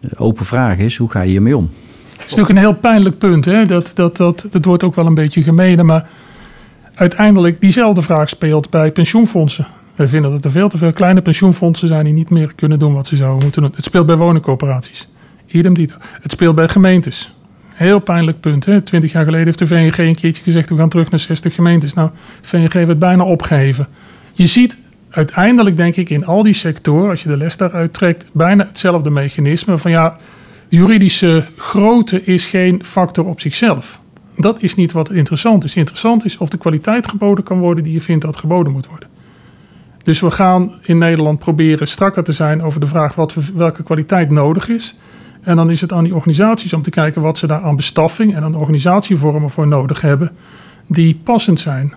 De 0.00 0.16
open 0.16 0.44
vraag 0.44 0.78
is, 0.78 0.96
hoe 0.96 1.10
ga 1.10 1.20
je 1.20 1.30
hiermee 1.30 1.56
om? 1.56 1.64
Het 1.64 2.12
is 2.12 2.18
natuurlijk 2.18 2.48
een 2.48 2.56
heel 2.56 2.74
pijnlijk 2.74 3.18
punt. 3.18 3.44
Hè? 3.44 3.64
Dat, 3.64 3.90
dat, 3.94 4.16
dat, 4.16 4.46
dat 4.50 4.64
wordt 4.64 4.84
ook 4.84 4.94
wel 4.94 5.06
een 5.06 5.14
beetje 5.14 5.42
gemeen. 5.42 5.86
Maar 5.86 6.08
uiteindelijk 6.94 7.60
diezelfde 7.60 8.02
vraag 8.02 8.28
speelt 8.28 8.70
bij 8.70 8.92
pensioenfondsen. 8.92 9.66
Wij 9.94 10.08
vinden 10.08 10.30
dat 10.30 10.44
er 10.44 10.50
veel 10.50 10.68
te 10.68 10.78
veel 10.78 10.92
kleine 10.92 11.22
pensioenfondsen 11.22 11.88
zijn 11.88 12.04
die 12.04 12.14
niet 12.14 12.30
meer 12.30 12.54
kunnen 12.54 12.78
doen 12.78 12.94
wat 12.94 13.06
ze 13.06 13.16
zouden 13.16 13.42
moeten 13.42 13.62
doen. 13.62 13.72
Het 13.76 13.84
speelt 13.84 14.06
bij 14.06 14.16
woningcorporaties. 14.16 15.08
Idem 15.46 15.74
dito. 15.74 15.94
Het 16.20 16.32
speelt 16.32 16.54
bij 16.54 16.68
gemeentes. 16.68 17.32
Heel 17.74 17.98
pijnlijk 17.98 18.40
punt. 18.40 18.64
Hè? 18.64 18.80
Twintig 18.80 19.12
jaar 19.12 19.24
geleden 19.24 19.46
heeft 19.46 19.58
de 19.58 19.66
VNG 19.66 19.98
een 19.98 20.14
keertje 20.14 20.42
gezegd... 20.42 20.68
we 20.68 20.76
gaan 20.76 20.88
terug 20.88 21.10
naar 21.10 21.20
60 21.20 21.54
gemeentes. 21.54 21.94
Nou, 21.94 22.10
de 22.40 22.48
VNG 22.48 22.86
het 22.86 22.98
bijna 22.98 23.24
opgegeven. 23.24 23.88
Je 24.32 24.46
ziet 24.46 24.76
uiteindelijk, 25.10 25.76
denk 25.76 25.96
ik, 25.96 26.10
in 26.10 26.26
al 26.26 26.42
die 26.42 26.54
sectoren... 26.54 27.10
als 27.10 27.22
je 27.22 27.28
de 27.28 27.36
les 27.36 27.56
daaruit 27.56 27.92
trekt, 27.92 28.26
bijna 28.32 28.66
hetzelfde 28.66 29.10
mechanisme... 29.10 29.78
van 29.78 29.90
ja, 29.90 30.16
juridische 30.68 31.44
grootte 31.56 32.24
is 32.24 32.46
geen 32.46 32.84
factor 32.84 33.26
op 33.26 33.40
zichzelf. 33.40 34.00
Dat 34.36 34.62
is 34.62 34.74
niet 34.74 34.92
wat 34.92 35.10
interessant 35.10 35.64
is. 35.64 35.74
Interessant 35.74 36.24
is 36.24 36.38
of 36.38 36.48
de 36.48 36.58
kwaliteit 36.58 37.08
geboden 37.08 37.44
kan 37.44 37.58
worden... 37.58 37.84
die 37.84 37.92
je 37.92 38.00
vindt 38.00 38.24
dat 38.24 38.36
geboden 38.36 38.72
moet 38.72 38.86
worden. 38.86 39.08
Dus 40.02 40.20
we 40.20 40.30
gaan 40.30 40.72
in 40.82 40.98
Nederland 40.98 41.38
proberen 41.38 41.88
strakker 41.88 42.24
te 42.24 42.32
zijn 42.32 42.62
over 42.62 42.80
de 42.80 42.86
vraag 42.86 43.14
wat, 43.14 43.34
welke 43.54 43.82
kwaliteit 43.82 44.30
nodig 44.30 44.68
is. 44.68 44.94
En 45.44 45.56
dan 45.56 45.70
is 45.70 45.80
het 45.80 45.92
aan 45.92 46.04
die 46.04 46.14
organisaties 46.14 46.72
om 46.72 46.82
te 46.82 46.90
kijken 46.90 47.22
wat 47.22 47.38
ze 47.38 47.46
daar 47.46 47.62
aan 47.62 47.76
bestaffing 47.76 48.36
en 48.36 48.42
aan 48.42 48.56
organisatievormen 48.56 49.50
voor 49.50 49.66
nodig 49.66 50.00
hebben, 50.00 50.30
die 50.86 51.20
passend 51.24 51.60
zijn. 51.60 51.94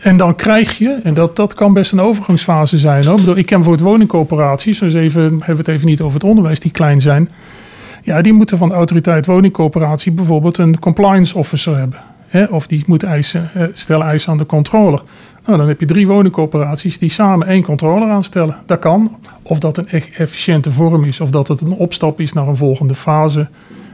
En 0.00 0.16
dan 0.16 0.34
krijg 0.34 0.78
je, 0.78 1.00
en 1.02 1.14
dat, 1.14 1.36
dat 1.36 1.54
kan 1.54 1.72
best 1.72 1.92
een 1.92 2.00
overgangsfase 2.00 2.78
zijn. 2.78 3.06
Hoor. 3.06 3.38
Ik, 3.38 3.46
ken 3.46 3.62
voor 3.62 3.72
het 3.72 3.82
woningcoöperaties, 3.82 4.78
dus 4.78 4.94
even, 4.94 5.22
hebben 5.22 5.46
we 5.46 5.56
het 5.56 5.68
even 5.68 5.86
niet 5.86 6.00
over 6.00 6.20
het 6.20 6.28
onderwijs, 6.28 6.60
die 6.60 6.70
klein 6.70 7.00
zijn. 7.00 7.30
Ja, 8.02 8.22
die 8.22 8.32
moeten 8.32 8.58
van 8.58 8.68
de 8.68 8.74
autoriteit 8.74 9.26
woningcoöperatie 9.26 10.12
bijvoorbeeld 10.12 10.58
een 10.58 10.78
compliance 10.78 11.38
officer 11.38 11.76
hebben. 11.76 12.00
Hè? 12.28 12.44
Of 12.44 12.66
die 12.66 12.84
moeten 12.86 13.08
eisen, 13.08 13.50
eh, 13.54 13.64
stellen 13.72 14.06
eisen 14.06 14.32
aan 14.32 14.38
de 14.38 14.46
controller. 14.46 15.02
Nou, 15.44 15.58
dan 15.58 15.68
heb 15.68 15.80
je 15.80 15.86
drie 15.86 16.06
woningcorporaties 16.06 16.98
die 16.98 17.10
samen 17.10 17.46
één 17.46 17.62
controller 17.62 18.08
aanstellen. 18.08 18.56
Dat 18.66 18.78
kan. 18.78 19.18
Of 19.42 19.58
dat 19.58 19.76
een 19.76 19.88
echt 19.88 20.10
efficiënte 20.10 20.70
vorm 20.70 21.04
is, 21.04 21.20
of 21.20 21.30
dat 21.30 21.48
het 21.48 21.60
een 21.60 21.72
opstap 21.72 22.20
is 22.20 22.32
naar 22.32 22.48
een 22.48 22.56
volgende 22.56 22.94
fase. 22.94 23.48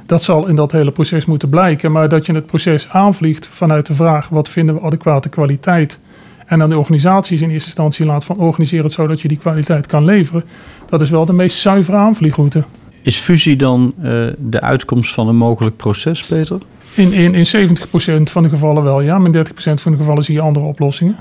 Dat 0.06 0.22
zal 0.22 0.46
in 0.46 0.56
dat 0.56 0.72
hele 0.72 0.90
proces 0.90 1.26
moeten 1.26 1.48
blijken. 1.48 1.92
Maar 1.92 2.08
dat 2.08 2.26
je 2.26 2.34
het 2.34 2.46
proces 2.46 2.88
aanvliegt 2.88 3.46
vanuit 3.46 3.86
de 3.86 3.94
vraag: 3.94 4.28
wat 4.28 4.48
vinden 4.48 4.74
we 4.74 4.80
adequate 4.80 5.28
kwaliteit? 5.28 5.98
En 6.46 6.58
dan 6.58 6.68
de 6.68 6.78
organisaties 6.78 7.40
in 7.40 7.50
eerste 7.50 7.68
instantie 7.68 8.06
laat 8.06 8.24
van 8.24 8.36
organiseren 8.36 8.84
het 8.84 8.94
zo 8.94 9.06
dat 9.06 9.20
je 9.20 9.28
die 9.28 9.38
kwaliteit 9.38 9.86
kan 9.86 10.04
leveren. 10.04 10.44
Dat 10.88 11.00
is 11.00 11.10
wel 11.10 11.26
de 11.26 11.32
meest 11.32 11.58
zuivere 11.58 11.96
aanvliegroute. 11.96 12.62
Is 13.02 13.16
fusie 13.16 13.56
dan 13.56 13.94
uh, 13.98 14.26
de 14.38 14.60
uitkomst 14.60 15.14
van 15.14 15.28
een 15.28 15.36
mogelijk 15.36 15.76
proces, 15.76 16.26
Peter? 16.26 16.58
In, 16.94 17.12
in, 17.12 17.34
in 17.34 17.68
70% 17.70 18.22
van 18.22 18.42
de 18.42 18.48
gevallen 18.48 18.82
wel, 18.82 19.00
ja. 19.00 19.18
Maar 19.18 19.34
in 19.34 19.46
30% 19.46 19.52
van 19.54 19.92
de 19.92 19.98
gevallen 19.98 20.24
zie 20.24 20.34
je 20.34 20.40
andere 20.40 20.66
oplossingen 20.66 21.16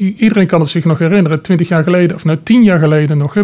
iedereen 0.00 0.46
kan 0.46 0.60
het 0.60 0.68
zich 0.68 0.84
nog 0.84 0.98
herinneren. 0.98 1.40
Twintig 1.40 1.68
jaar 1.68 1.82
geleden, 1.84 2.16
of 2.16 2.24
nou 2.24 2.38
tien 2.42 2.62
jaar 2.62 2.78
geleden 2.78 3.18
nog. 3.18 3.36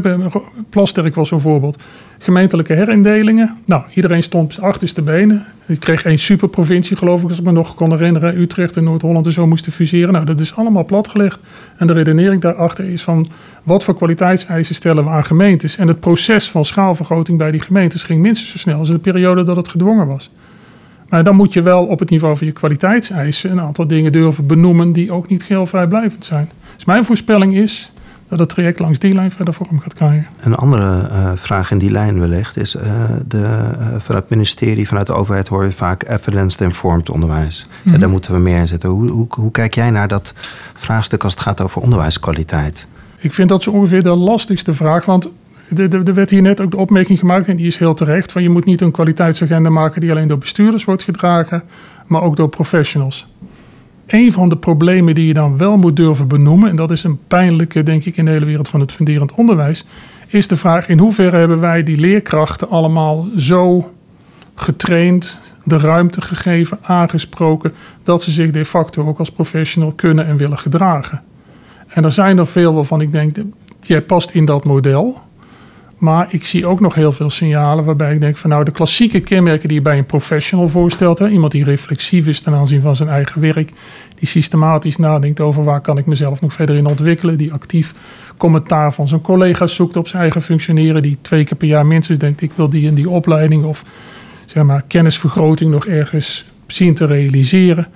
Plasterk 0.70 1.14
was 1.14 1.28
zo'n 1.28 1.40
voorbeeld. 1.40 1.82
Gemeentelijke 2.18 2.72
herindelingen. 2.72 3.56
Nou, 3.64 3.82
iedereen 3.94 4.22
stond 4.22 4.58
op 4.58 4.64
achterste 4.64 5.02
benen. 5.02 5.46
Ik 5.66 5.80
kreeg 5.80 6.02
één 6.02 6.18
superprovincie, 6.18 6.96
geloof 6.96 7.22
ik, 7.22 7.28
als 7.28 7.38
ik 7.38 7.44
me 7.44 7.52
nog 7.52 7.74
kon 7.74 7.90
herinneren. 7.90 8.40
Utrecht 8.40 8.76
en 8.76 8.84
Noord-Holland 8.84 9.26
en 9.26 9.32
zo 9.32 9.46
moesten 9.46 9.72
fuseren. 9.72 10.12
Nou, 10.12 10.24
dat 10.24 10.40
is 10.40 10.56
allemaal 10.56 10.84
platgelegd. 10.84 11.40
En 11.76 11.86
de 11.86 11.92
redenering 11.92 12.42
daarachter 12.42 12.84
is 12.84 13.02
van... 13.02 13.28
wat 13.62 13.84
voor 13.84 13.96
kwaliteitseisen 13.96 14.74
stellen 14.74 15.04
we 15.04 15.10
aan 15.10 15.24
gemeentes? 15.24 15.76
En 15.76 15.88
het 15.88 16.00
proces 16.00 16.50
van 16.50 16.64
schaalvergroting 16.64 17.38
bij 17.38 17.50
die 17.50 17.60
gemeentes 17.60 18.04
ging 18.04 18.20
minstens 18.20 18.50
zo 18.50 18.58
snel... 18.58 18.78
als 18.78 18.90
de 18.90 18.98
periode 18.98 19.42
dat 19.42 19.56
het 19.56 19.68
gedwongen 19.68 20.06
was. 20.06 20.30
Maar 21.08 21.24
dan 21.24 21.36
moet 21.36 21.52
je 21.52 21.62
wel 21.62 21.84
op 21.84 21.98
het 21.98 22.10
niveau 22.10 22.36
van 22.36 22.46
je 22.46 22.52
kwaliteitseisen 22.52 23.50
een 23.50 23.60
aantal 23.60 23.86
dingen 23.86 24.12
durven 24.12 24.46
benoemen 24.46 24.92
die 24.92 25.12
ook 25.12 25.28
niet 25.28 25.42
geheel 25.42 25.66
vrijblijvend 25.66 26.24
zijn. 26.24 26.50
Dus 26.74 26.84
mijn 26.84 27.04
voorspelling 27.04 27.56
is 27.56 27.90
dat 28.28 28.38
het 28.38 28.48
traject 28.48 28.78
langs 28.78 28.98
die 28.98 29.14
lijn 29.14 29.30
verder 29.30 29.54
vorm 29.54 29.80
gaat 29.80 29.94
krijgen. 29.94 30.26
Een 30.40 30.54
andere 30.54 31.08
uh, 31.10 31.32
vraag 31.34 31.70
in 31.70 31.78
die 31.78 31.90
lijn 31.90 32.20
wellicht 32.20 32.56
is: 32.56 32.76
uh, 32.76 32.82
de, 33.28 33.38
uh, 33.38 33.86
vanuit 33.86 34.24
het 34.24 34.28
ministerie, 34.28 34.88
vanuit 34.88 35.06
de 35.06 35.12
overheid 35.12 35.48
hoor 35.48 35.64
je 35.64 35.70
vaak 35.70 36.08
evidence-informed 36.08 37.10
onderwijs. 37.10 37.66
Mm 37.82 37.90
-hmm. 37.90 38.00
daar 38.00 38.10
moeten 38.10 38.32
we 38.32 38.38
meer 38.38 38.58
in 38.58 38.68
zetten. 38.68 38.88
Hoe, 38.88 39.10
hoe, 39.10 39.26
hoe 39.28 39.50
kijk 39.50 39.74
jij 39.74 39.90
naar 39.90 40.08
dat 40.08 40.34
vraagstuk 40.74 41.24
als 41.24 41.32
het 41.32 41.42
gaat 41.42 41.60
over 41.60 41.82
onderwijskwaliteit? 41.82 42.86
Ik 43.18 43.34
vind 43.34 43.48
dat 43.48 43.62
zo 43.62 43.70
ongeveer 43.70 44.02
de 44.02 44.16
lastigste 44.16 44.74
vraag, 44.74 45.04
want 45.04 45.28
er 45.74 46.14
werd 46.14 46.30
hier 46.30 46.42
net 46.42 46.60
ook 46.60 46.70
de 46.70 46.76
opmerking 46.76 47.18
gemaakt, 47.18 47.48
en 47.48 47.56
die 47.56 47.66
is 47.66 47.78
heel 47.78 47.94
terecht, 47.94 48.32
van 48.32 48.42
je 48.42 48.48
moet 48.48 48.64
niet 48.64 48.80
een 48.80 48.90
kwaliteitsagenda 48.90 49.70
maken 49.70 50.00
die 50.00 50.10
alleen 50.10 50.28
door 50.28 50.38
bestuurders 50.38 50.84
wordt 50.84 51.02
gedragen, 51.02 51.62
maar 52.06 52.22
ook 52.22 52.36
door 52.36 52.48
professionals. 52.48 53.26
Een 54.06 54.32
van 54.32 54.48
de 54.48 54.56
problemen 54.56 55.14
die 55.14 55.26
je 55.26 55.34
dan 55.34 55.58
wel 55.58 55.76
moet 55.76 55.96
durven 55.96 56.28
benoemen, 56.28 56.70
en 56.70 56.76
dat 56.76 56.90
is 56.90 57.04
een 57.04 57.18
pijnlijke, 57.26 57.82
denk 57.82 58.04
ik, 58.04 58.16
in 58.16 58.24
de 58.24 58.30
hele 58.30 58.44
wereld 58.44 58.68
van 58.68 58.80
het 58.80 58.92
funderend 58.92 59.32
onderwijs, 59.32 59.84
is 60.26 60.48
de 60.48 60.56
vraag 60.56 60.88
in 60.88 60.98
hoeverre 60.98 61.36
hebben 61.36 61.60
wij 61.60 61.82
die 61.82 61.98
leerkrachten 61.98 62.68
allemaal 62.68 63.26
zo 63.36 63.92
getraind, 64.54 65.54
de 65.64 65.78
ruimte 65.78 66.20
gegeven, 66.20 66.78
aangesproken, 66.82 67.72
dat 68.02 68.22
ze 68.22 68.30
zich 68.30 68.50
de 68.50 68.64
facto 68.64 69.06
ook 69.06 69.18
als 69.18 69.30
professional 69.30 69.92
kunnen 69.92 70.26
en 70.26 70.36
willen 70.36 70.58
gedragen. 70.58 71.22
En 71.88 72.04
er 72.04 72.12
zijn 72.12 72.38
er 72.38 72.46
veel 72.46 72.74
waarvan 72.74 73.00
ik 73.00 73.12
denk, 73.12 73.36
jij 73.80 74.02
past 74.02 74.30
in 74.30 74.44
dat 74.44 74.64
model. 74.64 75.20
Maar 75.98 76.26
ik 76.30 76.44
zie 76.44 76.66
ook 76.66 76.80
nog 76.80 76.94
heel 76.94 77.12
veel 77.12 77.30
signalen 77.30 77.84
waarbij 77.84 78.12
ik 78.12 78.20
denk 78.20 78.36
van 78.36 78.50
nou 78.50 78.64
de 78.64 78.70
klassieke 78.70 79.20
kenmerken 79.20 79.68
die 79.68 79.76
je 79.76 79.82
bij 79.82 79.98
een 79.98 80.06
professional 80.06 80.68
voorstelt. 80.68 81.18
Hè, 81.18 81.28
iemand 81.28 81.52
die 81.52 81.64
reflexief 81.64 82.26
is 82.26 82.40
ten 82.40 82.54
aanzien 82.54 82.80
van 82.80 82.96
zijn 82.96 83.08
eigen 83.08 83.40
werk. 83.40 83.72
Die 84.14 84.28
systematisch 84.28 84.96
nadenkt 84.96 85.40
over 85.40 85.64
waar 85.64 85.80
kan 85.80 85.98
ik 85.98 86.06
mezelf 86.06 86.40
nog 86.40 86.52
verder 86.52 86.76
in 86.76 86.86
ontwikkelen. 86.86 87.36
Die 87.36 87.52
actief 87.52 87.94
commentaar 88.36 88.92
van 88.92 89.08
zijn 89.08 89.20
collega's 89.20 89.74
zoekt 89.74 89.96
op 89.96 90.08
zijn 90.08 90.22
eigen 90.22 90.42
functioneren. 90.42 91.02
Die 91.02 91.18
twee 91.20 91.44
keer 91.44 91.56
per 91.56 91.68
jaar 91.68 91.86
minstens 91.86 92.18
denkt 92.18 92.42
ik 92.42 92.52
wil 92.54 92.68
die 92.68 92.88
en 92.88 92.94
die 92.94 93.10
opleiding 93.10 93.64
of 93.64 93.84
zeg 94.46 94.62
maar 94.62 94.82
kennisvergroting 94.86 95.70
nog 95.70 95.86
ergens 95.86 96.44
zien 96.66 96.94
te 96.94 97.06
realiseren. 97.06 97.86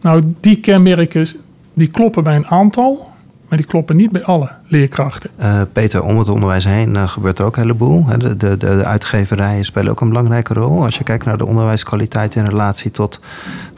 Nou 0.00 0.22
die 0.40 0.60
kenmerken 0.60 1.26
die 1.74 1.88
kloppen 1.88 2.24
bij 2.24 2.36
een 2.36 2.46
aantal 2.46 3.12
maar 3.54 3.62
die 3.62 3.72
kloppen 3.72 3.96
niet 3.96 4.10
bij 4.10 4.24
alle 4.24 4.50
leerkrachten. 4.66 5.30
Uh, 5.40 5.60
Peter, 5.72 6.02
om 6.02 6.18
het 6.18 6.28
onderwijs 6.28 6.64
heen 6.64 6.94
uh, 6.94 7.08
gebeurt 7.08 7.38
er 7.38 7.44
ook 7.44 7.56
een 7.56 7.62
heleboel. 7.62 8.04
De, 8.18 8.36
de, 8.36 8.56
de 8.56 8.84
uitgeverijen 8.84 9.64
spelen 9.64 9.90
ook 9.90 10.00
een 10.00 10.08
belangrijke 10.08 10.54
rol. 10.54 10.84
Als 10.84 10.96
je 10.96 11.04
kijkt 11.04 11.24
naar 11.24 11.38
de 11.38 11.46
onderwijskwaliteit 11.46 12.34
in 12.34 12.44
relatie 12.44 12.90
tot 12.90 13.20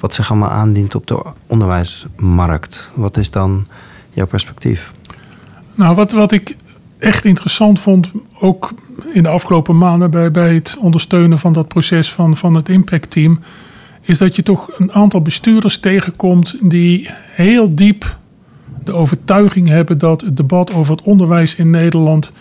wat 0.01 0.15
zich 0.15 0.31
allemaal 0.31 0.51
aandient 0.51 0.95
op 0.95 1.07
de 1.07 1.23
onderwijsmarkt. 1.47 2.93
Wat 2.95 3.17
is 3.17 3.31
dan 3.31 3.67
jouw 4.11 4.27
perspectief? 4.27 4.93
Nou, 5.75 5.95
wat, 5.95 6.13
wat 6.13 6.33
ik 6.33 6.57
echt 6.99 7.25
interessant 7.25 7.81
vond, 7.81 8.11
ook 8.41 8.73
in 9.13 9.23
de 9.23 9.29
afgelopen 9.29 9.79
maanden 9.79 10.11
bij, 10.11 10.31
bij 10.31 10.55
het 10.55 10.77
ondersteunen 10.81 11.39
van 11.39 11.53
dat 11.53 11.69
proces 11.69 12.13
van, 12.13 12.37
van 12.37 12.55
het 12.55 12.69
impactteam, 12.69 13.41
is 14.01 14.19
dat 14.19 14.37
je 14.37 14.43
toch 14.43 14.71
een 14.77 14.93
aantal 14.93 15.23
bestuurders 15.23 15.79
tegenkomt 15.79 16.71
die 16.71 17.11
heel 17.29 17.75
diep 17.75 18.17
de 18.87 18.93
overtuiging 18.93 19.69
hebben 19.69 19.99
dat 19.99 20.21
het 20.21 20.37
debat 20.37 20.75
over 20.75 20.97
het 20.97 21.05
onderwijs 21.05 21.55
in 21.55 21.71
Nederland. 21.71 22.33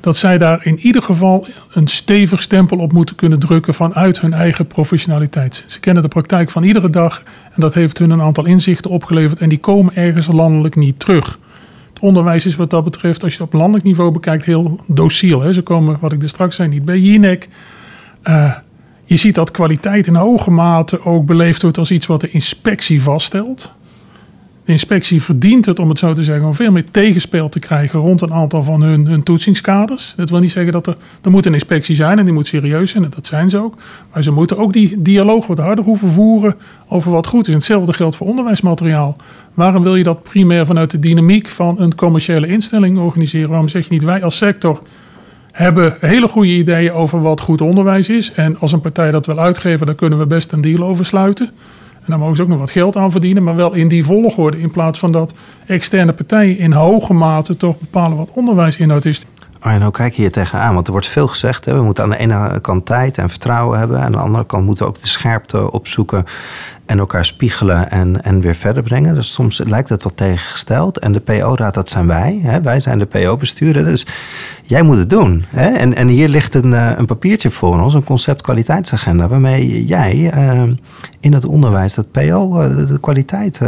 dat 0.00 0.16
zij 0.16 0.38
daar 0.38 0.66
in 0.66 0.78
ieder 0.78 1.02
geval 1.02 1.46
een 1.72 1.88
stevig 1.88 2.42
stempel 2.42 2.78
op 2.78 2.92
moeten 2.92 3.14
kunnen 3.14 3.38
drukken 3.38 3.74
vanuit 3.74 4.20
hun 4.20 4.32
eigen 4.32 4.66
professionaliteit. 4.66 5.64
Ze 5.66 5.80
kennen 5.80 6.02
de 6.02 6.08
praktijk 6.08 6.50
van 6.50 6.62
iedere 6.62 6.90
dag 6.90 7.22
en 7.52 7.60
dat 7.60 7.74
heeft 7.74 7.98
hun 7.98 8.10
een 8.10 8.20
aantal 8.20 8.46
inzichten 8.46 8.90
opgeleverd 8.90 9.38
en 9.38 9.48
die 9.48 9.58
komen 9.58 9.94
ergens 9.96 10.26
landelijk 10.26 10.76
niet 10.76 11.00
terug. 11.00 11.38
Het 11.92 12.02
onderwijs 12.02 12.46
is 12.46 12.56
wat 12.56 12.70
dat 12.70 12.84
betreft, 12.84 13.22
als 13.22 13.32
je 13.32 13.38
het 13.38 13.52
op 13.52 13.58
landelijk 13.58 13.84
niveau 13.84 14.10
bekijkt, 14.10 14.44
heel 14.44 14.80
dociel. 14.86 15.40
Hè. 15.40 15.52
Ze 15.52 15.62
komen, 15.62 15.96
wat 16.00 16.12
ik 16.12 16.22
er 16.22 16.28
straks 16.28 16.56
zei, 16.56 16.68
niet 16.68 16.84
bij 16.84 16.98
Jinek. 16.98 17.48
Uh, 18.24 18.52
je 19.04 19.16
ziet 19.16 19.34
dat 19.34 19.50
kwaliteit 19.50 20.06
in 20.06 20.14
hoge 20.14 20.50
mate 20.50 21.04
ook 21.04 21.26
beleefd 21.26 21.62
wordt 21.62 21.78
als 21.78 21.90
iets 21.90 22.06
wat 22.06 22.20
de 22.20 22.30
inspectie 22.30 23.02
vaststelt. 23.02 23.72
De 24.64 24.72
inspectie 24.72 25.22
verdient 25.22 25.66
het, 25.66 25.78
om 25.78 25.88
het 25.88 25.98
zo 25.98 26.12
te 26.12 26.22
zeggen, 26.22 26.46
om 26.46 26.54
veel 26.54 26.72
meer 26.72 26.90
tegenspel 26.90 27.48
te 27.48 27.58
krijgen 27.58 27.98
rond 27.98 28.20
een 28.20 28.32
aantal 28.32 28.62
van 28.62 28.82
hun, 28.82 29.06
hun 29.06 29.22
toetsingskaders. 29.22 30.14
Dat 30.16 30.30
wil 30.30 30.38
niet 30.38 30.50
zeggen 30.50 30.72
dat 30.72 30.86
er, 30.86 30.96
er 31.22 31.30
moet 31.30 31.46
een 31.46 31.52
inspectie 31.52 31.94
zijn 31.94 32.18
en 32.18 32.24
die 32.24 32.34
moet 32.34 32.46
serieus 32.46 32.90
zijn, 32.90 33.04
en 33.04 33.10
dat 33.14 33.26
zijn 33.26 33.50
ze 33.50 33.58
ook. 33.58 33.74
Maar 34.12 34.22
ze 34.22 34.32
moeten 34.32 34.58
ook 34.58 34.72
die 34.72 35.02
dialoog 35.02 35.46
wat 35.46 35.58
harder 35.58 35.84
hoeven 35.84 36.10
voeren 36.10 36.54
over 36.88 37.12
wat 37.12 37.26
goed 37.26 37.48
is. 37.48 37.54
hetzelfde 37.54 37.92
geldt 37.92 38.16
voor 38.16 38.26
onderwijsmateriaal. 38.26 39.16
Waarom 39.54 39.82
wil 39.82 39.96
je 39.96 40.04
dat 40.04 40.22
primair 40.22 40.66
vanuit 40.66 40.90
de 40.90 40.98
dynamiek 40.98 41.48
van 41.48 41.80
een 41.80 41.94
commerciële 41.94 42.46
instelling 42.46 42.98
organiseren? 42.98 43.48
Waarom 43.48 43.68
zeg 43.68 43.84
je 43.84 43.92
niet 43.92 44.04
wij 44.04 44.22
als 44.22 44.36
sector 44.36 44.82
hebben 45.52 45.96
hele 46.00 46.28
goede 46.28 46.52
ideeën 46.52 46.92
over 46.92 47.22
wat 47.22 47.40
goed 47.40 47.60
onderwijs 47.60 48.08
is. 48.08 48.32
En 48.32 48.58
als 48.58 48.72
een 48.72 48.80
partij 48.80 49.10
dat 49.10 49.26
wil 49.26 49.38
uitgeven, 49.38 49.86
dan 49.86 49.94
kunnen 49.94 50.18
we 50.18 50.26
best 50.26 50.52
een 50.52 50.60
deal 50.60 50.82
over 50.82 51.04
sluiten. 51.04 51.50
En 52.04 52.08
daar 52.08 52.18
mogen 52.18 52.36
ze 52.36 52.42
ook 52.42 52.48
nog 52.48 52.58
wat 52.58 52.70
geld 52.70 52.96
aan 52.96 53.10
verdienen, 53.10 53.42
maar 53.42 53.56
wel 53.56 53.72
in 53.72 53.88
die 53.88 54.04
volgorde. 54.04 54.60
In 54.60 54.70
plaats 54.70 54.98
van 54.98 55.12
dat 55.12 55.34
externe 55.66 56.12
partijen 56.12 56.58
in 56.58 56.72
hoge 56.72 57.14
mate 57.14 57.56
toch 57.56 57.78
bepalen 57.78 58.16
wat 58.16 58.30
onderwijsinhoud 58.32 59.04
is. 59.04 59.22
Arjen, 59.62 59.82
hoe 59.82 59.90
kijk 59.90 60.14
je 60.14 60.20
hier 60.20 60.30
tegenaan? 60.30 60.74
Want 60.74 60.86
er 60.86 60.92
wordt 60.92 61.06
veel 61.06 61.26
gezegd. 61.26 61.64
Hè? 61.64 61.74
We 61.74 61.82
moeten 61.82 62.04
aan 62.04 62.10
de 62.10 62.18
ene 62.18 62.60
kant 62.60 62.86
tijd 62.86 63.18
en 63.18 63.28
vertrouwen 63.30 63.78
hebben. 63.78 63.96
En 63.96 64.04
aan 64.04 64.12
de 64.12 64.18
andere 64.18 64.46
kant 64.46 64.64
moeten 64.64 64.84
we 64.86 64.92
ook 64.92 65.00
de 65.00 65.06
scherpte 65.06 65.70
opzoeken. 65.70 66.24
En 66.92 66.98
elkaar 66.98 67.24
spiegelen 67.24 67.90
en, 67.90 68.22
en 68.22 68.40
weer 68.40 68.54
verder 68.54 68.82
brengen. 68.82 69.14
Dus 69.14 69.32
soms 69.32 69.60
lijkt 69.64 69.88
het 69.88 70.02
wat 70.02 70.16
tegengesteld. 70.16 70.98
En 70.98 71.12
de 71.12 71.20
PO-raad, 71.20 71.74
dat 71.74 71.90
zijn 71.90 72.06
wij. 72.06 72.40
Hè? 72.42 72.60
Wij 72.60 72.80
zijn 72.80 72.98
de 72.98 73.06
PO-bestuurder. 73.06 73.84
Dus 73.84 74.06
jij 74.62 74.82
moet 74.82 74.98
het 74.98 75.10
doen. 75.10 75.44
Hè? 75.48 75.68
En, 75.70 75.94
en 75.94 76.08
hier 76.08 76.28
ligt 76.28 76.54
een, 76.54 76.74
eh, 76.74 76.92
een 76.96 77.06
papiertje 77.06 77.50
voor 77.50 77.80
ons, 77.80 77.94
een 77.94 78.04
concept 78.04 78.42
kwaliteitsagenda, 78.42 79.28
waarmee 79.28 79.84
jij 79.84 80.32
uh, 80.34 80.62
in 81.20 81.32
het 81.32 81.44
onderwijs 81.44 81.94
dat 81.94 82.10
PO 82.10 82.60
uh, 82.60 82.86
de 82.86 83.00
kwaliteit 83.00 83.60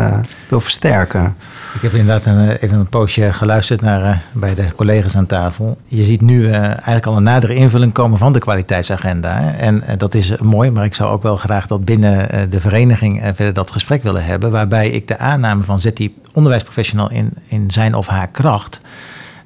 wil 0.48 0.60
versterken. 0.60 1.34
Ik 1.74 1.80
heb 1.80 1.92
inderdaad 1.92 2.24
een, 2.24 2.56
even 2.56 2.78
een 2.78 2.88
poosje 2.88 3.32
geluisterd 3.32 3.80
naar 3.80 4.22
bij 4.32 4.54
de 4.54 4.64
collega's 4.76 5.16
aan 5.16 5.26
tafel. 5.26 5.76
Je 5.86 6.04
ziet 6.04 6.20
nu 6.20 6.50
eigenlijk 6.50 7.06
al 7.06 7.16
een 7.16 7.22
nadere 7.22 7.54
invulling 7.54 7.92
komen 7.92 8.18
van 8.18 8.32
de 8.32 8.38
kwaliteitsagenda. 8.38 9.40
Hè? 9.40 9.50
En 9.50 9.82
dat 9.98 10.14
is 10.14 10.36
mooi, 10.36 10.70
maar 10.70 10.84
ik 10.84 10.94
zou 10.94 11.12
ook 11.12 11.22
wel 11.22 11.36
graag 11.36 11.66
dat 11.66 11.84
binnen 11.84 12.50
de 12.50 12.60
vereniging 12.60 13.13
verder 13.22 13.52
dat 13.52 13.70
gesprek 13.70 14.02
willen 14.02 14.24
hebben. 14.24 14.50
Waarbij 14.50 14.90
ik 14.90 15.08
de 15.08 15.18
aanname 15.18 15.62
van 15.62 15.80
zet 15.80 15.96
die 15.96 16.16
onderwijsprofessional 16.32 17.10
in, 17.10 17.32
in 17.48 17.70
zijn 17.70 17.94
of 17.94 18.06
haar 18.06 18.28
kracht 18.28 18.80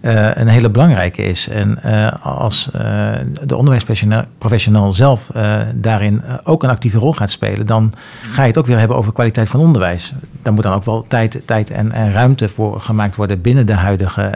uh, 0.01 0.31
een 0.35 0.49
hele 0.49 0.71
belangrijke 0.71 1.23
is. 1.23 1.49
En 1.49 1.79
uh, 1.87 2.13
als 2.23 2.71
uh, 2.77 3.13
de 3.47 3.57
onderwijsprofessional 3.57 4.93
zelf 4.93 5.31
daarin 5.75 6.23
ook 6.45 6.63
een 6.63 6.71
actieve 6.71 6.99
rol 6.99 7.13
gaat 7.13 7.31
spelen, 7.31 7.67
dan 7.67 7.93
ga 8.33 8.43
je 8.43 8.49
het 8.49 8.59
ook 8.59 8.67
weer 8.67 8.79
hebben 8.79 8.97
over 8.97 9.13
kwaliteit 9.13 9.49
van 9.49 9.61
onderwijs. 9.61 10.13
Daar 10.43 10.53
moet 10.53 10.63
dan 10.63 10.73
ook 10.73 10.85
wel 10.85 11.05
tijd, 11.09 11.43
tijd 11.45 11.71
en, 11.71 11.93
en 11.93 12.13
ruimte 12.13 12.49
voor 12.49 12.81
gemaakt 12.81 13.17
worden 13.17 13.41
binnen 13.41 13.67
de 13.67 13.75
huidige, 13.75 14.33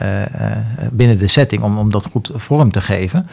binnen 0.93 1.19
de 1.19 1.29
setting, 1.29 1.63
om, 1.63 1.79
om 1.79 1.91
dat 1.91 2.09
goed 2.11 2.31
vorm 2.35 2.71
te 2.71 2.81
geven. 2.81 3.27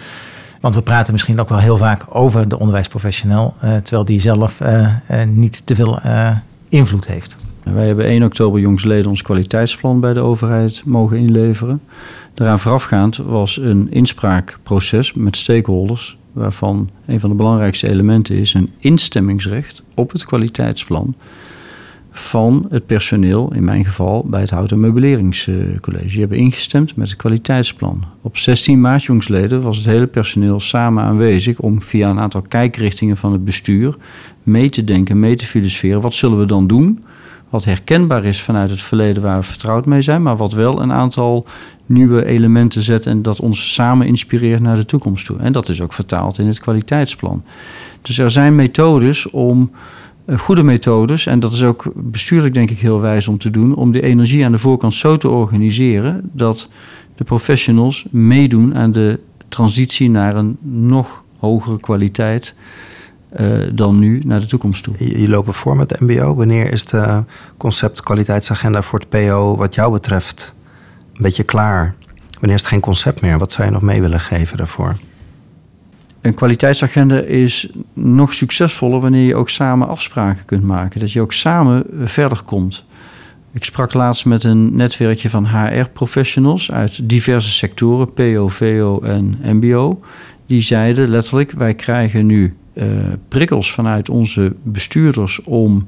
Want 0.59 0.75
we 0.75 0.81
praten 0.81 1.13
misschien 1.13 1.39
ook 1.39 1.49
wel 1.49 1.59
heel 1.59 1.77
vaak 1.77 2.05
over 2.09 2.49
de 2.49 2.59
onderwijsprofessional, 2.59 3.53
terwijl 3.59 4.05
die 4.05 4.21
zelf 4.21 4.61
niet 5.27 5.65
te 5.65 5.75
veel 5.75 5.99
invloed 6.69 7.07
heeft. 7.07 7.35
Wij 7.63 7.87
hebben 7.87 8.05
1 8.05 8.23
oktober 8.23 8.59
jongsleden 8.59 9.09
ons 9.09 9.21
kwaliteitsplan 9.21 9.99
bij 9.99 10.13
de 10.13 10.19
overheid 10.19 10.81
mogen 10.85 11.17
inleveren. 11.17 11.81
Daaraan 12.33 12.59
voorafgaand 12.59 13.17
was 13.17 13.57
een 13.57 13.91
inspraakproces 13.91 15.13
met 15.13 15.37
stakeholders, 15.37 16.17
waarvan 16.31 16.89
een 17.05 17.19
van 17.19 17.29
de 17.29 17.35
belangrijkste 17.35 17.89
elementen 17.89 18.35
is 18.35 18.53
een 18.53 18.71
instemmingsrecht 18.77 19.83
op 19.93 20.11
het 20.11 20.25
kwaliteitsplan 20.25 21.15
van 22.11 22.65
het 22.69 22.85
personeel, 22.85 23.53
in 23.53 23.63
mijn 23.63 23.85
geval 23.85 24.25
bij 24.27 24.41
het 24.41 24.49
Hout- 24.49 24.71
en 24.71 24.79
Meubeleringscollege. 24.79 26.07
Die 26.07 26.19
hebben 26.19 26.37
ingestemd 26.37 26.95
met 26.95 27.09
het 27.09 27.17
kwaliteitsplan. 27.17 28.03
Op 28.21 28.37
16 28.37 28.81
maart 28.81 29.03
jongsleden 29.03 29.61
was 29.61 29.77
het 29.77 29.85
hele 29.85 30.07
personeel 30.07 30.59
samen 30.59 31.03
aanwezig 31.03 31.59
om 31.59 31.81
via 31.81 32.09
een 32.09 32.19
aantal 32.19 32.41
kijkrichtingen 32.41 33.17
van 33.17 33.31
het 33.31 33.45
bestuur 33.45 33.95
mee 34.43 34.69
te 34.69 34.83
denken, 34.83 35.19
mee 35.19 35.35
te 35.35 35.45
filosoferen. 35.45 36.01
Wat 36.01 36.13
zullen 36.13 36.39
we 36.39 36.45
dan 36.45 36.67
doen? 36.67 37.03
Wat 37.49 37.65
herkenbaar 37.65 38.25
is 38.25 38.41
vanuit 38.41 38.69
het 38.69 38.81
verleden 38.81 39.23
waar 39.23 39.39
we 39.39 39.45
vertrouwd 39.45 39.85
mee 39.85 40.01
zijn, 40.01 40.21
maar 40.21 40.37
wat 40.37 40.53
wel 40.53 40.81
een 40.81 40.91
aantal 40.91 41.45
nieuwe 41.85 42.25
elementen 42.25 42.81
zet 42.81 43.05
en 43.05 43.21
dat 43.21 43.39
ons 43.39 43.73
samen 43.73 44.07
inspireert 44.07 44.61
naar 44.61 44.75
de 44.75 44.85
toekomst 44.85 45.25
toe. 45.25 45.37
En 45.37 45.51
dat 45.51 45.69
is 45.69 45.81
ook 45.81 45.93
vertaald 45.93 46.39
in 46.39 46.47
het 46.47 46.59
kwaliteitsplan. 46.59 47.43
Dus 48.01 48.17
er 48.17 48.31
zijn 48.31 48.55
methodes 48.55 49.29
om, 49.29 49.71
goede 50.37 50.63
methodes, 50.63 51.25
en 51.25 51.39
dat 51.39 51.51
is 51.51 51.63
ook 51.63 51.91
bestuurlijk 51.95 52.53
denk 52.53 52.69
ik 52.69 52.79
heel 52.79 53.01
wijs 53.01 53.27
om 53.27 53.37
te 53.37 53.49
doen, 53.49 53.75
om 53.75 53.91
de 53.91 54.01
energie 54.01 54.45
aan 54.45 54.51
de 54.51 54.57
voorkant 54.57 54.93
zo 54.93 55.17
te 55.17 55.27
organiseren 55.27 56.29
dat 56.33 56.69
de 57.15 57.23
professionals 57.23 58.05
meedoen 58.09 58.75
aan 58.75 58.91
de 58.91 59.19
transitie 59.47 60.09
naar 60.09 60.35
een 60.35 60.57
nog 60.61 61.23
hogere 61.37 61.79
kwaliteit. 61.79 62.55
Uh, 63.39 63.69
dan 63.73 63.99
nu 63.99 64.21
naar 64.25 64.39
de 64.39 64.45
toekomst 64.45 64.83
toe. 64.83 64.93
Je, 64.97 65.21
je 65.21 65.29
lopen 65.29 65.53
voor 65.53 65.75
met 65.75 65.89
de 65.89 65.95
MBO. 65.99 66.35
Wanneer 66.35 66.71
is 66.71 66.85
de 66.85 67.23
concept 67.57 68.01
kwaliteitsagenda 68.01 68.81
voor 68.81 68.99
het 68.99 69.09
PO 69.09 69.55
wat 69.55 69.75
jou 69.75 69.91
betreft 69.91 70.53
een 71.13 71.21
beetje 71.21 71.43
klaar? 71.43 71.95
Wanneer 72.31 72.55
is 72.55 72.61
het 72.61 72.69
geen 72.69 72.79
concept 72.79 73.21
meer? 73.21 73.37
Wat 73.37 73.51
zou 73.51 73.67
je 73.67 73.73
nog 73.73 73.81
mee 73.81 74.01
willen 74.01 74.19
geven 74.19 74.57
daarvoor? 74.57 74.97
Een 76.21 76.33
kwaliteitsagenda 76.33 77.19
is 77.19 77.69
nog 77.93 78.33
succesvoller 78.33 78.99
wanneer 78.99 79.25
je 79.25 79.35
ook 79.35 79.49
samen 79.49 79.87
afspraken 79.87 80.45
kunt 80.45 80.63
maken. 80.63 80.99
Dat 80.99 81.11
je 81.11 81.21
ook 81.21 81.33
samen 81.33 81.83
verder 82.03 82.41
komt. 82.43 82.85
Ik 83.51 83.63
sprak 83.63 83.93
laatst 83.93 84.25
met 84.25 84.43
een 84.43 84.75
netwerkje 84.75 85.29
van 85.29 85.47
HR-professionals 85.47 86.71
uit 86.71 87.09
diverse 87.09 87.51
sectoren, 87.51 88.13
PO, 88.13 88.47
VO 88.47 88.99
en 89.01 89.37
MBO. 89.43 90.01
Die 90.45 90.61
zeiden 90.61 91.09
letterlijk: 91.09 91.51
wij 91.51 91.73
krijgen 91.73 92.25
nu 92.25 92.55
uh, 92.73 92.85
prikkels 93.27 93.71
vanuit 93.71 94.09
onze 94.09 94.55
bestuurders 94.63 95.43
om 95.43 95.87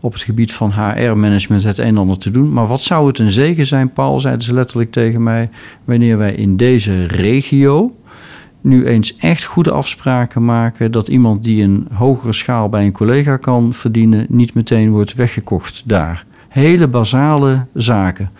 op 0.00 0.12
het 0.12 0.22
gebied 0.22 0.52
van 0.52 0.72
HR-management 0.72 1.62
het 1.62 1.78
een 1.78 1.86
en 1.86 1.98
ander 1.98 2.18
te 2.18 2.30
doen. 2.30 2.52
Maar 2.52 2.66
wat 2.66 2.82
zou 2.82 3.06
het 3.06 3.18
een 3.18 3.30
zegen 3.30 3.66
zijn, 3.66 3.92
Paul, 3.92 4.20
zeiden 4.20 4.44
ze 4.44 4.54
letterlijk 4.54 4.90
tegen 4.90 5.22
mij, 5.22 5.50
wanneer 5.84 6.18
wij 6.18 6.34
in 6.34 6.56
deze 6.56 7.02
regio 7.02 7.94
nu 8.60 8.86
eens 8.86 9.16
echt 9.16 9.44
goede 9.44 9.70
afspraken 9.70 10.44
maken 10.44 10.92
dat 10.92 11.08
iemand 11.08 11.44
die 11.44 11.62
een 11.62 11.86
hogere 11.92 12.32
schaal 12.32 12.68
bij 12.68 12.84
een 12.84 12.92
collega 12.92 13.36
kan 13.36 13.74
verdienen, 13.74 14.26
niet 14.28 14.54
meteen 14.54 14.90
wordt 14.92 15.14
weggekocht 15.14 15.82
daar. 15.86 16.24
Hele 16.48 16.88
basale 16.88 17.66
zaken. 17.74 18.30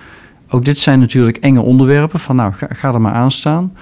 Ook 0.48 0.64
dit 0.64 0.78
zijn 0.78 0.98
natuurlijk 0.98 1.36
enge 1.36 1.60
onderwerpen 1.60 2.18
van 2.18 2.36
nou, 2.36 2.52
ga, 2.52 2.92
er 2.92 3.00
maar 3.00 3.12
aan 3.12 3.30
staan. 3.30 3.72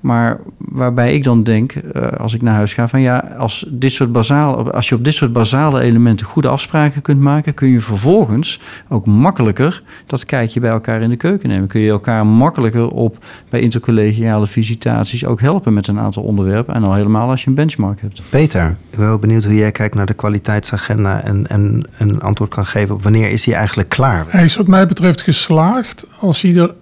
Maar 0.00 0.40
waarbij 0.58 1.14
ik 1.14 1.24
dan 1.24 1.42
denk, 1.42 1.74
uh, 1.74 2.06
als 2.06 2.34
ik 2.34 2.42
naar 2.42 2.54
huis 2.54 2.74
ga, 2.74 2.88
van 2.88 3.00
ja, 3.00 3.18
als, 3.38 3.66
dit 3.68 3.92
soort 3.92 4.12
basale, 4.12 4.72
als 4.72 4.88
je 4.88 4.94
op 4.94 5.04
dit 5.04 5.14
soort 5.14 5.32
basale 5.32 5.80
elementen 5.80 6.26
goede 6.26 6.48
afspraken 6.48 7.02
kunt 7.02 7.20
maken, 7.20 7.54
kun 7.54 7.68
je 7.68 7.80
vervolgens 7.80 8.60
ook 8.88 9.06
makkelijker 9.06 9.82
dat 10.06 10.24
kijkje 10.24 10.60
bij 10.60 10.70
elkaar 10.70 11.00
in 11.00 11.10
de 11.10 11.16
keuken 11.16 11.48
nemen. 11.48 11.68
Kun 11.68 11.80
je 11.80 11.90
elkaar 11.90 12.26
makkelijker 12.26 12.88
op 12.88 13.24
bij 13.48 13.60
intercollegiale 13.60 14.46
visitaties 14.46 15.24
ook 15.24 15.40
helpen 15.40 15.74
met 15.74 15.86
een 15.86 15.98
aantal 15.98 16.22
onderwerpen. 16.22 16.74
En 16.74 16.84
al 16.84 16.94
helemaal 16.94 17.30
als 17.30 17.42
je 17.42 17.48
een 17.48 17.54
benchmark 17.54 18.00
hebt. 18.00 18.22
Peter, 18.30 18.76
ik 18.90 18.98
ben 18.98 19.06
wel 19.06 19.18
benieuwd 19.18 19.44
hoe 19.44 19.54
jij 19.54 19.72
kijkt 19.72 19.94
naar 19.94 20.06
de 20.06 20.14
kwaliteitsagenda 20.14 21.22
en, 21.22 21.46
en 21.46 21.88
een 21.98 22.20
antwoord 22.20 22.50
kan 22.50 22.66
geven 22.66 22.94
op 22.94 23.02
wanneer 23.02 23.30
is 23.30 23.42
die 23.42 23.54
eigenlijk 23.54 23.88
klaar? 23.88 24.24
Hij 24.28 24.44
is 24.44 24.56
wat 24.56 24.66
mij 24.66 24.86
betreft 24.86 25.22
geslaagd 25.22 26.06
als 26.20 26.42
hij 26.42 26.56
er 26.56 26.74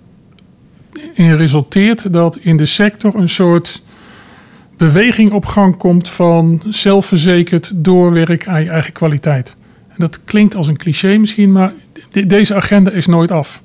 in 1.15 1.37
resulteert 1.37 2.13
dat 2.13 2.37
in 2.37 2.57
de 2.57 2.67
sector 2.67 3.15
een 3.15 3.29
soort 3.29 3.83
beweging 4.77 5.33
op 5.33 5.47
gang 5.47 5.77
komt 5.77 6.09
van 6.09 6.63
zelfverzekerd 6.69 7.73
doorwerk 7.75 8.49
aan 8.49 8.63
je 8.63 8.71
eigen 8.71 8.93
kwaliteit. 8.93 9.57
En 9.89 9.97
dat 9.97 10.21
klinkt 10.25 10.57
als 10.57 10.69
een 10.69 10.77
cliché 10.77 11.17
misschien, 11.17 11.53
maar 11.53 11.73
deze 12.27 12.55
agenda 12.55 12.91
is 12.91 13.07
nooit 13.07 13.31
af. 13.31 13.63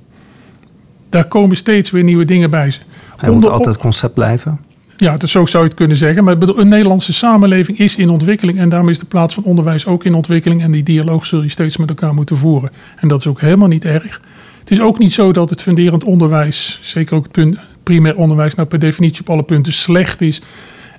Daar 1.09 1.27
komen 1.27 1.57
steeds 1.57 1.91
weer 1.91 2.03
nieuwe 2.03 2.25
dingen 2.25 2.49
bij 2.49 2.71
ze. 2.71 2.79
Hij 3.17 3.29
moet 3.29 3.47
altijd 3.47 3.77
concept 3.77 4.13
blijven. 4.13 4.59
Ja, 4.97 5.17
dus 5.17 5.31
zo 5.31 5.45
zou 5.45 5.63
je 5.63 5.69
het 5.69 5.77
kunnen 5.77 5.97
zeggen. 5.97 6.23
Maar 6.23 6.35
een 6.39 6.67
Nederlandse 6.67 7.13
samenleving 7.13 7.79
is 7.79 7.95
in 7.95 8.09
ontwikkeling. 8.09 8.59
En 8.59 8.69
daarom 8.69 8.89
is 8.89 8.99
de 8.99 9.05
plaats 9.05 9.33
van 9.33 9.43
onderwijs 9.43 9.85
ook 9.85 10.05
in 10.05 10.13
ontwikkeling. 10.13 10.63
En 10.63 10.71
die 10.71 10.83
dialoog 10.83 11.25
zul 11.25 11.41
je 11.41 11.49
steeds 11.49 11.77
met 11.77 11.89
elkaar 11.89 12.13
moeten 12.13 12.37
voeren. 12.37 12.71
En 12.95 13.07
dat 13.07 13.19
is 13.19 13.27
ook 13.27 13.41
helemaal 13.41 13.67
niet 13.67 13.85
erg. 13.85 14.21
Het 14.69 14.77
is 14.77 14.83
ook 14.83 14.99
niet 14.99 15.13
zo 15.13 15.31
dat 15.31 15.49
het 15.49 15.61
funderend 15.61 16.03
onderwijs, 16.03 16.79
zeker 16.81 17.15
ook 17.15 17.27
het 17.31 17.57
primair 17.83 18.17
onderwijs, 18.17 18.55
nou 18.55 18.67
per 18.67 18.79
definitie 18.79 19.21
op 19.21 19.29
alle 19.29 19.43
punten 19.43 19.73
slecht 19.73 20.21
is. 20.21 20.41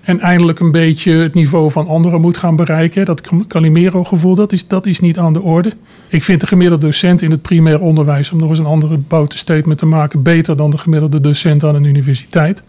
En 0.02 0.20
eindelijk 0.20 0.60
een 0.60 0.70
beetje 0.70 1.12
het 1.12 1.34
niveau 1.34 1.70
van 1.70 1.88
anderen 1.88 2.20
moet 2.20 2.36
gaan 2.36 2.56
bereiken. 2.56 3.04
Dat 3.04 3.30
Calimero-gevoel, 3.48 4.34
dat 4.34 4.52
is, 4.52 4.66
dat 4.66 4.86
is 4.86 5.00
niet 5.00 5.18
aan 5.18 5.32
de 5.32 5.42
orde. 5.42 5.72
Ik 6.08 6.24
vind 6.24 6.40
de 6.40 6.46
gemiddelde 6.46 6.86
docent 6.86 7.22
in 7.22 7.30
het 7.30 7.42
primair 7.42 7.80
onderwijs, 7.80 8.30
om 8.30 8.38
nog 8.38 8.48
eens 8.48 8.58
een 8.58 8.66
andere 8.66 8.96
bouten 8.96 9.38
statement 9.38 9.78
te 9.78 9.86
maken, 9.86 10.22
beter 10.22 10.56
dan 10.56 10.70
de 10.70 10.78
gemiddelde 10.78 11.20
docent 11.20 11.64
aan 11.64 11.74
een 11.74 11.84
universiteit. 11.84 12.62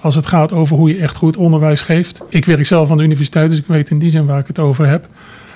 Als 0.00 0.14
het 0.14 0.26
gaat 0.26 0.52
over 0.52 0.76
hoe 0.76 0.88
je 0.88 0.98
echt 0.98 1.16
goed 1.16 1.36
onderwijs 1.36 1.82
geeft. 1.82 2.22
Ik 2.28 2.44
werk 2.44 2.66
zelf 2.66 2.90
aan 2.90 2.96
de 2.96 3.02
universiteit, 3.04 3.48
dus 3.48 3.58
ik 3.58 3.66
weet 3.66 3.90
in 3.90 3.98
die 3.98 4.10
zin 4.10 4.26
waar 4.26 4.38
ik 4.38 4.46
het 4.46 4.58
over 4.58 4.86
heb. 4.86 5.08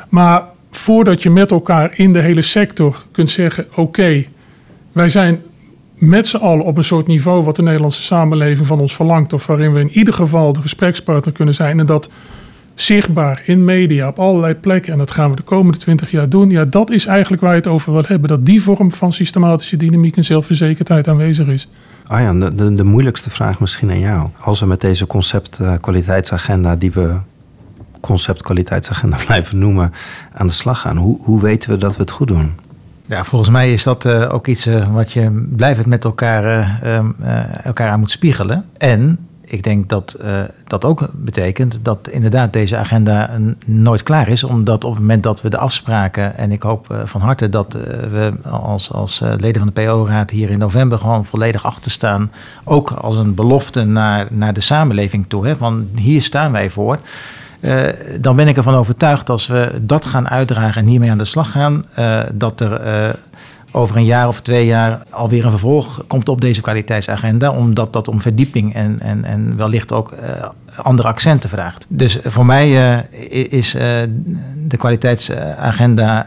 Maar 0.08 0.44
voordat 0.70 1.22
je 1.22 1.30
met 1.30 1.50
elkaar 1.50 1.92
in 1.94 2.12
de 2.12 2.20
hele 2.20 2.42
sector 2.42 3.04
kunt 3.12 3.30
zeggen: 3.30 3.66
oké, 3.74 4.24
wij 4.94 5.08
zijn 5.08 5.42
met 5.94 6.26
z'n 6.26 6.36
allen 6.36 6.64
op 6.64 6.76
een 6.76 6.84
soort 6.84 7.06
niveau 7.06 7.44
wat 7.44 7.56
de 7.56 7.62
Nederlandse 7.62 8.02
samenleving 8.02 8.66
van 8.66 8.80
ons 8.80 8.94
verlangt. 8.94 9.32
Of 9.32 9.46
waarin 9.46 9.72
we 9.72 9.80
in 9.80 9.90
ieder 9.90 10.14
geval 10.14 10.52
de 10.52 10.60
gesprekspartner 10.60 11.34
kunnen 11.34 11.54
zijn. 11.54 11.80
En 11.80 11.86
dat 11.86 12.10
zichtbaar 12.74 13.42
in 13.46 13.64
media 13.64 14.08
op 14.08 14.18
allerlei 14.18 14.54
plekken. 14.54 14.92
En 14.92 14.98
dat 14.98 15.10
gaan 15.10 15.30
we 15.30 15.36
de 15.36 15.42
komende 15.42 15.78
twintig 15.78 16.10
jaar 16.10 16.28
doen. 16.28 16.50
Ja, 16.50 16.64
dat 16.64 16.90
is 16.90 17.06
eigenlijk 17.06 17.42
waar 17.42 17.50
je 17.50 17.56
het 17.56 17.66
over 17.66 17.92
wil 17.92 18.04
hebben. 18.06 18.28
Dat 18.28 18.46
die 18.46 18.62
vorm 18.62 18.92
van 18.92 19.12
systematische 19.12 19.76
dynamiek 19.76 20.16
en 20.16 20.24
zelfverzekerdheid 20.24 21.08
aanwezig 21.08 21.46
is. 21.46 21.68
Arjan, 22.06 22.40
de, 22.40 22.54
de, 22.54 22.72
de 22.72 22.84
moeilijkste 22.84 23.30
vraag 23.30 23.60
misschien 23.60 23.90
aan 23.90 24.00
jou. 24.00 24.28
Als 24.40 24.60
we 24.60 24.66
met 24.66 24.80
deze 24.80 25.06
concept 25.06 25.58
uh, 25.60 25.72
kwaliteitsagenda, 25.80 26.76
die 26.76 26.92
we 26.92 27.16
concept 28.00 28.42
kwaliteitsagenda 28.42 29.16
blijven 29.26 29.58
noemen, 29.58 29.92
aan 30.32 30.46
de 30.46 30.52
slag 30.52 30.80
gaan. 30.80 30.96
Hoe, 30.96 31.18
hoe 31.20 31.40
weten 31.40 31.70
we 31.70 31.76
dat 31.76 31.96
we 31.96 32.00
het 32.00 32.10
goed 32.10 32.28
doen? 32.28 32.52
Ja, 33.06 33.24
volgens 33.24 33.50
mij 33.50 33.72
is 33.72 33.82
dat 33.82 34.04
uh, 34.04 34.32
ook 34.32 34.46
iets 34.46 34.66
uh, 34.66 34.94
wat 34.94 35.12
je 35.12 35.46
blijvend 35.56 35.86
met 35.86 36.04
elkaar, 36.04 36.44
uh, 36.84 37.64
elkaar 37.64 37.88
aan 37.88 38.00
moet 38.00 38.10
spiegelen. 38.10 38.64
En 38.78 39.18
ik 39.44 39.62
denk 39.62 39.88
dat 39.88 40.16
dat 40.66 40.84
ook 40.84 41.08
betekent 41.12 41.78
dat 41.82 42.08
inderdaad 42.08 42.52
deze 42.52 42.76
agenda 42.76 43.38
nooit 43.66 44.02
klaar 44.02 44.28
is. 44.28 44.44
Omdat 44.44 44.84
op 44.84 44.90
het 44.90 45.00
moment 45.00 45.22
dat 45.22 45.42
we 45.42 45.48
de 45.48 45.58
afspraken, 45.58 46.36
en 46.36 46.52
ik 46.52 46.62
hoop 46.62 47.02
van 47.04 47.20
harte 47.20 47.48
dat 47.48 47.72
we 48.10 48.32
als, 48.50 48.92
als 48.92 49.22
leden 49.38 49.62
van 49.62 49.70
de 49.74 49.82
PO-raad 49.82 50.30
hier 50.30 50.50
in 50.50 50.58
november 50.58 50.98
gewoon 50.98 51.24
volledig 51.24 51.64
achter 51.64 51.90
staan. 51.90 52.32
Ook 52.64 52.90
als 52.90 53.16
een 53.16 53.34
belofte 53.34 53.84
naar, 53.84 54.26
naar 54.30 54.52
de 54.52 54.60
samenleving 54.60 55.24
toe. 55.28 55.46
Hè, 55.46 55.56
van 55.56 55.88
hier 55.94 56.22
staan 56.22 56.52
wij 56.52 56.70
voor. 56.70 56.98
Dan 58.20 58.36
ben 58.36 58.48
ik 58.48 58.56
ervan 58.56 58.74
overtuigd 58.74 59.30
als 59.30 59.46
we 59.46 59.70
dat 59.80 60.06
gaan 60.06 60.28
uitdragen 60.28 60.82
en 60.82 60.88
hiermee 60.88 61.10
aan 61.10 61.18
de 61.18 61.24
slag 61.24 61.50
gaan, 61.50 61.84
dat 62.32 62.60
er 62.60 62.80
over 63.72 63.96
een 63.96 64.04
jaar 64.04 64.28
of 64.28 64.40
twee 64.40 64.66
jaar 64.66 65.02
alweer 65.10 65.44
een 65.44 65.50
vervolg 65.50 66.04
komt 66.06 66.28
op 66.28 66.40
deze 66.40 66.60
kwaliteitsagenda. 66.60 67.50
Omdat 67.50 67.92
dat 67.92 68.08
om 68.08 68.20
verdieping 68.20 68.74
en, 68.74 69.00
en, 69.00 69.24
en 69.24 69.56
wellicht 69.56 69.92
ook 69.92 70.14
andere 70.82 71.08
accenten 71.08 71.50
vraagt. 71.50 71.86
Dus 71.88 72.18
voor 72.24 72.46
mij 72.46 72.98
is 73.48 73.70
de 74.66 74.76
kwaliteitsagenda 74.76 76.26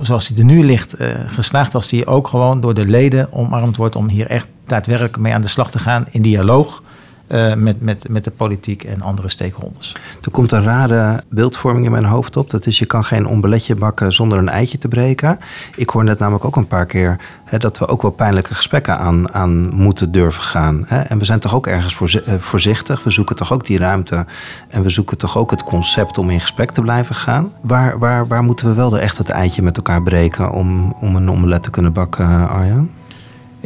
zoals 0.00 0.28
die 0.28 0.38
er 0.38 0.44
nu 0.44 0.64
ligt 0.64 0.94
geslaagd 1.26 1.74
als 1.74 1.88
die 1.88 2.06
ook 2.06 2.28
gewoon 2.28 2.60
door 2.60 2.74
de 2.74 2.86
leden 2.86 3.32
omarmd 3.32 3.76
wordt 3.76 3.96
om 3.96 4.08
hier 4.08 4.26
echt 4.26 4.46
daadwerkelijk 4.66 5.16
mee 5.16 5.32
aan 5.34 5.40
de 5.40 5.48
slag 5.48 5.70
te 5.70 5.78
gaan 5.78 6.06
in 6.10 6.22
dialoog 6.22 6.82
uh, 7.28 7.54
met, 7.54 7.80
met, 7.80 8.08
met 8.08 8.24
de 8.24 8.30
politiek 8.30 8.84
en 8.84 9.02
andere 9.02 9.28
stakeholders. 9.28 9.94
Er 10.22 10.30
komt 10.30 10.52
een 10.52 10.62
rare 10.62 11.22
beeldvorming 11.28 11.84
in 11.84 11.90
mijn 11.90 12.04
hoofd 12.04 12.36
op. 12.36 12.50
Dat 12.50 12.66
is, 12.66 12.78
je 12.78 12.86
kan 12.86 13.04
geen 13.04 13.26
ombeletje 13.26 13.74
bakken 13.74 14.12
zonder 14.12 14.38
een 14.38 14.48
eitje 14.48 14.78
te 14.78 14.88
breken. 14.88 15.38
Ik 15.76 15.90
hoor 15.90 16.04
net 16.04 16.18
namelijk 16.18 16.44
ook 16.44 16.56
een 16.56 16.66
paar 16.66 16.86
keer 16.86 17.16
hè, 17.44 17.58
dat 17.58 17.78
we 17.78 17.88
ook 17.88 18.02
wel 18.02 18.10
pijnlijke 18.10 18.54
gesprekken 18.54 18.98
aan, 18.98 19.34
aan 19.34 19.74
moeten 19.74 20.12
durven 20.12 20.42
gaan. 20.42 20.84
Hè. 20.86 21.00
En 21.00 21.18
we 21.18 21.24
zijn 21.24 21.40
toch 21.40 21.54
ook 21.54 21.66
ergens 21.66 22.16
eh, 22.24 22.34
voorzichtig. 22.38 23.04
We 23.04 23.10
zoeken 23.10 23.36
toch 23.36 23.52
ook 23.52 23.66
die 23.66 23.78
ruimte. 23.78 24.26
En 24.68 24.82
we 24.82 24.88
zoeken 24.88 25.18
toch 25.18 25.38
ook 25.38 25.50
het 25.50 25.64
concept 25.64 26.18
om 26.18 26.30
in 26.30 26.40
gesprek 26.40 26.70
te 26.70 26.82
blijven 26.82 27.14
gaan. 27.14 27.52
Waar, 27.60 27.98
waar, 27.98 28.26
waar 28.26 28.42
moeten 28.42 28.68
we 28.68 28.74
wel 28.74 28.90
de 28.90 28.98
echt 28.98 29.18
het 29.18 29.28
eitje 29.28 29.62
met 29.62 29.76
elkaar 29.76 30.02
breken 30.02 30.52
om, 30.52 30.92
om 30.92 31.16
een 31.16 31.30
omelet 31.30 31.62
te 31.62 31.70
kunnen 31.70 31.92
bakken, 31.92 32.48
Arjan? 32.48 32.90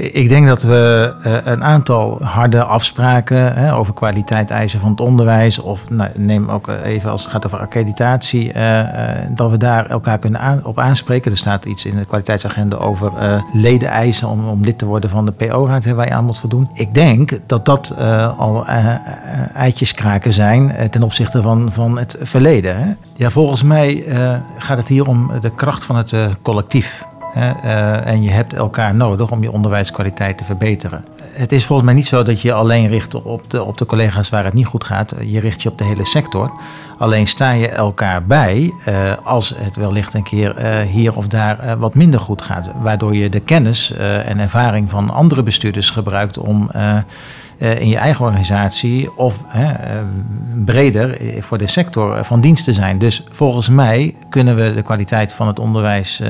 Ik 0.01 0.28
denk 0.28 0.46
dat 0.46 0.62
we 0.62 1.14
uh, 1.26 1.36
een 1.44 1.64
aantal 1.64 2.18
harde 2.22 2.64
afspraken 2.64 3.55
hè, 3.55 3.74
over 3.74 3.94
kwaliteit 3.94 4.51
eisen 4.51 4.80
van 4.80 4.90
het 4.90 5.01
onderwijs, 5.01 5.59
of 5.59 5.90
nou, 5.90 6.11
neem 6.14 6.48
ook 6.48 6.68
even 6.68 7.11
als 7.11 7.22
het 7.22 7.30
gaat 7.30 7.46
over 7.46 7.59
accreditatie, 7.59 8.53
uh, 8.53 8.78
uh, 8.78 8.86
dat 9.30 9.51
we 9.51 9.57
daar 9.57 9.86
elkaar 9.86 10.18
kunnen 10.18 10.61
op 10.64 10.78
aanspreken. 10.78 11.30
Er 11.30 11.36
staat 11.36 11.64
iets 11.64 11.84
in 11.84 11.96
de 11.96 12.05
kwaliteitsagenda 12.05 12.76
over 12.76 13.12
leden 13.53 13.88
eisen 13.88 14.28
om, 14.28 14.48
om 14.48 14.64
lid 14.64 14.78
te 14.78 14.86
worden 14.86 15.11
van 15.11 15.26
de 15.26 15.32
PO-raad, 15.32 15.84
waar 15.84 16.07
je 16.07 16.14
aan 16.14 16.24
moet 16.24 16.38
voldoen. 16.38 16.70
Ik 16.72 16.94
denk 16.94 17.38
dat 17.46 17.64
dat 17.64 17.94
al 18.38 18.66
eitjes 19.55 19.94
kraken 19.94 20.32
zijn 20.32 20.90
ten 20.90 21.03
opzichte 21.03 21.42
van, 21.42 21.68
van 21.72 21.98
het 21.98 22.16
verleden. 22.20 22.76
Hè. 22.76 22.92
Ja, 23.14 23.30
volgens 23.30 23.62
mij 23.62 24.05
gaat 24.59 24.78
het 24.78 24.88
hier 24.88 25.09
om 25.09 25.30
de 25.40 25.51
kracht 25.55 25.84
van 25.84 25.96
het 25.96 26.14
collectief. 26.42 27.09
Uh, 27.37 28.07
en 28.07 28.22
je 28.22 28.31
hebt 28.31 28.55
elkaar 28.55 28.95
nodig 28.95 29.31
om 29.31 29.43
je 29.43 29.53
onderwijskwaliteit 29.53 30.39
te 30.39 30.45
verbeteren. 30.45 31.05
Het 31.33 31.53
is 31.53 31.66
volgens 31.66 31.89
mij 31.89 31.97
niet 31.97 32.07
zo 32.07 32.22
dat 32.22 32.41
je 32.41 32.53
alleen 32.53 32.89
richt 32.89 33.22
op 33.22 33.51
de, 33.51 33.62
op 33.62 33.78
de 33.78 33.87
collega's 33.87 34.28
waar 34.28 34.45
het 34.45 34.55
niet 34.55 34.66
goed 34.66 34.85
gaat. 34.85 35.14
Je 35.24 35.41
richt 35.41 35.62
je 35.62 35.68
op 35.68 35.78
de 35.78 35.85
hele 35.85 36.05
sector. 36.07 36.53
Alleen 36.99 37.26
sta 37.26 37.51
je 37.51 37.68
elkaar 37.68 38.24
bij 38.24 38.72
uh, 38.89 39.12
als 39.22 39.55
het 39.57 39.76
wellicht 39.76 40.14
een 40.14 40.22
keer 40.22 40.64
uh, 40.64 40.81
hier 40.81 41.16
of 41.16 41.28
daar 41.28 41.78
wat 41.78 41.95
minder 41.95 42.20
goed 42.20 42.43
gaat. 42.43 42.70
Waardoor 42.83 43.14
je 43.14 43.28
de 43.28 43.41
kennis 43.41 43.93
en 44.26 44.39
ervaring 44.39 44.91
van 44.91 45.11
andere 45.11 45.43
bestuurders 45.43 45.91
gebruikt 45.91 46.39
om 46.39 46.70
in 47.59 47.89
je 47.89 47.97
eigen 47.97 48.24
organisatie 48.24 49.16
of 49.16 49.43
breder 50.64 51.18
voor 51.39 51.59
de 51.59 51.66
sector 51.66 52.24
van 52.24 52.41
dienst 52.41 52.64
te 52.64 52.72
zijn. 52.72 52.99
Dus 52.99 53.24
volgens 53.31 53.68
mij 53.68 54.14
kunnen 54.28 54.57
we 54.57 54.74
de 54.74 54.83
kwaliteit 54.83 55.33
van 55.33 55.47
het 55.47 55.59
onderwijs 55.59 56.22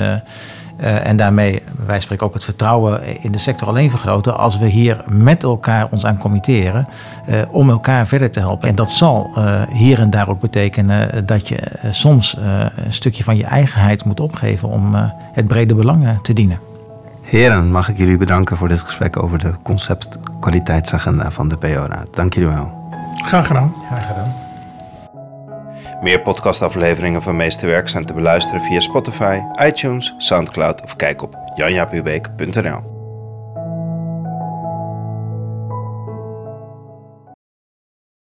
uh, 0.80 1.06
en 1.06 1.16
daarmee, 1.16 1.62
wij 1.86 2.00
spreken 2.00 2.26
ook 2.26 2.34
het 2.34 2.44
vertrouwen 2.44 3.22
in 3.22 3.32
de 3.32 3.38
sector 3.38 3.68
alleen 3.68 3.90
vergroten 3.90 4.38
als 4.38 4.58
we 4.58 4.66
hier 4.66 5.04
met 5.06 5.42
elkaar 5.42 5.88
ons 5.90 6.04
aan 6.04 6.18
committeren 6.18 6.86
uh, 7.28 7.36
om 7.50 7.70
elkaar 7.70 8.06
verder 8.06 8.30
te 8.30 8.40
helpen. 8.40 8.68
En 8.68 8.74
dat 8.74 8.92
zal 8.92 9.30
uh, 9.36 9.62
hier 9.72 9.98
en 9.98 10.10
daar 10.10 10.28
ook 10.28 10.40
betekenen 10.40 11.26
dat 11.26 11.48
je 11.48 11.58
soms 11.90 12.36
een 12.76 12.92
stukje 12.92 13.24
van 13.24 13.36
je 13.36 13.44
eigenheid 13.44 14.04
moet 14.04 14.20
opgeven 14.20 14.68
om 14.68 14.94
het 15.32 15.46
brede 15.46 15.74
belang 15.74 16.18
te 16.22 16.32
dienen. 16.32 16.58
Heren, 17.22 17.70
mag 17.70 17.88
ik 17.88 17.96
jullie 17.96 18.16
bedanken 18.16 18.56
voor 18.56 18.68
dit 18.68 18.80
gesprek 18.80 19.22
over 19.22 19.38
de 19.38 19.54
concept 19.62 20.18
kwaliteitsagenda 20.40 21.30
van 21.30 21.48
de 21.48 21.56
PO-raad. 21.56 22.08
Dank 22.14 22.34
jullie 22.34 22.48
wel. 22.48 22.80
Graag 23.24 23.46
gedaan. 23.46 23.74
Graag 23.88 24.06
gedaan. 24.06 24.39
Meer 26.00 26.20
podcastafleveringen 26.20 27.22
van 27.22 27.36
Meesterwerk 27.36 27.88
zijn 27.88 28.06
te 28.06 28.14
beluisteren 28.14 28.60
via 28.60 28.80
Spotify, 28.80 29.40
iTunes, 29.62 30.14
Soundcloud 30.18 30.82
of 30.82 30.96
kijk 30.96 31.22
op 31.22 31.36
janjapubeek.nl. 31.54 32.89